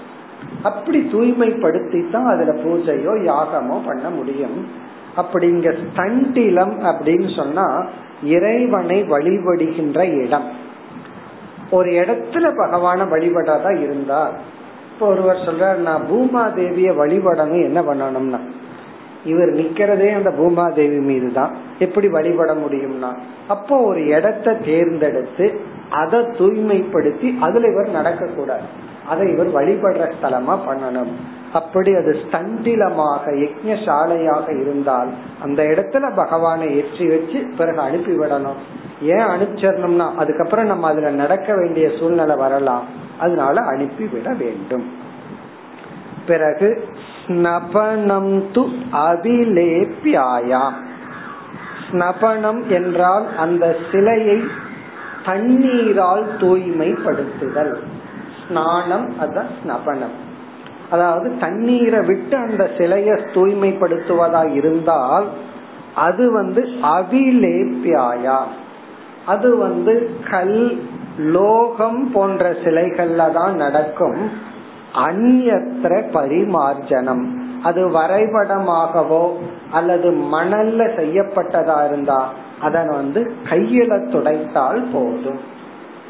அப்படி 0.63 0.99
தூய்மைப்படுத்தி 1.13 2.01
தான் 2.11 2.29
அதுல 2.33 2.53
பூஜையோ 2.65 3.15
யாகமோ 3.31 3.77
பண்ண 3.87 4.07
முடியும். 4.11 4.59
அப்படிங்க 5.17 5.69
ஸ்தண்டிலம் 5.83 6.75
அப்படின்னு 6.91 7.29
சொன்னா 7.37 7.67
இறைவனை 8.35 8.99
வழிபடுகின்ற 9.13 10.01
இடம். 10.25 10.47
ஒரு 11.71 11.91
இடத்துல 12.03 12.47
பகவான 12.63 13.01
வழிபடாதா 13.15 13.73
இருந்தா 13.85 14.21
இப்ப 14.91 15.07
ஒருவர் 15.07 15.45
சொல்றாரு 15.49 15.81
நான் 15.89 16.07
பூமாதேவிய 16.11 16.91
வழிபடணும் 17.01 17.67
என்ன 17.69 17.81
பண்ணணும்னா? 17.83 18.41
இவர் 19.25 19.51
நிக்கிறதே 19.59 20.09
அந்த 20.17 20.31
பூமாதேவி 20.39 21.01
மீது 21.01 21.29
தான் 21.33 21.53
எப்படி 21.79 22.09
வழிபட 22.09 22.51
முடியும்னா 22.55 23.11
அப்போ 23.49 23.77
ஒரு 23.81 24.01
இடத்தை 24.07 24.53
தேர்ந்தெடுத்து 24.69 25.47
அதை 26.03 26.21
தூய்மைப்படுத்தி 26.39 27.29
அதுல 27.39 27.69
இவர் 27.69 27.97
நடக்க 27.99 28.27
கூடாது 28.27 28.67
அதை 29.09 29.33
இவர் 29.33 29.51
வழிபடுற 29.55 30.05
ஸ்தலமா 30.15 30.55
பண்ணணும். 30.69 31.13
அப்படி 31.53 31.95
அது 31.95 32.13
ஸ்தண்டிலமாக 32.23 33.25
யஜ்யசாலையாக 33.43 34.61
இருந்தால் 34.61 35.11
அந்த 35.43 35.63
இடத்துல 35.63 36.17
பகவானை 36.17 36.77
ஏற்றி 36.77 37.09
வச்சு 37.09 37.39
பிறகு 37.59 37.81
அனுப்பி 37.81 38.13
விடணும். 38.19 38.61
ஏன் 39.03 39.29
அனுப்பிச்சிடணும்னா 39.33 40.07
அதுக்கப்புறம் 40.15 40.67
நம்ம 40.67 40.89
அதுல 40.89 41.11
நடக்க 41.11 41.55
வேண்டிய 41.55 41.91
சூழ்நிலை 41.99 42.37
வரலாம். 42.37 42.87
அதனால 43.19 43.61
அனுப்பி 43.61 44.05
விட 44.05 44.33
வேண்டும். 44.33 44.87
பிறகு 46.27 46.89
ஸ்னபனம் 47.27 48.33
து 48.55 48.63
அபிலேபியாயாம். 48.93 50.77
ஸ்னபனம் 51.91 52.67
என்றால் 52.67 53.27
அந்த 53.37 53.77
சிலையை 53.93 54.41
தண்ணீரால் 55.25 56.27
தூய்மைப்படுத்துதல். 56.41 57.75
ஸ்நானம் 58.49 59.07
அதுதான் 59.19 59.53
ஸ்னபனம். 59.59 60.17
அதாவது 60.91 61.39
தண்ணீரை 61.41 62.01
விட்டு 62.01 62.37
அந்த 62.37 62.71
சிலையை 62.79 63.15
தூய்மைப்படுத்துவதா 63.15 64.55
இருந்தால் 64.55 65.27
அது 65.95 66.33
வந்து 66.33 66.69
அவிலேப்பியாயா 66.83 68.39
அது 69.27 69.57
வந்து 69.57 70.17
கல் 70.31 70.81
லோகம் 71.19 72.11
போன்ற 72.13 72.51
சிலைகள்ல 72.51 73.33
தான் 73.33 73.55
நடக்கும். 73.55 74.31
அந்நத்திர 74.95 75.93
பரிமார்ஜனம். 76.13 77.25
அது 77.63 77.89
வரைபடமாகவோ 77.89 79.33
அல்லது 79.73 80.11
மணல்ல 80.11 80.81
செய்யப்பட்டதா 80.97 81.87
இருந்தா 81.87 82.29
அதன் 82.61 82.89
வந்து 82.89 83.33
கையில 83.51 84.11
துடைத்தால் 84.11 84.83
போதும். 84.93 85.57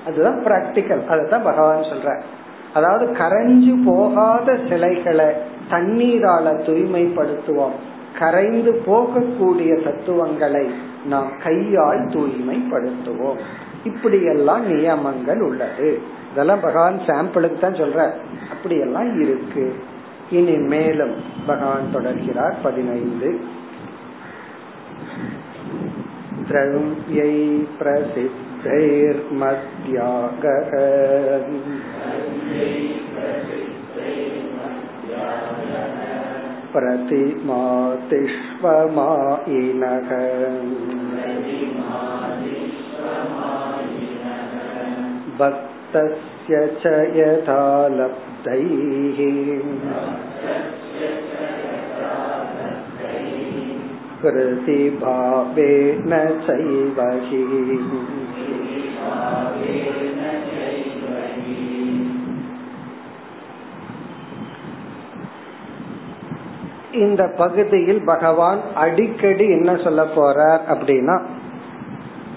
அதுதான் 0.08 0.40
பிராக்டிக்கல் 0.44 1.04
அதுதான் 1.08 1.44
பகவான் 1.44 1.90
சொல்ற 1.90 2.12
அதாவது 2.74 3.06
கரைஞ்சு 3.18 3.74
போகாத 3.86 4.56
சிலைகளை 4.70 5.30
தண்ணீரால 5.70 6.56
தூய்மைப்படுத்துவோம் 6.66 7.76
கரைந்து 8.20 8.72
போகக்கூடிய 8.86 9.72
தத்துவங்களை 9.84 10.66
நாம் 11.06 11.30
கையால் 11.44 12.04
தூய்மைப்படுத்துவோம் 12.14 13.40
இப்படியெல்லாம் 13.84 14.66
நியமங்கள் 14.68 15.42
உள்ளது 15.42 15.90
இதெல்லாம் 16.32 16.62
பகவான் 16.62 17.00
சாம்பிளுக்கு 17.08 17.60
தான் 17.60 17.82
சொல்ற 17.82 18.00
அப்படியெல்லாம் 18.52 19.10
இருக்கு 19.22 19.66
இனி 20.30 20.56
மேலும் 20.68 21.16
பகவான் 21.46 21.94
தொடர்கிறார் 21.94 22.56
பதினைந்து 22.64 23.32
द्रव्यै 26.48 27.34
प्रसिद्धैर्मद्यागः 28.59 29.13
प्रतिमातिष्वमायिनः। 36.73 37.99
भक्तस्य 45.39 46.67
च 46.67 46.87
यथा 47.17 47.89
लब्धैः। 47.89 49.19
कृतिभावेन 54.23 56.11
चैव 56.47 57.21
हि। 57.23 58.28
இந்த 66.93 67.29
பகுதியில் 67.37 68.01
பகவான் 68.05 68.61
அடிக்கடி 68.75 69.49
என்ன 69.49 69.77
சொல்ல 69.77 70.05
போறார் 70.05 70.61
அப்படின்னா 70.69 71.23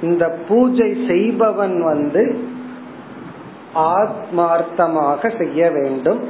இந்த 0.01 0.29
பூஜை 0.47 1.05
செய்பவன் 1.07 1.83
வந்து 1.83 2.23
ஆத்மார்த்தமாக 3.73 5.37
செய்ய 5.37 5.69
வேண்டும் 5.69 6.21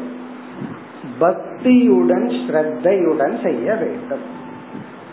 பக்தியுடன் 1.20 2.28
ஸ்ரத்தையுடன் 2.42 3.42
செய்ய 3.44 3.76
வேண்டும். 3.76 4.24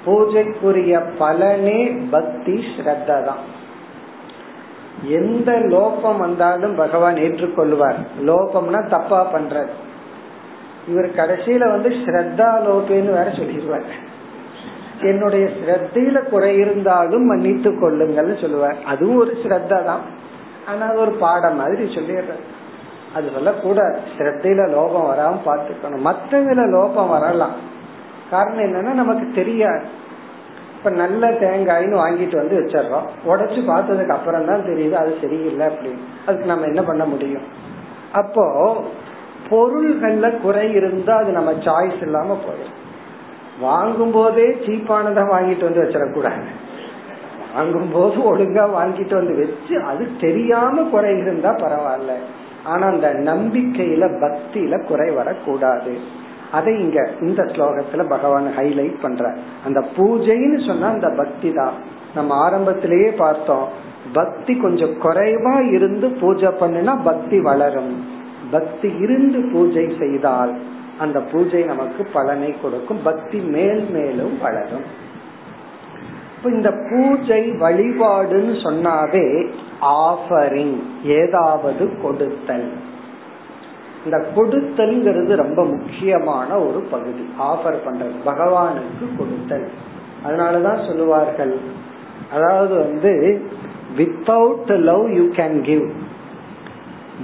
பூஜைக்குரிய 0.04 1.02
பலனே 1.18 1.96
பக்தி 2.10 2.64
ஸ்ரத்த 2.76 3.24
தான் 3.24 3.42
எந்த 5.02 5.52
லோபம் 5.52 6.18
வந்தாலும் 6.18 6.74
பகவான் 6.74 7.14
ஏற்றுக்கொள்வார். 7.14 7.96
லோபம்னா 8.26 8.88
தப்பா 8.88 9.32
பண்றது 9.32 9.68
இவர் 10.88 11.08
கடைசியில 11.08 11.70
வந்து 11.70 11.88
ஸ்ரத்தா 11.88 12.48
லோபேன்னு 12.66 13.10
வேற 13.10 13.24
சொல்லிடுவார். 13.24 13.82
என்னுடைய 15.00 15.46
ஸ்ரத்தையில 15.46 16.28
குறை 16.28 16.56
இருந்தாலும் 16.56 17.24
மன்னித்து 17.24 17.70
கொள்ளுங்கள்னு 17.70 18.40
சொல்லுவார். 18.40 18.76
அதுவும் 18.86 19.16
ஒரு 19.16 19.38
ஸ்ரத்தா 19.44 19.84
தான். 19.84 20.00
ஆனா 20.66 20.86
அது 20.86 20.98
ஒரு 20.98 21.10
பாடம் 21.10 21.56
மாதிரி 21.56 21.94
சொல்லிடுறாரு. 21.94 22.44
அது 23.14 23.30
சொல்லக்கூடாது. 23.34 23.98
ஸ்ரத்தையில 24.18 24.66
லோபம் 24.68 25.08
வராம 25.10 25.36
பாத்துக்கணும் 25.46 26.04
மத்ததுல 26.04 26.60
லோபம் 26.60 27.08
வரலாம். 27.08 27.76
காரணம் 28.30 28.64
என்னன்னா 28.64 28.92
நமக்கு 28.92 29.30
தெரியாது. 29.34 29.97
இப்ப 30.78 30.90
நல்ல 30.90 31.30
தேங்காய்னு 31.30 31.96
வாங்கிட்டு 31.96 32.36
வந்து 32.36 32.56
வச்சிடறோம். 32.58 33.06
உடைச்சு 33.26 33.60
பார்த்ததுக்கு 33.70 34.08
அப்புறம் 34.08 34.44
தான் 34.44 34.60
தெரியுது 34.60 34.92
அது 34.92 35.16
சரியில்லை 35.20 35.66
அப்படின்னு. 35.66 36.02
அதுக்கு 36.26 36.46
நம்ம 36.46 36.66
என்ன 36.66 36.82
பண்ண 36.82 37.04
முடியும்? 37.04 37.42
அப்போ 38.12 38.44
பொருள்கள்ல 39.50 40.40
குறை 40.40 40.72
இருந்தா 40.72 41.16
அது 41.16 41.32
நம்ம 41.32 41.52
சாய்ஸ் 41.52 42.02
இல்லாம 42.02 42.38
போயிடும். 42.46 42.76
வாங்கும் 43.60 44.10
போதே 44.10 44.56
சீப்பானதை 44.66 45.22
வாங்கிட்டு 45.34 45.64
வந்து 45.64 45.82
வச்சிடக்கூடாது. 45.82 46.42
வாங்கும் 47.54 47.90
போது 47.92 48.36
ஒழுங்கா 48.36 48.64
வாங்கிட்டு 48.70 49.14
வந்து 49.14 49.34
வச்சு 49.34 49.82
அது 49.82 50.08
தெரியாம 50.20 50.82
குறை 50.82 51.18
இருந்தா 51.18 51.50
பரவாயில்ல. 51.50 52.14
ஆனா 52.64 52.86
அந்த 52.86 53.08
நம்பிக்கையில 53.14 54.06
பக்தியில 54.20 54.84
குறை 54.84 55.10
வரக்கூடாது. 55.10 55.98
அதை 56.52 56.80
இங்க 56.80 57.10
இந்த 57.20 57.42
ஸ்லோகத்துல 57.42 58.08
பகவான் 58.08 58.52
ஹைலைட் 58.56 59.00
பண்ற. 59.02 59.36
அந்த 59.64 59.84
பூஜைன்னு 59.96 60.66
சொன்னா 60.66 60.86
அந்த 60.86 61.08
பக்தி 61.16 61.52
தான். 61.52 61.72
நம்ம 62.14 62.34
ஆரம்பத்திலேயே 62.34 63.10
பார்த்தோம் 63.10 63.68
பக்தி 64.12 64.56
கொஞ்சம் 64.56 65.00
குறைவா 65.02 65.72
இருந்து 65.72 66.08
பூஜை 66.08 66.48
பண்ணுனா 66.48 67.02
பக்தி 67.04 67.40
வளரும். 67.40 68.04
பக்தி 68.50 68.94
இருந்து 68.98 69.50
பூஜை 69.52 69.94
செய்தால் 69.98 70.58
அந்த 70.98 71.20
பூஜை 71.20 71.62
நமக்கு 71.62 72.08
பலனை 72.12 72.54
கொடுக்கும். 72.62 73.02
பக்தி 73.02 73.38
மேல் 73.38 73.90
மேலும் 73.90 74.38
வளரும். 74.42 75.06
இந்த 76.44 76.70
பூஜை 76.90 77.50
வழிபாடுன்னு 77.50 78.54
சொன்னாவே 78.66 79.50
ஆஃபரிங் 79.82 80.82
ஏதாவது 81.04 82.00
கொடுத்தல். 82.02 82.87
இந்த 84.08 84.24
கொடுத்தல்ங்கிறது 84.36 85.34
ரொம்ப 85.34 85.64
முக்கியமான 85.64 86.58
ஒரு 86.58 86.80
பகுதி. 86.80 87.24
ஆஃபர் 87.38 87.78
பண்றது. 87.86 88.16
பகவானுக்கு 88.24 89.06
கொடுத்தல். 89.18 89.68
அதனாலதான் 90.26 90.86
சொல்லுவார்கள். 90.86 91.54
அதாவது 92.32 92.74
வந்து 92.76 93.42
without 93.96 94.70
love 94.78 95.10
you 95.10 95.22
can 95.22 95.60
give 95.60 95.84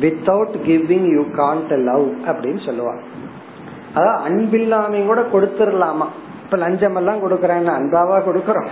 without 0.01 0.55
giving 0.67 1.09
you 1.13 1.23
can't 1.23 1.73
love 1.85 2.07
அப்படின்னு 2.27 2.65
சொல்லுவாங்க. 2.65 3.03
அதாவது 3.95 4.23
அன்பில்லாமையும் 4.29 5.07
கூட 5.07 5.21
கொடுத்துடலாமா? 5.21 6.07
இப்ப 6.45 6.57
லஞ்சம் 6.57 6.95
எல்லாம் 6.95 7.23
கொடுக்கறேன்னு 7.23 7.73
அன்பாவா 7.79 8.17
கொடுக்கறோம். 8.29 8.71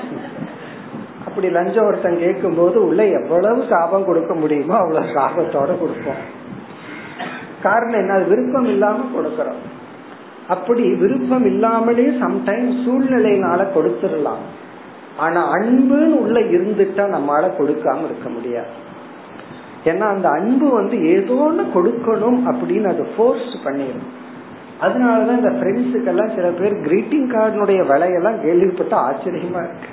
அப்படி 1.26 1.50
லஞ்சம் 1.50 1.86
ஒருத்தன் 1.86 2.18
கேட்கும் 2.18 2.56
போது 2.56 2.86
உள்ள 2.86 3.06
எவ்வளவு 3.06 3.64
சாபம் 3.70 4.04
கொடுக்க 4.04 4.34
முடியுமோ 4.34 4.76
அவ்வளவு 4.76 5.06
சாபத்தோட 5.06 5.70
கொடுப்போம். 5.78 6.40
காரணம் 7.62 7.98
என்ன? 7.98 8.12
அது 8.12 8.24
விருப்பம் 8.24 8.64
இல்லாம 8.64 9.04
கொடுக்கறோம். 9.16 9.62
அப்படி 10.48 10.94
விருப்பம் 10.94 11.44
இல்லாமலே 11.44 12.02
சம்டைம் 12.02 12.68
சூழ்நிலையினால 12.84 13.66
கொடுத்துடலாம். 13.74 14.42
ஆனா 15.16 15.52
அன்புன்னு 15.52 16.06
உள்ள 16.06 16.40
இருந்துட்டா 16.40 17.04
நம்மளால 17.14 17.50
கொடுக்காம 17.58 18.04
இருக்க 18.04 18.28
முடியாது. 18.28 18.90
ஏன்னா 19.84 20.00
அந்த 20.00 20.28
அன்பு 20.28 20.70
வந்து 20.70 21.06
ஏதோ 21.06 21.34
ஒன்று 21.34 21.62
கொடுக்கணும் 21.62 22.40
அப்படின்னு 22.46 22.86
அது 22.86 23.04
ஃபோர்ஸ் 23.16 23.64
பண்ணிடும் 23.64 24.20
அதனாலதான் 24.80 25.36
இந்த 25.36 25.50
ஃப்ரெண்ட்ஸுக்கெல்லாம் 25.50 26.34
சில 26.34 26.50
பேர் 26.50 26.72
கிரீட்டிங் 26.72 27.28
கார்டுனுடைய 27.34 27.80
விலையெல்லாம் 27.90 28.42
கேள்விப்பட்ட 28.42 28.96
ஆச்சரியமா 28.96 29.60
இருக்கு. 29.66 29.90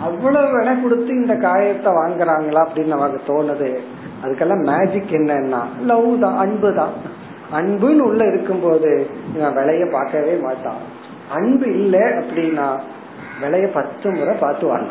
அவ்வளவு 0.00 0.58
விலை 0.58 0.82
கொடுத்து 0.82 1.06
இந்த 1.06 1.34
காயத்தை 1.34 1.92
வாங்குறாங்களா 1.92 2.66
அப்படின்னு 2.66 2.86
நமக்கு 2.86 3.20
தோணுது. 3.26 3.78
அதுக்கெல்லாம் 4.22 4.64
மேஜிக் 4.70 5.12
என்னன்னா 5.18 5.60
லவ் 5.90 6.08
தான் 6.24 6.38
அன்பு 6.44 6.70
தான். 6.74 6.94
அன்புன்னு 7.58 8.02
உள்ள 8.08 8.22
இருக்கும் 8.32 8.62
போது 8.64 8.90
விலைய 9.58 9.84
பார்க்கவே 9.90 10.34
மாட்டான். 10.46 10.80
அன்பு 11.38 11.66
இல்லை 11.80 12.04
அப்படின்னா 12.20 12.68
விலைய 13.42 13.66
பத்து 13.78 14.06
முறை 14.10 14.34
பார்த்து 14.44 14.64
வாங்க 14.66 14.90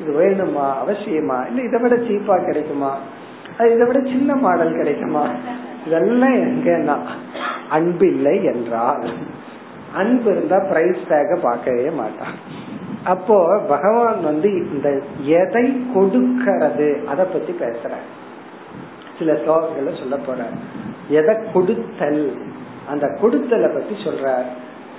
இது 0.00 0.12
வேணுமா? 0.20 0.66
அவசியமா? 0.82 1.38
இல்ல 1.48 1.62
இதை 1.62 1.78
விட 1.80 1.96
சீப்பா 2.06 2.36
கிடைக்குமா? 2.44 2.92
அது 3.58 3.68
இதை 3.74 3.86
விட 3.86 4.00
சின்ன 4.12 4.34
மாடல் 4.44 4.78
கிடைக்குமா? 4.80 5.24
இதெல்லாம் 5.86 6.36
எங்கன்னா 6.46 6.96
அன்பு 7.68 8.06
இல்லை 8.14 8.34
என்றால் 8.44 9.04
அன்பு 10.00 10.28
இருந்தா 10.30 10.58
பிரைஸ் 10.70 11.02
டேக 11.08 11.36
பார்க்கவே 11.40 11.88
மாட்டான். 12.00 12.36
அப்போ 13.04 13.58
பகவான் 13.68 14.22
வந்து 14.22 14.50
இந்த 14.74 15.00
எதை 15.24 15.86
கொடுக்கிறது? 15.94 17.00
அத 17.06 17.24
பத்தி 17.24 17.52
பேசுற 17.52 17.92
சில 19.18 19.32
ஸ்லோகங்களை 19.32 19.98
சொல்ல 19.98 20.16
போற 20.16 20.38
எதை 21.08 21.34
கொடுத்தல்? 21.52 22.32
அந்த 22.88 23.06
கொடுத்தலை 23.22 23.74
பத்தி 23.74 23.94
சொல்ற 24.04 24.42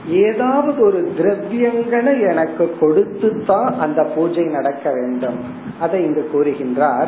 ஏதாவது 0.08 0.86
ஒரு 0.86 1.14
திரவியங்களை 1.18 2.30
எனக்கு 2.30 2.78
கொடுத்து 2.80 3.43
தான் 3.45 3.80
அந்த 3.80 4.04
பூஜை 4.04 4.43
நடக்க 4.43 4.91
வேண்டும். 4.91 5.39
அதை 5.80 6.04
இங்கு 6.04 6.30
கூறுகின்றார். 6.34 7.08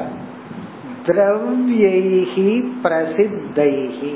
திரவியைகி 1.06 2.72
பிரசித்தைகி 2.84 4.14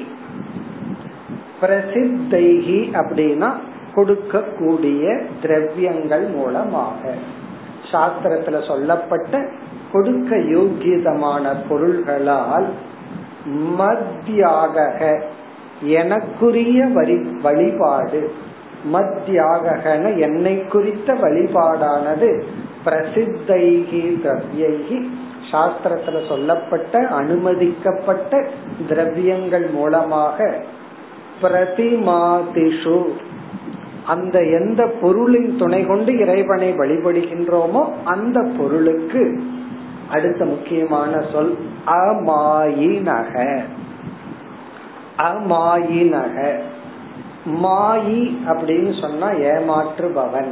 பிரசித்தைகி 1.62 2.80
அப்படின்னா 2.94 3.54
கொடுக்கக்கூடிய 3.96 5.22
திரவியங்கள் 5.42 6.26
மூலமாக. 6.36 7.14
சாஸ்திரத்துல 7.92 8.68
சொல்லப்பட்ட 8.68 9.46
கொடுக்க 9.92 10.36
யோகியதமான 10.36 11.56
பொருள்களால் 11.70 12.68
மத்தியாக 13.80 15.20
எனக்குரிய 15.84 16.94
வரி 16.94 17.16
வழிபாடு. 17.16 18.32
மத்தியாகன 18.94 20.18
என்னை 20.18 20.68
குறித்த 20.68 21.14
வழிபாடானது 21.14 22.42
பிரசித்தைகி 22.86 24.04
திரவியைகி. 24.24 25.10
சாஸ்திரத்துல 25.52 26.28
சொல்லப்பட்ட 26.28 27.08
அனுமதிக்கப்பட்ட 27.08 28.46
திரவியங்கள் 28.88 29.70
மூலமாக 29.70 30.56
பிரதிமாதிஷு 31.42 33.06
அந்த 34.10 34.44
எந்த 34.44 34.86
பொருளின் 35.02 35.58
துணை 35.58 35.86
கொண்டு 35.86 36.18
இறைவனை 36.18 36.74
வழிபடுகின்றோமோ 36.74 37.90
அந்த 38.04 38.48
பொருளுக்கு 38.58 39.44
அடுத்த 40.10 40.46
முக்கியமான 40.46 41.22
சொல் 41.32 41.58
அமாயினக. 41.86 43.60
அமாயினக. 45.18 46.60
மாயி 47.64 48.38
அப்படின்னு 48.48 49.02
சொன்னா 49.02 49.30
ஏமாற்றுபவன். 49.30 50.52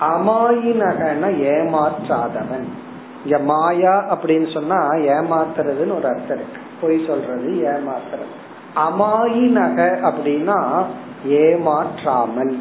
அமாயினகன 0.00 1.22
ஏமாற்றாதவன். 1.54 2.66
இங்க 3.24 3.38
மாயா 3.38 4.18
அப்படின்னு 4.18 4.52
சொன்னா 4.52 4.88
ஏமாத்துறதுன்னு 4.90 5.96
ஒரு 5.96 6.08
அர்த்தம் 6.08 6.38
இருக்கு. 6.38 6.60
பொய் 6.80 7.04
சொல்றது 7.06 7.50
ஏமாத்துறது. 7.50 8.32
அமாயினக 8.76 10.10
அப்படின்னா 10.10 10.84
ஏமாற்றாமல். 11.26 12.58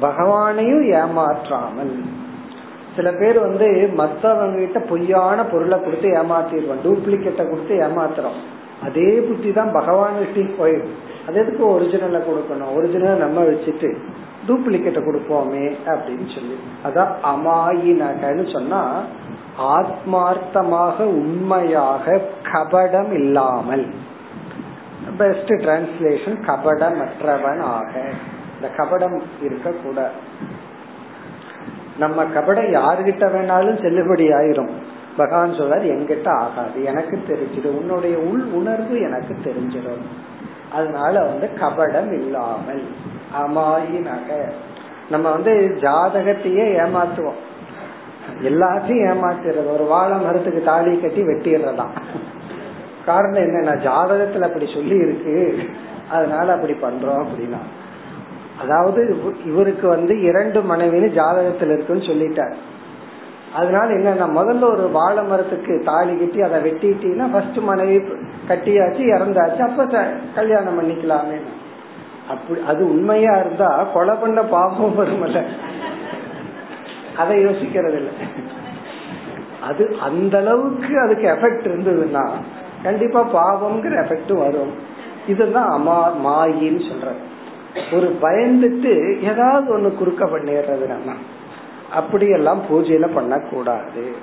பகவானையும் 0.00 0.84
ஏமாற்றாமல். 0.90 1.94
சில 2.96 3.12
பேர் 3.12 3.40
வந்து 3.40 3.88
மத்தவங்க 3.96 4.58
கிட்ட 4.58 4.78
பொய்யான 4.78 5.44
பொருளை 5.44 5.80
கொடுத்து 5.80 6.08
ஏமாத்திடுவோம் 6.08 6.84
டூப்ளிகேட்டை 6.84 7.44
கொடுத்து 7.48 7.74
ஏமாத்துறோம். 7.76 8.38
அதே 8.82 9.18
புத்தி 9.18 9.52
தான் 9.52 9.74
பகவான்கிட்டையும் 9.74 10.58
போயிடும். 10.58 10.96
அது 11.28 11.38
எதுக்கு 11.40 11.80
ஒரிஜினலை 11.80 12.20
கொடுக்கணும்? 12.20 12.74
ஒரிஜினல் 12.74 13.18
நம்ம 13.18 13.42
வச்சுட்டு 13.42 13.96
டூப்ளிகேட்டை 14.48 15.02
கொடுப்போமே 15.02 15.76
அப்படின்னு 15.86 16.28
சொல்லி. 16.34 16.56
அதான் 16.84 17.12
அமாயினகன்னு 17.24 18.52
சொன்னா 18.52 19.00
ஆத்மார்த்தமாக 19.60 20.98
உண்மையாக 20.98 22.20
கபடம் 22.52 23.12
இல்லாமல். 23.12 23.86
பெஸ்ட் 25.18 25.52
டிரான்ஸ்லேஷன் 25.52 26.42
கபடமற்றவன் 26.46 27.60
ஆக. 27.60 28.10
இந்த 28.54 28.74
கபடம் 28.76 29.22
இருக்க 29.42 29.70
கூட 29.70 30.10
நம்ம 31.98 32.24
கபடம் 32.24 32.72
யாருகிட்ட 32.72 33.30
வேணாலும் 33.30 33.80
செல்லுபடி 33.80 34.32
ஆயிரும். 34.32 34.70
பகவான் 35.16 35.52
சொல்றார் 35.52 35.84
எங்கிட்ட 35.84 36.28
ஆகாது. 36.28 36.82
எனக்கு 36.84 37.22
தெரிஞ்சிடும். 37.28 37.76
உன்னுடைய 37.76 38.18
உள் 38.18 38.44
உணர்வு 38.44 39.00
எனக்கு 39.00 39.36
தெரிஞ்சிடும். 39.44 40.06
அதனால 40.72 41.20
வந்து 41.20 41.50
கபடம் 41.60 42.12
இல்லாமல் 42.12 42.86
அமாயினக. 43.42 44.50
நம்ம 45.10 45.30
வந்து 45.30 45.76
ஜாதகத்தையே 45.80 46.86
ஏமாத்துவோம். 46.86 47.46
எல்லாத்தையும் 48.42 49.12
ஏமாத்துறது 49.12 49.72
ஒரு 49.72 49.84
வாழை 49.84 50.18
மரத்துக்கு 50.18 50.62
தாலி 50.62 51.00
கட்டி 51.00 51.22
வெட்டிடுறதாம் 51.22 51.96
காரணம் 53.10 53.44
என்னன்னா 53.46 53.74
ஜாதகத்துல 53.88 54.48
அப்படி 54.48 54.66
சொல்லி 54.76 54.96
இருக்கு 55.06 55.36
அதனால 56.14 56.46
அப்படி 56.56 56.74
பண்றோம் 56.84 57.22
அப்படின்னா. 57.24 57.60
அதாவது 58.62 59.00
இவருக்கு 59.50 59.86
வந்து 59.88 60.14
இரண்டு 60.28 60.60
மனைவின்னு 60.70 61.08
ஜாதகத்துல 61.18 61.74
இருக்குன்னு 61.74 62.08
சொல்லிட்டார். 62.10 62.56
அதனால 63.58 63.86
என்ன 63.98 64.26
முதல்ல 64.38 64.64
ஒரு 64.74 64.84
வாழை 64.96 65.22
மரத்துக்கு 65.28 65.74
தாலி 65.84 66.14
கட்டி 66.16 66.40
அதை 66.46 66.58
வெட்டிட்டீங்கன்னா 66.66 67.28
ஃபர்ஸ்ட் 67.32 67.60
மனைவி 67.68 67.96
கட்டியாச்சு 68.50 69.04
இறந்தாச்சு 69.14 69.62
அப்ப 69.68 70.02
கல்யாணம் 70.38 70.76
பண்ணிக்கலாமே. 70.78 71.38
அப்படி 72.32 72.60
அது 72.70 72.82
உண்மையா 72.94 73.34
இருந்தா 73.42 73.68
கொலை 73.94 74.14
பண்ண 74.22 74.40
பாவம் 74.54 74.98
வருமல்ல 74.98 75.40
அதை 77.20 77.36
யோசிக்கிறது 77.46 77.96
இல்லை 78.00 78.14
அது 79.68 79.84
அந்த 80.06 80.34
அளவுக்கு 80.42 80.92
அதுக்கு 81.04 81.26
எஃபெக்ட் 81.34 81.68
இருந்ததுன்னா 81.70 82.24
கண்டிப்பா 82.82 83.26
பாவம்ங்கிற 83.34 84.04
எஃபெக்ட் 84.04 84.38
வரும். 84.38 84.72
இதுதான் 85.26 85.70
அமா 85.70 86.12
மாயின்னு 86.26 86.88
சொல்றது. 86.88 87.36
ஒரு 87.92 88.18
பயந்துட்டு 88.22 89.22
ஏதாவது 89.22 89.78
ஒண்ணு 89.78 89.94
குறுக்க 89.94 90.24
பண்ணிடுறது 90.24 90.86
நம்ம. 90.86 91.12
அப்படியெல்லாம் 91.92 92.60
பூஜையில 92.70 93.14
பண்ணக்கூடாது. 93.14 94.14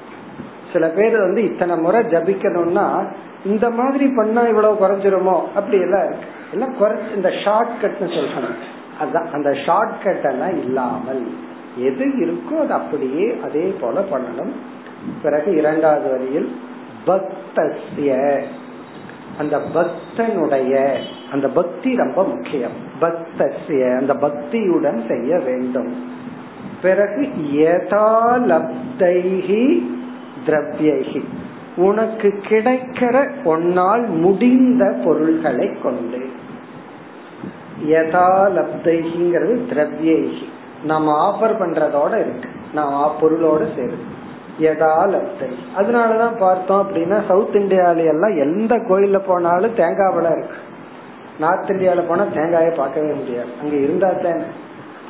சில 0.73 0.87
பேர் 0.87 1.19
வந்து 1.19 1.43
இத்தனை 1.43 1.75
முறை 1.75 2.01
ஜபிக்கணும்னா 2.01 3.07
இந்த 3.45 3.69
மாதிரி 3.69 4.07
பண்ணா 4.07 4.41
இவ்வளவு 4.41 4.87
குறைஞ்சிருமோ? 4.87 5.39
அப்படி 5.41 5.79
எல்லாம் 5.79 6.05
இருக்கு. 6.05 6.27
எல்லாம் 6.51 6.73
குறைச்சு 6.73 7.15
இந்த 7.15 7.31
ஷார்ட் 7.43 7.69
கட்னு 7.81 8.05
சொல்லணும் 8.05 8.55
அதுதான் 8.99 9.29
அந்த 9.31 9.53
ஷார்ட் 9.65 10.03
கட் 10.03 10.31
எல்லாம் 10.31 10.63
இல்லாமல். 10.63 11.27
எது 11.77 12.05
இருக்கோ 12.05 12.59
அது 12.59 12.73
அப்படியே 12.73 13.39
அதே 13.43 13.75
போல 13.81 13.99
பண்ணணும். 13.99 14.51
பிறகு 15.21 15.55
இரண்டாவது 15.55 16.09
வரியில் 16.09 16.55
பக்தஸ்ய 17.55 18.41
அந்த 19.39 19.61
பக்தனுடைய 19.73 20.93
அந்த 21.31 21.47
பக்தி 21.47 21.95
ரொம்ப 21.95 22.23
முக்கியம். 22.23 22.71
பக்தஸ்ய 23.01 23.97
அந்த 23.97 24.13
பக்தியுடன் 24.13 25.07
செய்ய 25.07 25.39
வேண்டும். 25.39 25.95
பிறகு 26.81 27.29
யதாலப்தைகி 27.53 29.87
திரவியகி 30.45 31.23
உனக்கு 31.75 32.41
கிடைக்கிற 32.47 33.29
ஒன்னால் 33.45 34.07
முடிந்த 34.07 35.01
பொருள்களை 35.03 35.73
கொண்டு. 35.83 36.29
யதாலப்தைகிங்கிறது 37.89 39.59
திரவியகி 39.69 40.47
நம்ம 40.83 41.29
ஆஃபர் 41.29 41.43
பண்றதோட 41.43 42.07
இருக்கு. 42.07 42.49
நான் 42.73 43.11
பொருளோட 43.21 43.75
சேருது 44.59 44.63
யதாலப்தை 44.63 45.47
அதனாலதான் 45.77 46.39
பார்த்தோம் 46.39 46.87
அப்படின்னா 46.87 47.27
சவுத் 47.27 47.55
இந்தியால 47.55 48.07
எல்லாம் 48.07 48.37
எந்த 48.37 48.75
கோயில்ல 48.75 49.21
போனாலும் 49.27 49.75
தேங்காவில 49.75 50.37
இருக்கு. 50.37 50.55
நார்த் 51.39 51.69
இந்தியால 51.69 52.07
போனா 52.07 52.23
தேங்காயை 52.23 52.71
பார்க்கவே 52.77 53.11
முடியாது. 53.11 53.47
அங்க 53.61 53.75
இருந்தா 53.75 54.09
தானே. 54.11 54.43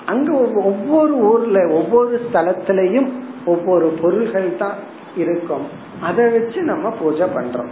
அங்க 0.05 0.31
ஒவ்வொரு 0.55 1.13
ஊர்ல 1.13 1.67
ஒவ்வொரு 1.67 2.21
ஸ்தலத்திலையும் 2.33 3.09
ஒவ்வொரு 3.45 3.97
பொருள்கள் 4.01 4.57
தான் 4.57 4.73
இருக்கும். 5.17 5.67
அதை 6.01 6.29
வச்சு 6.29 6.61
நம்ம 6.61 6.89
பூஜை 6.89 7.27
பண்றோம். 7.27 7.67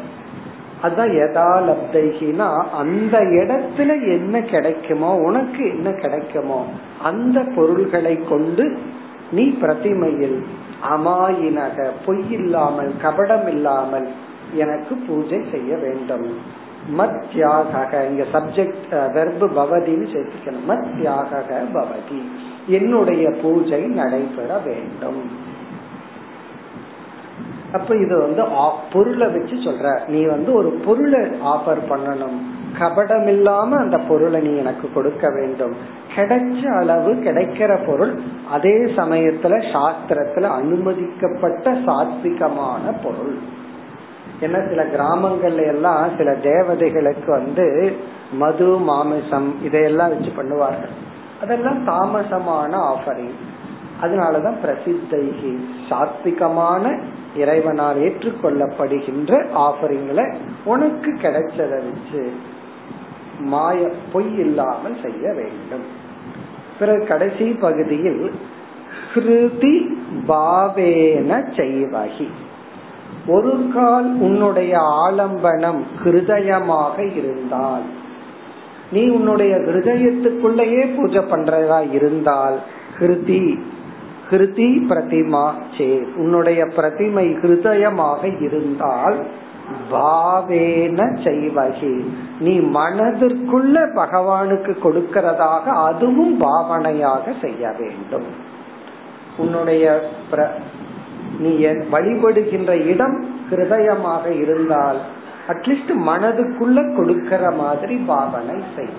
அதுதான் 0.81 1.09
யதாலப்தைகினா 1.09 2.63
அந்த 2.63 3.17
இடத்துல 3.19 4.07
என்ன 4.07 4.41
கிடைக்குமோ 4.41 5.15
உனக்கு 5.15 5.67
என்ன 5.67 5.91
கிடைக்குமோ 5.91 6.65
அந்த 7.03 7.43
பொருள்களை 7.55 8.19
கொண்டு 8.29 8.77
நீ 9.31 9.57
பிரதிமையில் 9.61 10.43
அமாயினக 10.91 11.89
பொய் 12.05 12.31
இல்லாமல் 12.31 12.91
கபடம் 13.03 13.47
இல்லாமல் 13.47 14.07
எனக்கு 14.53 14.95
பூஜை 14.95 15.41
செய்ய 15.51 15.77
வேண்டும். 15.77 16.27
மத்யாக 16.97 18.09
இங்க 18.09 18.23
சப்ஜெக்ட் 18.33 18.91
வெர்பு 18.91 19.45
பவதின்னு 19.57 20.07
சேர்த்துக்கணும். 20.13 20.67
மத்யாக 20.67 21.51
பவதி. 21.73 22.21
என்னுடைய 22.67 23.31
பூஜை 23.41 23.81
நடைபெற 23.81 24.57
வேண்டும். 24.57 25.51
அப்ப 27.73 27.95
இது 27.95 28.17
வந்து 28.17 28.43
பொருளை 28.93 29.27
வச்சு 29.27 29.55
சொல்ற. 29.55 30.07
நீ 30.07 30.25
வந்து 30.25 30.53
ஒரு 30.53 30.69
பொருளை 30.85 31.19
ஆஃபர் 31.21 31.81
பண்ணணும். 31.89 32.37
கபடம் 32.79 33.27
இல்லாம 33.27 33.77
அந்த 33.77 33.97
பொருளை 33.97 34.41
நீ 34.41 34.57
எனக்கு 34.57 34.89
கொடுக்க 34.93 35.29
வேண்டும். 35.29 35.75
கிடைச்ச 36.15 36.61
அளவு 36.79 37.11
கிடைக்கிற 37.25 37.71
பொருள் 37.85 38.13
அதே 38.51 38.75
சமயத்துல 38.97 39.53
சாஸ்திரத்துல 39.73 40.49
அனுமதிக்கப்பட்ட 40.59 41.71
சாத்விகமான 41.87 42.83
பொருள். 43.03 43.35
ஏன்னா 44.41 44.59
சில 44.69 44.83
கிராமங்கள்ல 44.95 45.65
எல்லாம் 45.67 46.15
சில 46.17 46.31
தேவதைகளுக்கு 46.49 47.29
வந்து 47.29 47.65
மது 48.33 48.69
மாமிசம் 48.89 49.49
இதையெல்லாம் 49.63 50.09
வச்சு 50.09 50.31
பண்ணுவார்கள். 50.37 50.93
அதெல்லாம் 51.41 51.79
தாமசமான 51.87 52.71
ஆஃபரிங் 52.93 53.35
அதனாலதான் 54.01 54.57
பிரசித்தைகி 54.63 55.51
சாத்விகமான 55.89 56.85
இறைவனால் 57.35 57.99
ஏற்றுக்கொள்ளப்படுகின்ற 58.05 59.31
ஆஃபரிங்களை 59.67 60.25
உனக்கு 60.63 61.11
கிடைச்சதை 61.23 61.77
வச்சு 61.89 62.23
மாய 63.51 63.79
பொய் 64.13 64.33
இல்லாமல் 64.37 64.97
செய்ய 65.03 65.25
வேண்டும். 65.33 65.85
பிறகு 66.79 67.07
கடைசி 67.07 67.45
பகுதியில் 67.45 68.31
ஹிருதி 69.15 69.75
பாவேன 70.27 71.43
செய்வகி. 71.55 72.27
ஒரு 73.27 73.69
கால் 73.73 74.15
உன்னுடைய 74.19 74.77
ஆலம்பனம் 74.79 75.81
ஹிருதயமாக 76.03 77.15
இருந்தால் 77.15 77.81
நீ 78.91 79.09
உன்னுடைய 79.09 79.55
ஹிருதயத்துக்குள்ளேயே 79.55 80.95
பூஜை 80.95 81.21
பண்றதா 81.21 81.91
இருந்தால் 81.91 82.59
ஹிருதி 82.99 83.59
ஹிருதி 84.31 84.69
பிரதிமா 84.89 85.51
சே 85.77 86.01
உன்னுடைய 86.15 86.63
பிரதிமை 86.65 87.25
ஹிருதயமாக 87.41 88.41
இருந்தால் 88.41 89.25
பாவேன 89.91 90.99
செய்வகி. 91.25 91.93
நீ 92.39 92.53
மனதிற்குள்ள 92.77 93.75
பகவானுக்கு 93.99 94.73
கொடுக்கிறதாக 94.85 95.65
அதுவும் 95.87 96.35
பாவனையாக 96.41 97.33
செய்ய 97.41 97.71
வேண்டும். 97.79 98.27
உன்னுடைய 99.37 99.85
நீ 101.39 101.51
வழிபடுகின்ற 101.93 102.71
இடம் 102.91 103.17
ஹிருதயமாக 103.49 104.25
இருந்தால் 104.41 104.99
அட்லீஸ்ட் 105.47 105.93
மனதுக்குள்ள 106.07 106.95
கொடுக்கிற 106.95 107.51
மாதிரி 107.51 107.95
பாவனை 107.95 108.59
செய். 108.75 108.93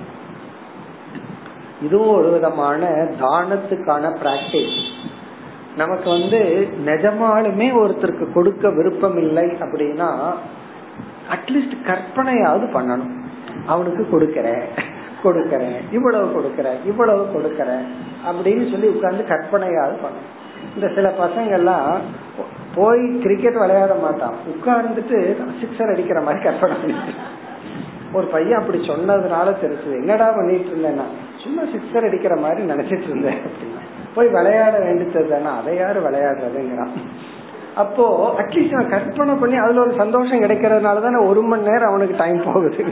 இதுவும் 1.82 2.16
ஒரு 2.16 2.28
விதமான 2.30 2.82
தானத்துக்கான 3.20 4.10
பிராக்டிஸ் 4.20 4.80
நமக்கு 5.76 6.08
வந்து 6.10 6.40
நிஜமாலுமே 6.86 7.68
ஒருத்தருக்கு 7.80 8.26
கொடுக்க 8.32 8.70
விருப்பம் 8.70 9.16
இல்லை 9.16 9.46
அப்படின்னா 9.60 10.10
அட்லீஸ்ட் 11.32 11.76
கற்பனையாவது 11.88 12.66
பண்ணணும். 12.76 13.14
அவனுக்கு 13.66 14.02
கொடுக்கற 14.12 14.48
கொடுக்கறேன் 15.24 15.76
இவ்வளவு 15.92 16.26
கொடுக்கற 16.34 16.70
இவ்வளவு 16.84 17.22
கொடுக்கற 17.34 17.70
அப்படின்னு 18.28 18.64
சொல்லி 18.70 18.88
உட்கார்ந்து 18.88 19.24
கற்பனையாவது 19.24 19.96
பண்ணணும். 20.04 20.32
இந்த 20.74 20.88
சில 20.94 21.12
பசங்கள்லாம் 21.22 21.96
போய் 22.74 23.18
கிரிக்கெட் 23.18 23.60
விளையாட 23.62 23.94
மாட்டான். 23.94 24.36
உட்கார்ந்துட்டு 24.52 25.18
சிக்ஸர் 25.60 25.92
அடிக்கிற 25.92 26.20
மாதிரி 26.20 26.44
கற்பனை 26.44 26.76
பண்ணிட்டு. 26.76 27.12
ஒரு 28.12 28.26
பையன் 28.26 28.60
அப்படி 28.60 28.78
சொன்னதுனால 28.88 29.54
தெரிஞ்சது. 29.62 29.94
என்னடா 30.02 30.30
பண்ணிட்டு 30.30 30.70
இருந்தேன்னா 30.72 31.06
சும்மா 31.42 31.62
சிக்ஸர் 31.62 32.06
அடிக்கிற 32.08 32.36
மாதிரி 32.36 32.62
நினைச்சிட்டு 32.72 33.08
இருந்தேன் 33.10 33.38
அப்படின்னா. 33.46 33.82
போய் 34.14 34.28
விளையாட 34.28 34.78
வேண்டியது 34.78 35.28
தானே 35.28 35.50
அதை 35.58 35.76
யாரு 35.76 36.00
விளையாடுறதுங்கிறான். 36.00 36.92
அப்போ 37.76 38.34
அட்லீஸ்ட் 38.38 38.74
நான் 38.74 38.88
கற்பனை 38.88 39.34
பண்ணி 39.34 39.56
அதுல 39.56 39.80
ஒரு 39.80 39.94
சந்தோஷம் 39.96 40.40
கிடைக்கிறதுனால 40.40 41.00
தானே 41.00 41.26
ஒரு 41.26 41.42
மணி 41.42 41.62
நேரம் 41.62 41.88
அவனுக்கு 41.88 42.16
டைம் 42.18 42.42
போகுது. 42.44 42.84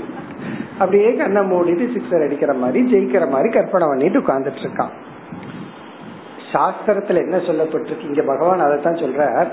அப்படியே 0.79 1.17
கண்ணை 1.17 1.43
மூடிட்டு 1.43 1.85
சிக்ஸர் 1.95 2.25
அடிக்கிற 2.25 2.53
மாதிரி 2.55 2.81
ஜெயிக்கிற 2.93 3.31
மாதிரி 3.31 3.49
கற்பனை 3.49 3.89
பண்ணிட்டு 3.89 4.21
உட்கார்ந்துட்டு 4.21 4.63
இருக்கான். 4.65 4.93
சாஸ்திரத்துல 6.53 7.23
என்ன 7.23 7.37
சொல்லப்பட்டிருக்கு? 7.37 8.09
இங்க 8.09 8.23
பகவான் 8.23 8.61
அதைத்தான் 8.61 9.01
சொல்ற 9.03 9.47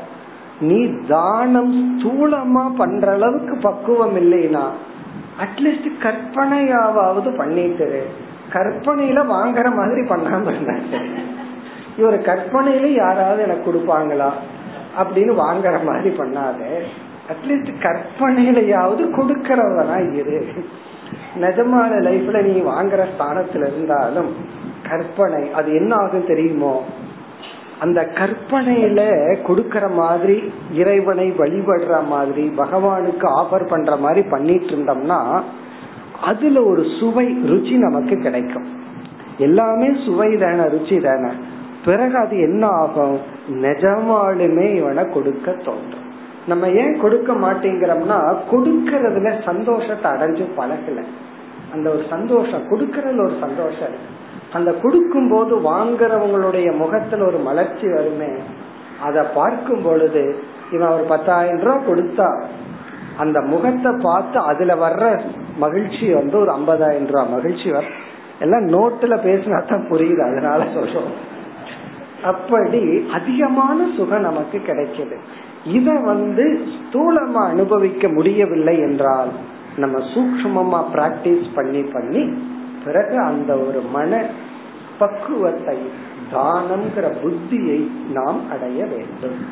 நீ 0.60 0.92
தானம் 1.08 2.00
ஸ்தூலமா 2.00 2.76
பண்ற 2.78 3.12
அளவுக்கு 3.12 3.58
பக்குவம் 3.58 4.16
இல்லைன்னா 4.16 4.64
அட்லீஸ்ட் 5.40 5.90
கற்பனையாவது 6.04 7.38
பண்ணிட்டு 7.38 8.06
கற்பனையில 8.54 9.20
வாங்குற 9.36 9.68
மாதிரி 9.76 10.02
பண்ணாம 10.10 10.52
இருந்தாங்க 10.54 10.98
இவர் 11.98 12.18
கற்பனையில 12.20 12.86
யாராவது 12.86 13.42
எனக்கு 13.42 13.72
கொடுப்பாங்களா? 13.72 14.30
அப்படின்னு 14.98 15.34
வாங்குற 15.34 15.84
மாதிரி 15.84 16.16
பண்ணாத 16.18 16.60
அட்லீஸ்ட் 17.30 17.72
கற்பனையிலையாவது 17.82 19.04
கொடுக்கறவனா 19.18 20.14
இரு. 20.14 20.46
நிஜமான 21.40 21.92
லைஃப்ல 22.00 22.42
நீ 22.44 22.60
வாங்குற 22.62 23.06
ஸ்தானத்துல 23.18 23.56
இருந்தாலும் 23.56 24.36
கற்பனை 24.90 25.52
அது 25.52 25.76
என்ன 25.76 25.96
ஆகும் 25.96 26.26
தெரியுமோ? 26.26 26.84
அந்த 27.80 28.10
கற்பனையில 28.16 29.02
கொடுக்கற 29.48 29.94
மாதிரி 29.94 30.54
இறைவனை 30.74 31.32
வழிபடுற 31.32 32.08
மாதிரி 32.08 32.52
பகவானுக்கு 32.58 33.28
ஆஃபர் 33.42 33.68
பண்ற 33.68 33.96
மாதிரி 33.96 34.28
பண்ணிட்டு 34.30 34.66
இருந்தோம்னா 34.66 35.42
அதுல 36.22 36.64
ஒரு 36.64 36.86
சுவை 37.00 37.26
ருச்சி 37.26 37.78
நமக்கு 37.78 38.16
கிடைக்கும். 38.18 38.68
எல்லாமே 39.38 39.96
சுவை 40.06 40.38
தானே 40.38 40.64
ருச்சி 40.64 41.02
தானே 41.02 41.32
பிறகு 41.90 42.18
அது 42.18 42.36
என்ன 42.48 42.64
ஆகும்? 42.82 43.18
நிஜமாலுமே 43.66 44.68
இவனை 44.80 45.04
கொடுக்க 45.16 45.52
தோன்றும். 45.68 46.06
நம்ம 46.48 46.68
ஏன் 46.82 46.96
கொடுக்க 47.00 47.34
மாட்டேங்கிறோம்னா 47.46 48.18
கொடுக்கறதுல 48.52 49.32
சந்தோஷத்தை 49.50 50.08
அடைஞ்சு 50.12 50.46
பழகல. 50.60 51.00
அந்த 51.74 51.86
ஒரு 51.90 52.04
சந்தோஷம் 52.10 52.64
கொடுக்கறதுல 52.72 53.26
ஒரு 53.28 53.36
சந்தோஷம் 53.46 53.98
அந்த 54.58 54.70
கொடுக்கும் 54.84 55.30
போது 55.30 55.54
வாங்குறவங்களுடைய 55.72 56.70
முகத்துல 56.78 57.26
ஒரு 57.26 57.40
மலர்ச்சி 57.48 57.88
வருமே 57.96 58.30
அத 59.08 59.24
பார்க்கும் 59.36 59.84
பொழுது 59.84 60.24
இவன் 60.72 60.94
ஒரு 60.96 61.06
பத்தாயிரம் 61.12 61.62
ரூபாய் 61.66 61.88
கொடுத்தா 61.90 62.30
அந்த 63.18 63.38
முகத்தை 63.52 63.92
பார்த்து 64.02 64.38
அதுல 64.52 64.74
வர்ற 64.86 65.06
மகிழ்ச்சி 65.58 66.08
வந்து 66.14 66.36
ஒரு 66.40 66.52
ஐம்பதாயிரம் 66.52 67.12
ரூபாய் 67.12 67.34
மகிழ்ச்சி 67.36 67.68
வரும். 67.72 67.98
எல்லாம் 68.40 68.66
நோட்டுல 68.76 69.16
பேசினா 69.28 69.60
தான் 69.72 69.88
புரியுது 69.92 70.22
அதனால 70.30 70.60
சொல்றோம். 70.76 71.12
அப்படி 72.24 73.08
அதிகமான 73.12 73.88
சுகம் 73.98 74.22
நமக்கு 74.22 74.62
கிடைக்குது 74.68 75.16
இத 75.66 75.94
வந்து 75.94 76.62
ஸ்தூலமா 76.70 77.48
அனுபவிக்க 77.48 78.08
முடியவில்லை 78.08 78.80
என்றால் 78.80 79.30
நம்ம 79.78 80.00
சூக்மமா 80.00 80.84
பிராக்டிஸ் 80.96 81.48
பண்ணி 81.56 81.82
பண்ணி 81.82 82.44
பிறகு 82.86 83.18
அந்த 83.18 83.54
ஒரு 83.54 83.82
மன 83.82 84.26
பக்குவத்தை 85.00 85.78
தானம்ங்கிற 86.34 87.12
புத்தியை 87.24 87.88
நாம் 88.14 88.52
அடைய 88.52 88.86
வேண்டும். 88.86 89.46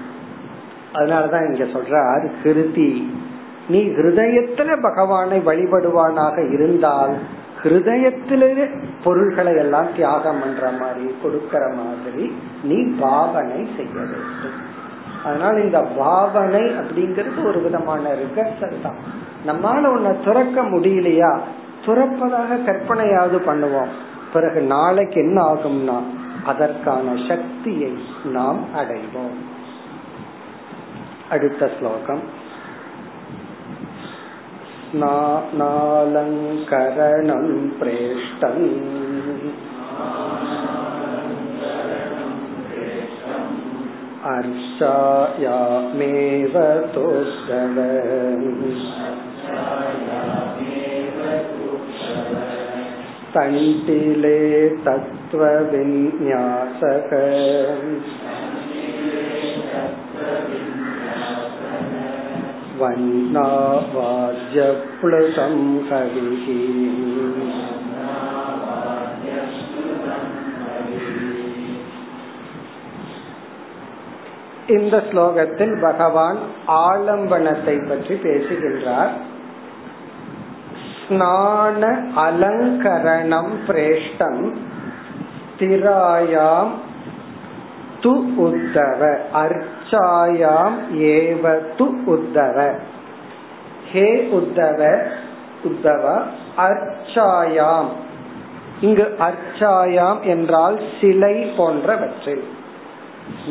அதனாலதான் 0.94 1.46
இங்க 1.48 1.80
சொல்றார் 1.80 2.30
கிருதி. 2.44 3.08
நீ 3.70 3.84
ஹிருதயத்துல 3.84 4.82
பகவானை 4.82 5.40
வழிபடுவானாக 5.40 6.54
இருந்தால் 6.54 7.16
ஹிருதயத்திலே 7.64 8.70
பொருள்களை 9.04 9.56
எல்லாம் 9.56 9.94
தியாகம் 9.96 10.40
பண்ற 10.40 10.70
மாதிரி 10.70 11.16
கொடுக்கற 11.24 11.74
மாதிரி 11.74 12.36
நீ 12.64 12.84
பாவனை 13.00 13.68
செய்ய 13.76 13.92
வேண்டும். 13.94 14.76
அதனால 15.24 15.60
இந்த 15.60 15.82
பாவனை 15.82 16.62
அப்படிங்கிறது 16.62 17.46
ஒரு 17.46 17.62
விதமான 17.62 18.10
ரிகர்சல் 18.10 18.82
தான். 18.82 19.26
நம்மால 19.48 19.88
உன்னை 19.88 20.12
துறக்க 20.24 20.62
முடியலையா? 20.62 21.40
துறப்பதாக 21.86 22.64
கற்பனையாவது 22.66 23.40
பண்ணுவோம். 23.46 23.90
பிறகு 24.34 24.62
நாளைக்கு 24.62 25.22
என்ன 25.22 25.42
ஆகும்னா 25.42 26.02
அதற்கான 26.46 27.12
சக்தியை 27.28 27.98
நாம் 28.24 28.60
அடைவோம். 28.76 29.38
அடுத்த 31.30 31.70
ஸ்லோகம். 31.80 32.46
स्नानालङ्करणं 34.87 37.47
प्रेष्टम् 37.81 38.67
अर्चायामेव 44.33 46.57
तोषव 46.95 47.77
तण्टिले 53.35 54.39
तत्त्वविन्यासक 54.87 57.11
वह्नावाद्यप्लुतं 62.77 65.55
कविः 65.89 66.47
இந்த 74.75 75.03
ஸ்லோகத்தில் 75.09 75.81
பகவான் 75.81 76.39
ஆலம்பனத்தை 76.83 77.89
பற்றி 77.89 78.17
பேசுகின்றார் 78.17 79.13
ஸ்நான 80.99 82.11
அலங்கரணம் 82.25 83.53
பிரேஷ்டம் 83.67 84.45
ஸ்திராயாம் 85.49 86.73
து 88.03 88.13
உத்தவ 88.45 89.01
அர்ச்சாயாம் 89.92 90.76
ஏவ 90.92 91.44
து 91.78 91.86
உத்தவ 92.14 92.58
ஹே 93.92 94.08
உத்தவ 94.32 94.82
உத்தவ 95.64 96.06
அர்ச்சாயாம். 96.58 97.90
இங்கு 98.82 99.06
அர்ச்சாயாம் 99.20 100.22
என்றால் 100.22 100.82
சிலை 101.02 101.36
போன்றவற்றில். 101.58 102.44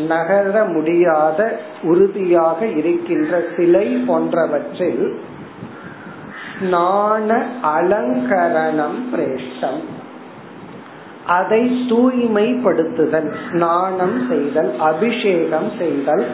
நகர 0.09 0.65
முடியாத 0.65 1.61
உறுதியாக 1.83 2.67
இருக்கின்ற 2.67 3.43
சிலை 3.57 4.05
போன்றவற்றில் 4.07 5.19
ஸ்நான 6.59 7.43
அலங்கரணம் 7.63 9.01
பிரேஷ்டம். 9.13 9.83
அதை 11.27 11.87
தூய்மைப்படுத்துதல் 11.89 13.35
ஸ்நானம் 13.51 14.29
செய்தல் 14.29 14.79
அபிஷேகம் 14.79 15.71
செய்தல் 15.79 16.27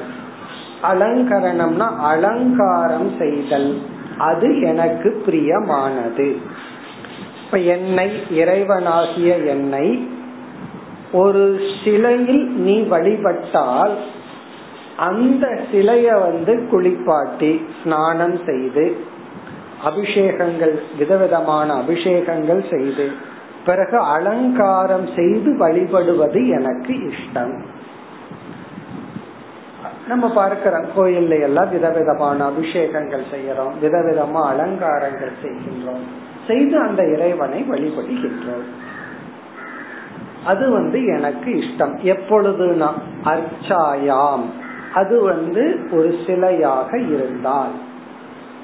அலங்கரணம்னா 0.93 1.97
அலங்காரம் 1.97 3.11
செய்தல். 3.19 3.79
அது 4.19 4.61
எனக்கு 4.61 5.23
பிரியமானது. 5.27 6.37
இப்ப 7.45 7.59
என்னை 7.59 8.11
இறைவனாகிய 8.31 9.47
என்னை 9.47 10.09
ஒரு 11.13 11.61
சிலையில் 11.85 12.51
நீ 12.51 12.81
வழிபட்டால் 12.83 13.95
அந்த 14.97 15.61
சிலைய 15.73 16.21
வந்து 16.21 16.69
குளிப்பாட்டி 16.71 17.67
ஸ்நானம் 17.83 18.41
செய்து 18.47 18.97
அபிஷேகங்கள் 19.85 20.79
விதவிதமான 20.99 21.75
அபிஷேகங்கள் 21.75 22.71
செய்து 22.71 23.31
பிறகு 23.67 23.99
அலங்காரம் 23.99 25.09
செய்து 25.17 25.57
வழிபடுவது 25.57 26.49
எனக்கு 26.49 26.93
இஷ்டம். 26.93 27.63
நம்ம 30.09 30.33
பார்க்கிறோம் 30.33 30.87
கோயில்ல 30.97 31.41
எல்லாம் 31.41 31.71
விதவிதமான 31.71 32.49
அபிஷேகங்கள் 32.49 33.23
செய்யறோம் 33.31 33.73
விதவிதமா 33.83 34.43
அலங்காரங்கள் 34.43 35.33
செய்கின்றோம் 35.45 36.05
செய்து 36.47 36.79
அந்த 36.79 37.07
இறைவனை 37.07 37.65
வழிபடுகின்றோம். 37.71 38.67
அது 40.45 40.71
வந்து 40.71 41.05
எனக்கு 41.05 41.53
இஷ்டம். 41.53 41.97
எப்பொழுதுனா 42.03 42.91
அர்ச்சாயாம். 43.25 44.43
அது 44.95 45.21
வந்து 45.21 45.89
ஒரு 45.93 46.19
சிலையாக 46.27 46.95
இருந்தால். 46.95 47.71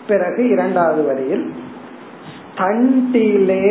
பிறகு 0.07 0.49
இரண்டாவது 0.49 1.05
வரியில் 1.05 1.53
தண்டிலே 2.59 3.67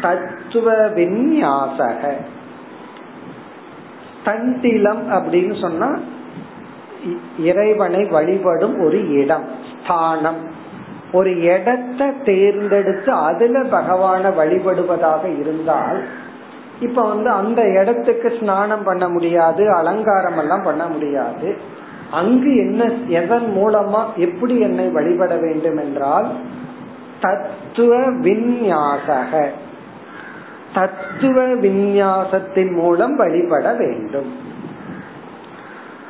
தத்துவ 0.00 0.72
விநியாசக. 0.72 2.02
தண்டிலம் 4.24 5.02
அப்படின்னு 5.16 5.60
சொன்னா 5.60 5.90
இறைவனை 7.38 8.04
வழிபடும் 8.04 8.76
ஒரு 8.80 8.98
இடம் 9.20 9.46
ஸ்தானம். 9.70 10.40
ஒரு 11.12 11.30
இடத்தை 11.42 12.08
தேர்ந்தெடுத்து 12.24 13.12
அதுல 13.12 13.62
பகவான 13.62 14.32
வழிபடுவதாக 14.38 15.22
இருந்தால் 15.38 16.00
இப்ப 16.80 17.08
வந்து 17.08 17.30
அந்த 17.30 17.62
இடத்துக்கு 17.80 18.28
ஸ்நானம் 18.40 18.82
பண்ண 18.82 19.08
முடியாது 19.08 19.72
அலங்காரம் 19.72 20.38
எல்லாம் 20.38 20.62
பண்ண 20.62 20.84
முடியாது. 20.86 21.48
அங்கு 22.10 22.56
என்ன 22.56 22.84
எதன் 23.08 23.48
மூலமா 23.56 24.00
எப்படி 24.16 24.54
என்னை 24.60 24.86
வழிபட 24.88 25.36
வேண்டும் 25.36 25.76
என்றால் 25.76 26.28
தத்துவ 27.20 28.12
விநியாசக. 28.12 29.48
தத்துவ 30.74 31.46
விநியாசத்தின் 31.46 32.72
மூலம் 32.72 33.16
வழிபட 33.16 33.72
வேண்டும். 33.72 34.48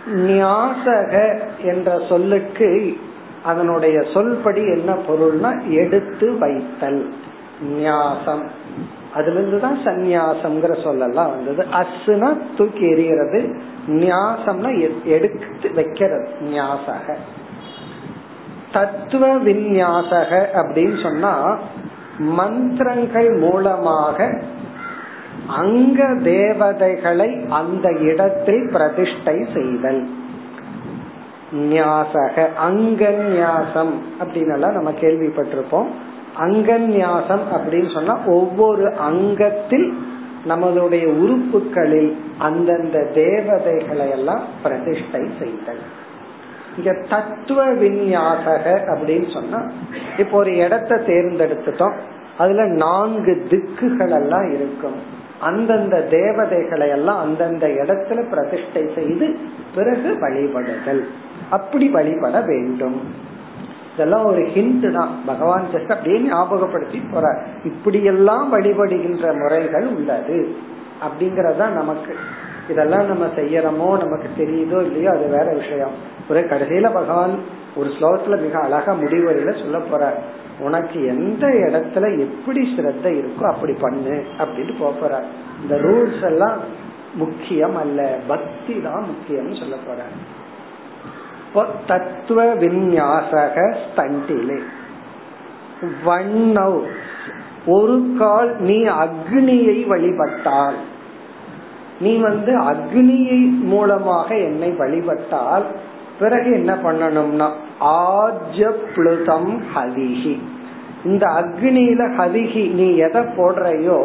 நியாசக 0.06 1.40
என்ற 1.62 2.00
சொல்லுக்கு 2.08 2.96
அதனுடைய 3.44 3.98
சொல்படி 3.98 4.56
என்ன 4.56 4.94
பொருள்னா 4.94 5.68
எடுத்து 5.68 6.38
வைத்தல். 6.38 7.14
நியாசம் 7.74 8.48
அதுல 9.14 9.40
இருந்துதான் 9.40 9.78
சந்நியாசம்ங்கிற 9.84 10.82
சொல்லலாம் 10.82 11.30
வந்தது. 11.30 11.66
அசுனா 11.72 12.38
தூக்கி 12.56 12.84
எறிகிறது. 12.84 13.60
நியாசம்னா 13.86 14.94
எடுத்து 15.04 15.74
வைக்கிறது. 15.74 16.28
நியாசக 16.40 17.16
தத்துவ 18.72 19.36
விநியாசக 19.36 20.46
அப்படின்னு 20.52 21.02
சொன்னா 21.02 21.58
மந்திரங்கள் 22.18 23.30
மூலமாக 23.30 24.40
அங்க 25.46 26.14
தேவதைகளை 26.22 27.46
அந்த 27.48 27.92
இடத்தில் 27.92 28.68
பிரதிஷ்டை 28.72 29.46
செய்தல். 29.54 30.08
நியாசக 31.52 32.46
அங்கன்யாசம் 32.70 33.92
அப்படின்னு 34.20 34.72
நம்ம 34.72 34.90
கேள்விப்பட்டிருப்போம். 34.90 35.86
அங்கன்யாசம் 36.38 37.44
அப்படின்னு 37.56 37.94
சொன்னா 37.94 38.18
ஒவ்வொரு 38.26 38.94
அங்கத்தில் 38.94 39.98
நம்மளுடைய 40.48 41.06
உறுப்புகளில் 41.06 42.16
அந்தந்த 42.38 43.04
தேவதைகளை 43.14 44.10
எல்லாம் 44.10 44.42
பிரதிஷ்டை 44.62 45.30
செய்தல். 45.38 45.98
இங்க 46.80 46.92
தத்துவ 47.08 47.64
விநியாக 47.64 48.44
அப்படின்னு 48.92 49.32
சொன்னா 49.32 49.60
இப்போ 50.18 50.38
ஒரு 50.38 50.56
இடத்தை 50.56 50.98
தேர்ந்தெடுத்துட்டோம். 50.98 51.96
அதுல 52.38 52.66
நான்கு 52.66 53.32
திக்குகள் 53.50 54.14
எல்லாம் 54.20 54.46
இருக்கும். 54.54 54.98
அந்தந்த 55.40 55.96
தேவதைகளை 56.00 56.88
எல்லாம் 56.88 57.18
அந்தந்த 57.18 57.66
இடத்துல 57.66 58.20
பிரதிஷ்டை 58.30 58.82
செய்து 58.94 59.26
பிறகு 59.74 60.10
வழிபடுதல். 60.20 61.02
அப்படி 61.50 61.88
வழிபட 61.88 62.40
வேண்டும். 62.40 62.98
இதெல்லாம் 63.94 64.24
ஒரு 64.24 64.42
ஹிண்ட் 64.54 64.92
தான். 64.92 65.14
பகவான் 65.26 65.64
ஜஸ்ட் 65.72 65.92
அப்படியே 65.92 66.18
ஞாபகப்படுத்தி 66.18 67.02
போற 67.12 67.26
இப்படியெல்லாம் 67.64 68.46
வழிபடுகின்ற 68.54 69.38
முறைகள் 69.38 69.86
உள்ளது. 69.86 70.54
அப்படிங்கறதா 71.06 71.66
நமக்கு 71.70 72.16
இதெல்லாம் 72.70 73.06
நம்ம 73.06 73.26
செய்யறோமோ 73.36 73.88
நமக்கு 74.04 74.28
தெரியுதோ 74.38 74.78
இல்லையோ 74.86 75.10
அது 75.10 75.26
வேற 75.28 75.48
விஷயம். 75.54 75.94
ஒரு 76.28 76.40
கடைசியில 76.40 76.92
பகவான் 76.92 77.34
ஒரு 77.76 77.88
ஸ்லோகத்துல 77.88 78.34
மிக 78.40 78.58
அழகா 78.58 78.92
முடிவரையில 78.92 79.50
சொல்ல 79.60 79.78
போற 79.78 80.04
உனக்கு 80.60 80.98
எந்த 81.06 81.46
இடத்துல 81.46 82.06
எப்படி 82.18 82.62
ஸ்ரத்த 82.76 83.06
இருக்கோ 83.10 83.44
அப்படி 83.52 83.72
பண்ணு 83.80 84.16
அப்படின்னு 84.38 84.72
போற 85.00 85.22
இந்த 85.62 85.74
ரூல்ஸ் 85.76 86.24
எல்லாம் 86.24 86.58
முக்கியம் 87.14 87.76
அல்ல. 87.76 88.00
பக்தி 88.26 88.74
தான் 88.82 89.04
முக்கியம் 89.06 89.54
சொல்ல 89.54 89.76
போற 89.86 90.00
தத்துவ 91.86 92.40
விநியாசக 92.54 93.56
ஸ்தண்டிலே. 93.84 94.58
வண்ணவ். 96.06 96.80
ஒரு 97.66 97.96
கால் 98.18 98.52
நீ 98.60 98.78
அக்னியை 99.04 99.78
வழிபட்டால் 99.86 100.78
நீ 102.00 102.12
வந்து 102.16 102.52
அக்னியை 102.72 103.40
மூலமாக 103.72 104.28
என்னை 104.48 104.70
வழிபட்டால் 104.70 105.66
பிறகு 106.20 106.50
என்ன 106.52 106.72
பண்ணணும்னா 106.84 107.48
ஆஜப்ளுதம் 107.80 109.52
ஹதிகி 109.74 110.34
இந்த 111.04 111.24
அக்னியில 111.40 112.02
ஹதிகி 112.18 112.64
நீ 112.72 112.86
எதை 113.06 113.22
போடுறையோ 113.36 114.00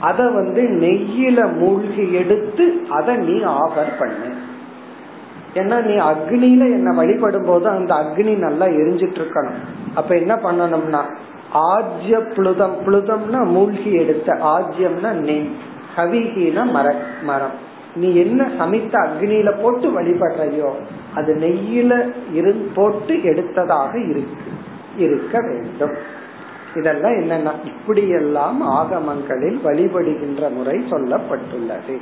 அத 0.00 0.20
வந்து 0.30 0.62
நெய்யில 0.84 1.40
மூழ்கி 1.58 2.04
எடுத்து 2.12 2.64
அதை 2.88 3.12
நீ 3.16 3.36
ஆஃபர் 3.60 3.92
பண்ணு. 3.98 4.30
ஏன்னா 5.54 5.76
நீ 5.86 5.94
அக்னியில 6.12 6.64
என்ன 6.78 6.92
வழிபடும் 6.92 7.44
போது 7.44 7.66
அந்த 7.68 7.92
அக்னி 7.94 8.32
நல்லா 8.36 8.66
எரிஞ்சிட்டு 8.80 9.20
இருக்கணும் 9.20 9.60
அப்ப 9.94 10.10
என்ன 10.16 10.34
பண்ணணும்னா 10.34 11.02
ஆஜ்ய 11.72 12.14
புழுதம் 12.34 12.76
புழுதம்னா 12.84 13.40
மூழ்கி 13.46 13.90
எடுத்த 13.92 14.32
ஆஜ்யம்னா 14.54 15.12
நெய். 15.28 15.46
கவிகின 15.95 16.65
மர 16.71 16.87
மரம் 17.23 17.57
நீ 17.95 18.09
என்ன 18.15 18.41
சமைத்த 18.57 18.93
அக்னியில 18.99 19.49
போட்டு 19.61 19.87
வழிபடுறையோ 19.89 20.69
அது 21.15 21.31
நெய்யில 21.35 21.93
இரு 22.33 22.51
போட்டு 22.75 23.13
எடுத்ததாக 23.23 23.93
இருக்கு 24.11 24.51
இருக்க 24.97 25.35
வேண்டும் 25.41 25.95
இதெல்லாம் 26.75 27.15
என்னன்னா 27.19 27.53
இப்படியெல்லாம் 27.63 28.59
ஆகமங்களில் 28.71 29.59
வழிபடுகின்ற 29.63 30.49
முறை 30.49 30.77
சொல்லப்பட்டுள்ளது 30.91 31.97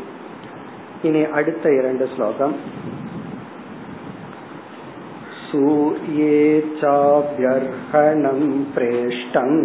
இனி 1.03 1.23
அடுத்த 1.31 1.65
இரண்டு 1.71 2.05
ஸ்லோகம் 2.15 2.55
सूर्ये 5.49 6.37
चाभ्यर्हणं 6.81 8.39
प्रेष्टम् 8.73 9.57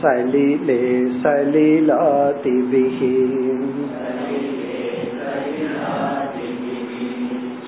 सलिले 0.00 0.82
सलिलातिभिः 1.22 3.00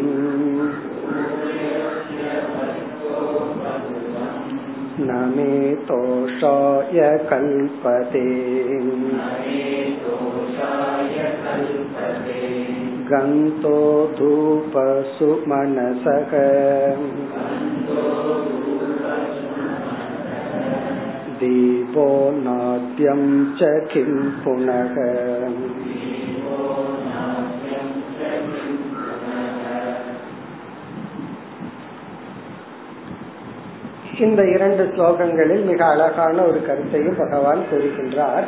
न 5.01 5.19
मे 5.37 5.75
तोषाय 5.89 7.01
कल्पते 7.31 8.25
गन्तो 13.11 13.79
धूपसु 14.19 15.31
मनसः 15.49 16.33
दीपो 21.41 22.09
नाद्यं 22.41 23.23
च 23.59 23.71
किं 23.93 24.13
पुनः 24.45 24.97
இந்த 34.20 34.44
இரண்டு 34.50 34.84
ஸ்லோகங்களில் 34.84 35.66
மிக 35.66 35.86
அழகான 35.86 36.42
ஒரு 36.42 36.66
கருத்தையும் 36.66 37.18
பகவான் 37.18 37.62
கூறுகின்றார். 37.72 38.48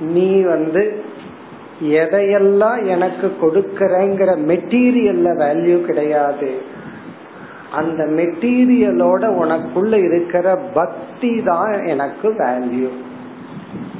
நீ 0.00 0.40
வந்து 0.42 1.02
எதையெல்லாம் 1.82 2.86
எனக்கு 2.86 3.26
கொடுக்கறங்கிற 3.42 4.30
மெட்டீரியல்ல 4.50 5.28
வேல்யூ 5.42 5.82
கிடையாது. 5.82 6.50
அந்த 7.72 8.04
மெட்டீரியலோட 8.04 9.24
உனக்குள்ள 9.42 9.92
இருக்கிற 10.04 10.56
பக்தி 10.74 11.42
தான் 11.44 11.84
எனக்கு 11.86 12.28
வேல்யூ 12.38 12.88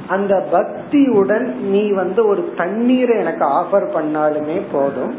அந்த 0.07 0.47
பக்தியுடன் 0.51 1.55
நீ 1.55 1.91
வந்து 1.91 2.27
ஒரு 2.27 2.53
தண்ணீரை 2.57 3.17
எனக்கு 3.19 3.45
ஆஃபர் 3.45 3.87
பண்ணாலுமே 3.97 4.61
போதும். 4.71 5.15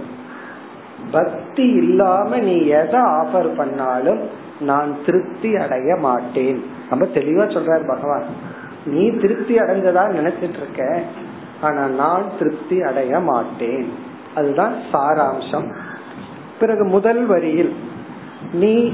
பக்தி 1.10 1.62
இல்லாம 1.62 2.38
நீ 2.38 2.56
எதை 2.66 3.00
ஆஃபர் 3.00 3.56
பண்ணாலும் 3.56 4.38
நான் 4.60 4.96
திருப்தி 5.06 5.56
அடைய 5.56 5.96
மாட்டேன். 5.96 6.64
ரொம்ப 6.90 7.04
தெளிவா 7.04 7.44
சொல்றார் 7.56 7.86
பகவான். 7.86 8.24
நீ 8.84 9.10
திருப்தி 9.10 9.56
அடைஞ்சதா 9.56 10.04
நினைச்சிட்டு 10.18 10.56
இருக்க 10.56 11.02
ஆனா 11.60 11.86
நான் 11.86 12.22
திருப்தி 12.38 12.82
அடைய 12.82 13.18
மாட்டேன். 13.18 13.92
அதுதான் 14.34 14.74
சாராம்சம். 14.92 15.74
பிறகு 16.60 16.84
முதல் 16.84 17.26
வரியில் 17.26 17.74
நீ 18.52 18.92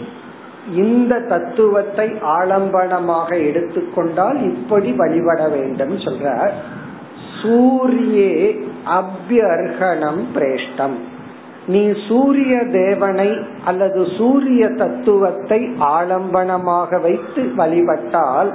இந்த 0.75 1.21
தத்துவத்தை 1.21 2.11
ஆலம்பனமாக 2.11 3.47
எடுத்துக்கொண்டால் 3.47 4.43
இப்படி 4.43 4.93
வழிபட 4.93 5.49
வேண்டும் 5.49 5.97
சொல்ற 5.97 6.51
சூரியே 7.43 8.61
அபியர்கணம் 8.87 10.25
பிரேஷ்டம். 10.35 10.97
நீ 11.67 11.83
சூரிய 12.09 12.55
தேவனை 12.73 13.31
அல்லது 13.65 14.01
சூரிய 14.19 14.69
தத்துவத்தை 14.69 15.61
ஆலம்பனமாக 15.81 17.01
வைத்து 17.01 17.43
வழிபட்டால் 17.57 18.51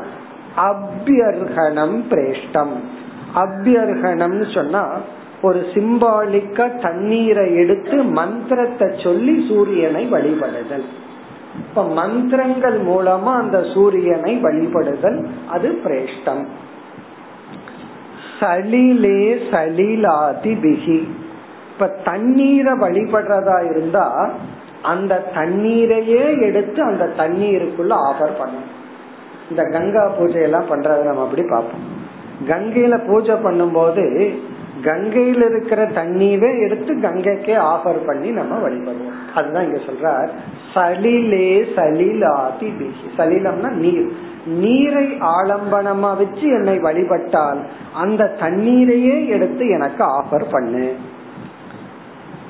அபியர்கணம் 0.70 1.98
பிரேஷ்டம். 2.12 2.74
அபியர்கணம் 3.36 4.40
சொன்னா 4.54 4.84
ஒரு 5.42 5.60
சிம்பாலிக்கா 5.74 6.66
தண்ணீரை 6.82 7.46
எடுத்து 7.56 8.04
மந்திரத்தை 8.04 8.88
சொல்லி 8.98 9.36
சூரியனை 9.48 10.04
வழிபடுதல். 10.12 10.86
இப்ப 11.58 11.84
மந்திரங்கள் 11.84 12.78
மூலமா 12.82 13.32
அந்த 13.44 13.60
சூரியனை 13.74 14.34
வழிபடுதல் 14.44 15.20
அது 15.50 15.70
பிரேஷ்டம். 15.86 16.44
சலிலே 18.40 19.24
சலிலாதி 19.52 20.54
பிகி 20.64 21.00
இப்ப 21.74 21.88
தண்ணீரை 21.88 22.74
வழிபடுறதா 22.74 23.70
இருந்தா 23.70 24.30
அந்த 24.82 25.24
தண்ணீரையே 25.36 26.40
எடுத்து 26.42 26.84
அந்த 26.84 27.06
தண்ணீருக்குள்ள 27.18 27.94
ஆஃபர் 28.10 28.38
பண்ணும். 28.38 28.70
இந்த 29.50 29.64
கங்கா 29.64 30.08
பூஜை 30.08 30.42
எல்லாம் 30.42 30.70
பண்றத 30.70 31.04
நம்ம 31.04 31.24
அப்படி 31.24 31.44
பார்ப்போம். 31.50 32.00
கங்கையில 32.48 33.08
பூஜை 33.08 33.36
பண்ணும்போது 33.36 34.34
கங்கையில 34.84 35.50
இருக்கிற 35.50 35.86
தண்ணீரை 35.86 36.60
எடுத்து 36.60 36.94
கங்கைக்கே 36.94 37.56
ஆஃபர் 37.74 38.06
பண்ணி 38.06 38.30
நம்ம 38.30 38.70
வழிபடுவோம். 38.70 39.36
அதுதான் 39.36 39.64
இங்க 39.64 39.80
சொல்றார். 39.90 40.30
சலிலே 40.74 41.50
சலிலாதி 41.76 42.70
பிஹி 42.80 43.10
சலிலம்னா 43.18 43.70
நீர். 43.70 44.12
நீரை 44.46 45.06
ஆலம்பனமா 45.06 46.18
வச்சு 46.18 46.48
என்னை 46.50 46.80
வழிபட்டால் 46.80 47.62
அந்த 47.94 48.36
தண்ணீரையே 48.40 49.28
எடுத்து 49.28 49.68
எனக்கு 49.68 50.04
ஆஃபர் 50.04 50.46
பண்ணு. 50.52 50.96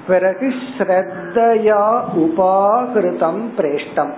பிறகு 0.07 0.53
ஸ்ரத்தையா 0.77 2.03
உபாகிருதம் 2.17 3.43
பிரேஷ்டம். 3.57 4.11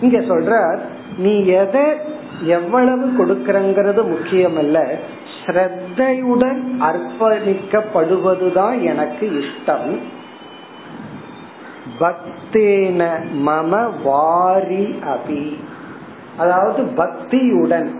இங்க 0.00 0.18
சொல்ற 0.18 0.80
நீ 1.18 1.46
எதை 1.46 1.92
எவ்வளவு 2.42 3.12
கொடுக்கறங்கிறது 3.18 4.08
முக்கியம் 4.08 4.56
அல்ல 4.56 4.98
ஸ்ரத்தையுடன் 5.46 6.80
அர்ப்பணிக்கப்படுவதுதான் 6.80 8.82
எனக்கு 8.82 9.40
இஷ்டம். 9.40 9.98
பக்தேன 12.00 13.10
மம 13.46 13.90
வாரி 14.04 14.94
அபி. 15.06 15.56
அதாவது 16.36 16.82
பக்தியுடன் 16.82 17.90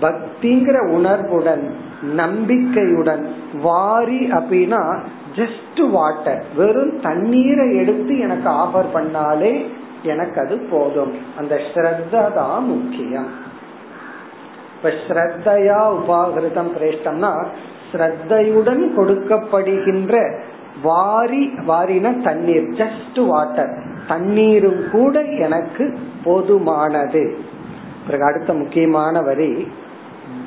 பக்திங்கிற 0.00 0.90
உணர்வுடன் 0.90 1.74
நம்பிக்கையுடன் 2.14 3.34
வாரி 3.62 4.30
அப்படின்னா 4.30 5.00
ஜஸ்ட் 5.36 5.90
வாட்டர் 5.90 6.44
வெறும் 6.56 7.00
தண்ணீரை 7.00 7.76
எடுத்து 7.76 8.18
எனக்கு 8.18 8.50
ஆஃபர் 8.50 8.86
பண்ணாலே 8.94 9.66
எனக்கு 10.02 10.40
அது 10.40 10.58
போதும். 10.70 11.14
அந்த 11.38 11.60
ஸ்ரத்தா 11.74 12.32
தான் 12.34 12.66
முக்கியம். 12.66 13.30
இப்ப 14.76 14.88
ஸ்ரத்தையா 15.06 15.80
உபாகிருதம் 15.98 16.70
பிரேஷ்டம்னா 16.76 17.46
ஸ்ரத்தையுடன் 17.92 18.82
கொடுக்கப்படுகின்ற 18.96 20.14
வாரி 20.82 21.50
வாரின 21.68 22.22
தண்ணீர் 22.22 22.68
ஜஸ்ட் 22.80 23.26
வாட்டர் 23.26 23.82
தண்ணீரும் 24.08 24.90
கூட 24.92 25.22
எனக்கு 25.22 25.98
போதுமானது. 26.24 27.22
பிறகு 28.06 28.24
அடுத்த 28.24 28.54
முக்கியமான 28.54 29.20
வரி 29.20 29.68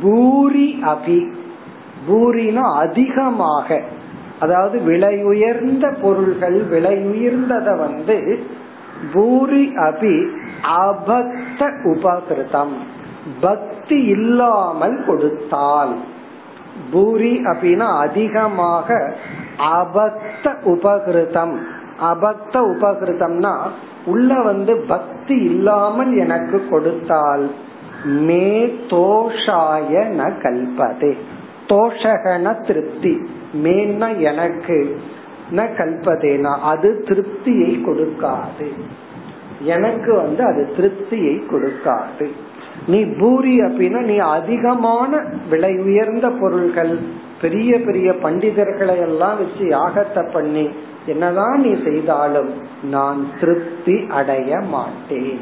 பூரி 0.02 0.80
அபி. 0.84 1.20
பூரினா 2.08 2.66
அதிகமாக. 2.76 3.82
அதாவது 4.40 4.78
விலை 4.82 5.16
உயர்ந்த 5.24 5.86
பொருள்கள் 6.02 6.58
விலை 6.66 6.98
உயர்ந்தத 7.14 7.70
வந்து 7.78 8.18
பூரி 9.14 9.66
அபி 9.88 10.16
அபக்த 10.84 11.62
உபகிருதம் 11.94 12.76
பக்தி 13.42 13.98
இல்லாமல் 14.08 14.98
கொடுத்தால். 15.08 15.94
பூரி 16.92 17.34
அப்படின்னா 17.44 17.88
அதிகமாக 17.98 18.98
அபக்த 19.78 20.46
உபகிருதம் 20.66 21.56
அபக்த 22.12 22.56
உபகிருதம்னா 22.74 23.54
உள்ள 24.06 24.32
வந்து 24.42 24.74
பக்தி 24.88 25.36
இல்லாமல் 25.42 26.12
எனக்கு 26.18 26.58
கொடுத்தால். 26.70 27.46
மே 28.28 28.50
தோஷாய 28.90 29.94
ந 30.20 30.30
கல்பதே. 30.44 31.12
தோஷகன 31.68 32.68
திருப்தி. 32.68 33.14
மேன்னா 33.64 34.10
எனக்கு 34.20 35.00
ந 35.52 35.66
கல்பதேனா 35.78 36.54
அது 36.60 37.04
திருப்தியை 37.08 37.72
கொடுக்காது. 37.82 38.70
எனக்கு 39.60 40.16
வந்து 40.16 40.44
அது 40.46 40.70
திருப்தியை 40.78 41.36
கொடுக்காது. 41.52 42.28
நீ 42.88 43.06
பூரி 43.06 43.60
அப்படின்னா 43.60 44.02
நீ 44.02 44.18
அதிகமான 44.18 45.24
விலை 45.50 45.78
உயர்ந்த 45.78 46.30
பொருள்கள் 46.30 47.00
பெரிய 47.42 47.80
பெரிய 47.80 48.12
பண்டிதர்களை 48.12 49.00
எல்லாம் 49.00 49.38
வச்சு 49.38 49.66
யாகத்தை 49.66 50.32
பண்ணி 50.32 50.70
என்னதான் 51.06 51.62
நீ 51.62 51.72
செய்தாலும் 51.84 52.54
நான் 52.84 53.28
திருப்தி 53.40 54.06
அடைய 54.10 54.60
மாட்டேன். 54.60 55.40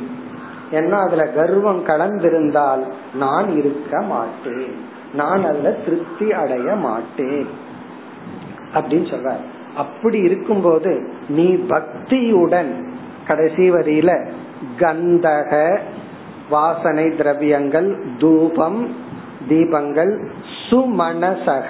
ஏன்னா 0.72 0.98
அதுல 1.06 1.24
கர்வம் 1.28 1.86
கலந்திருந்தால் 1.86 2.84
நான் 3.16 3.58
இருக்க 3.58 4.02
மாட்டேன். 4.02 4.94
நான் 5.16 5.44
அதுல 5.46 5.72
திருப்தி 5.72 6.28
அடைய 6.34 6.76
மாட்டேன். 6.76 7.48
அப்படின்னு 8.74 9.08
சொல்ற 9.14 9.30
அப்படி 9.76 10.18
இருக்கும்போது 10.20 10.92
நீ 11.30 11.48
பக்தியுடன் 11.70 12.72
கடைசி 13.28 13.72
வரியில 13.72 14.12
கந்தக 14.80 15.52
வாசனை 16.50 17.06
திரவியங்கள் 17.10 17.90
தூபம் 18.20 18.80
தீபங்கள் 19.50 20.14
சுமனசக. 20.70 21.70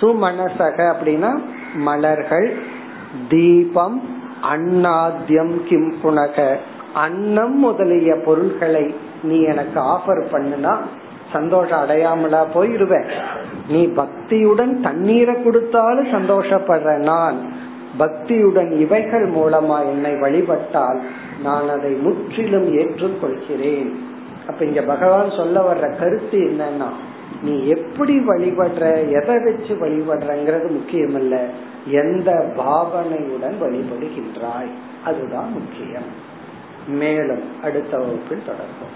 சுமனசக 0.00 0.78
அப்படின்னா 0.92 1.30
மலர்கள் 1.74 2.48
தீபம் 3.28 3.98
அன்னாத்தியம் 4.52 5.54
கிம் 5.68 5.94
புனக 6.02 6.56
அன்னம் 6.94 7.56
முதலிய 7.58 8.10
பொருள்களை 8.24 8.94
நீ 9.22 9.38
எனக்கு 9.42 9.80
ஆஃபர் 9.80 10.22
பண்ணுனா 10.32 10.74
சந்தோஷம் 11.32 11.88
அடையாமலா 11.88 12.46
போயிடுவேன் 12.54 13.10
நீ 13.68 13.86
பக்தியுடன் 13.86 14.80
தண்ணீரை 14.80 15.42
கொடுத்தாலும் 15.42 16.12
சந்தோஷப்படுற 16.12 16.96
நான். 16.96 17.64
பக்தியுடன் 17.98 18.78
இவைகள் 18.78 19.30
மூலமா 19.30 19.80
என்னை 19.80 20.16
வழிபட்டால் 20.16 21.00
நான் 21.42 21.68
அதை 21.68 21.92
முற்றிலும் 21.92 22.76
ஏற்றுக்கொள்கிறேன். 22.78 23.94
அப்ப 24.48 24.64
இங்க 24.64 24.82
பகவான் 24.82 25.30
சொல்ல 25.30 25.72
வர்ற 25.72 25.98
கருத்து 25.98 26.38
என்னன்னா 26.38 26.90
நீ 27.42 27.66
எப்படி 27.66 28.18
வழிபடுற 28.18 29.08
எதை 29.22 29.38
வச்சு 29.38 29.74
வழிபடுறங்கிறது 29.74 30.70
முக்கியம் 30.70 31.14
இல்ல 31.14 31.46
எந்த 31.86 32.52
பாவனையுடன் 32.56 33.56
வழிபடுகின்றாய். 33.62 34.72
அதுதான் 35.04 35.52
முக்கியம். 35.52 36.24
மேலும் 36.88 37.42
அடுத்த 37.62 37.98
வகுப்பில் 37.98 38.42
தொடர்போம் 38.46 38.95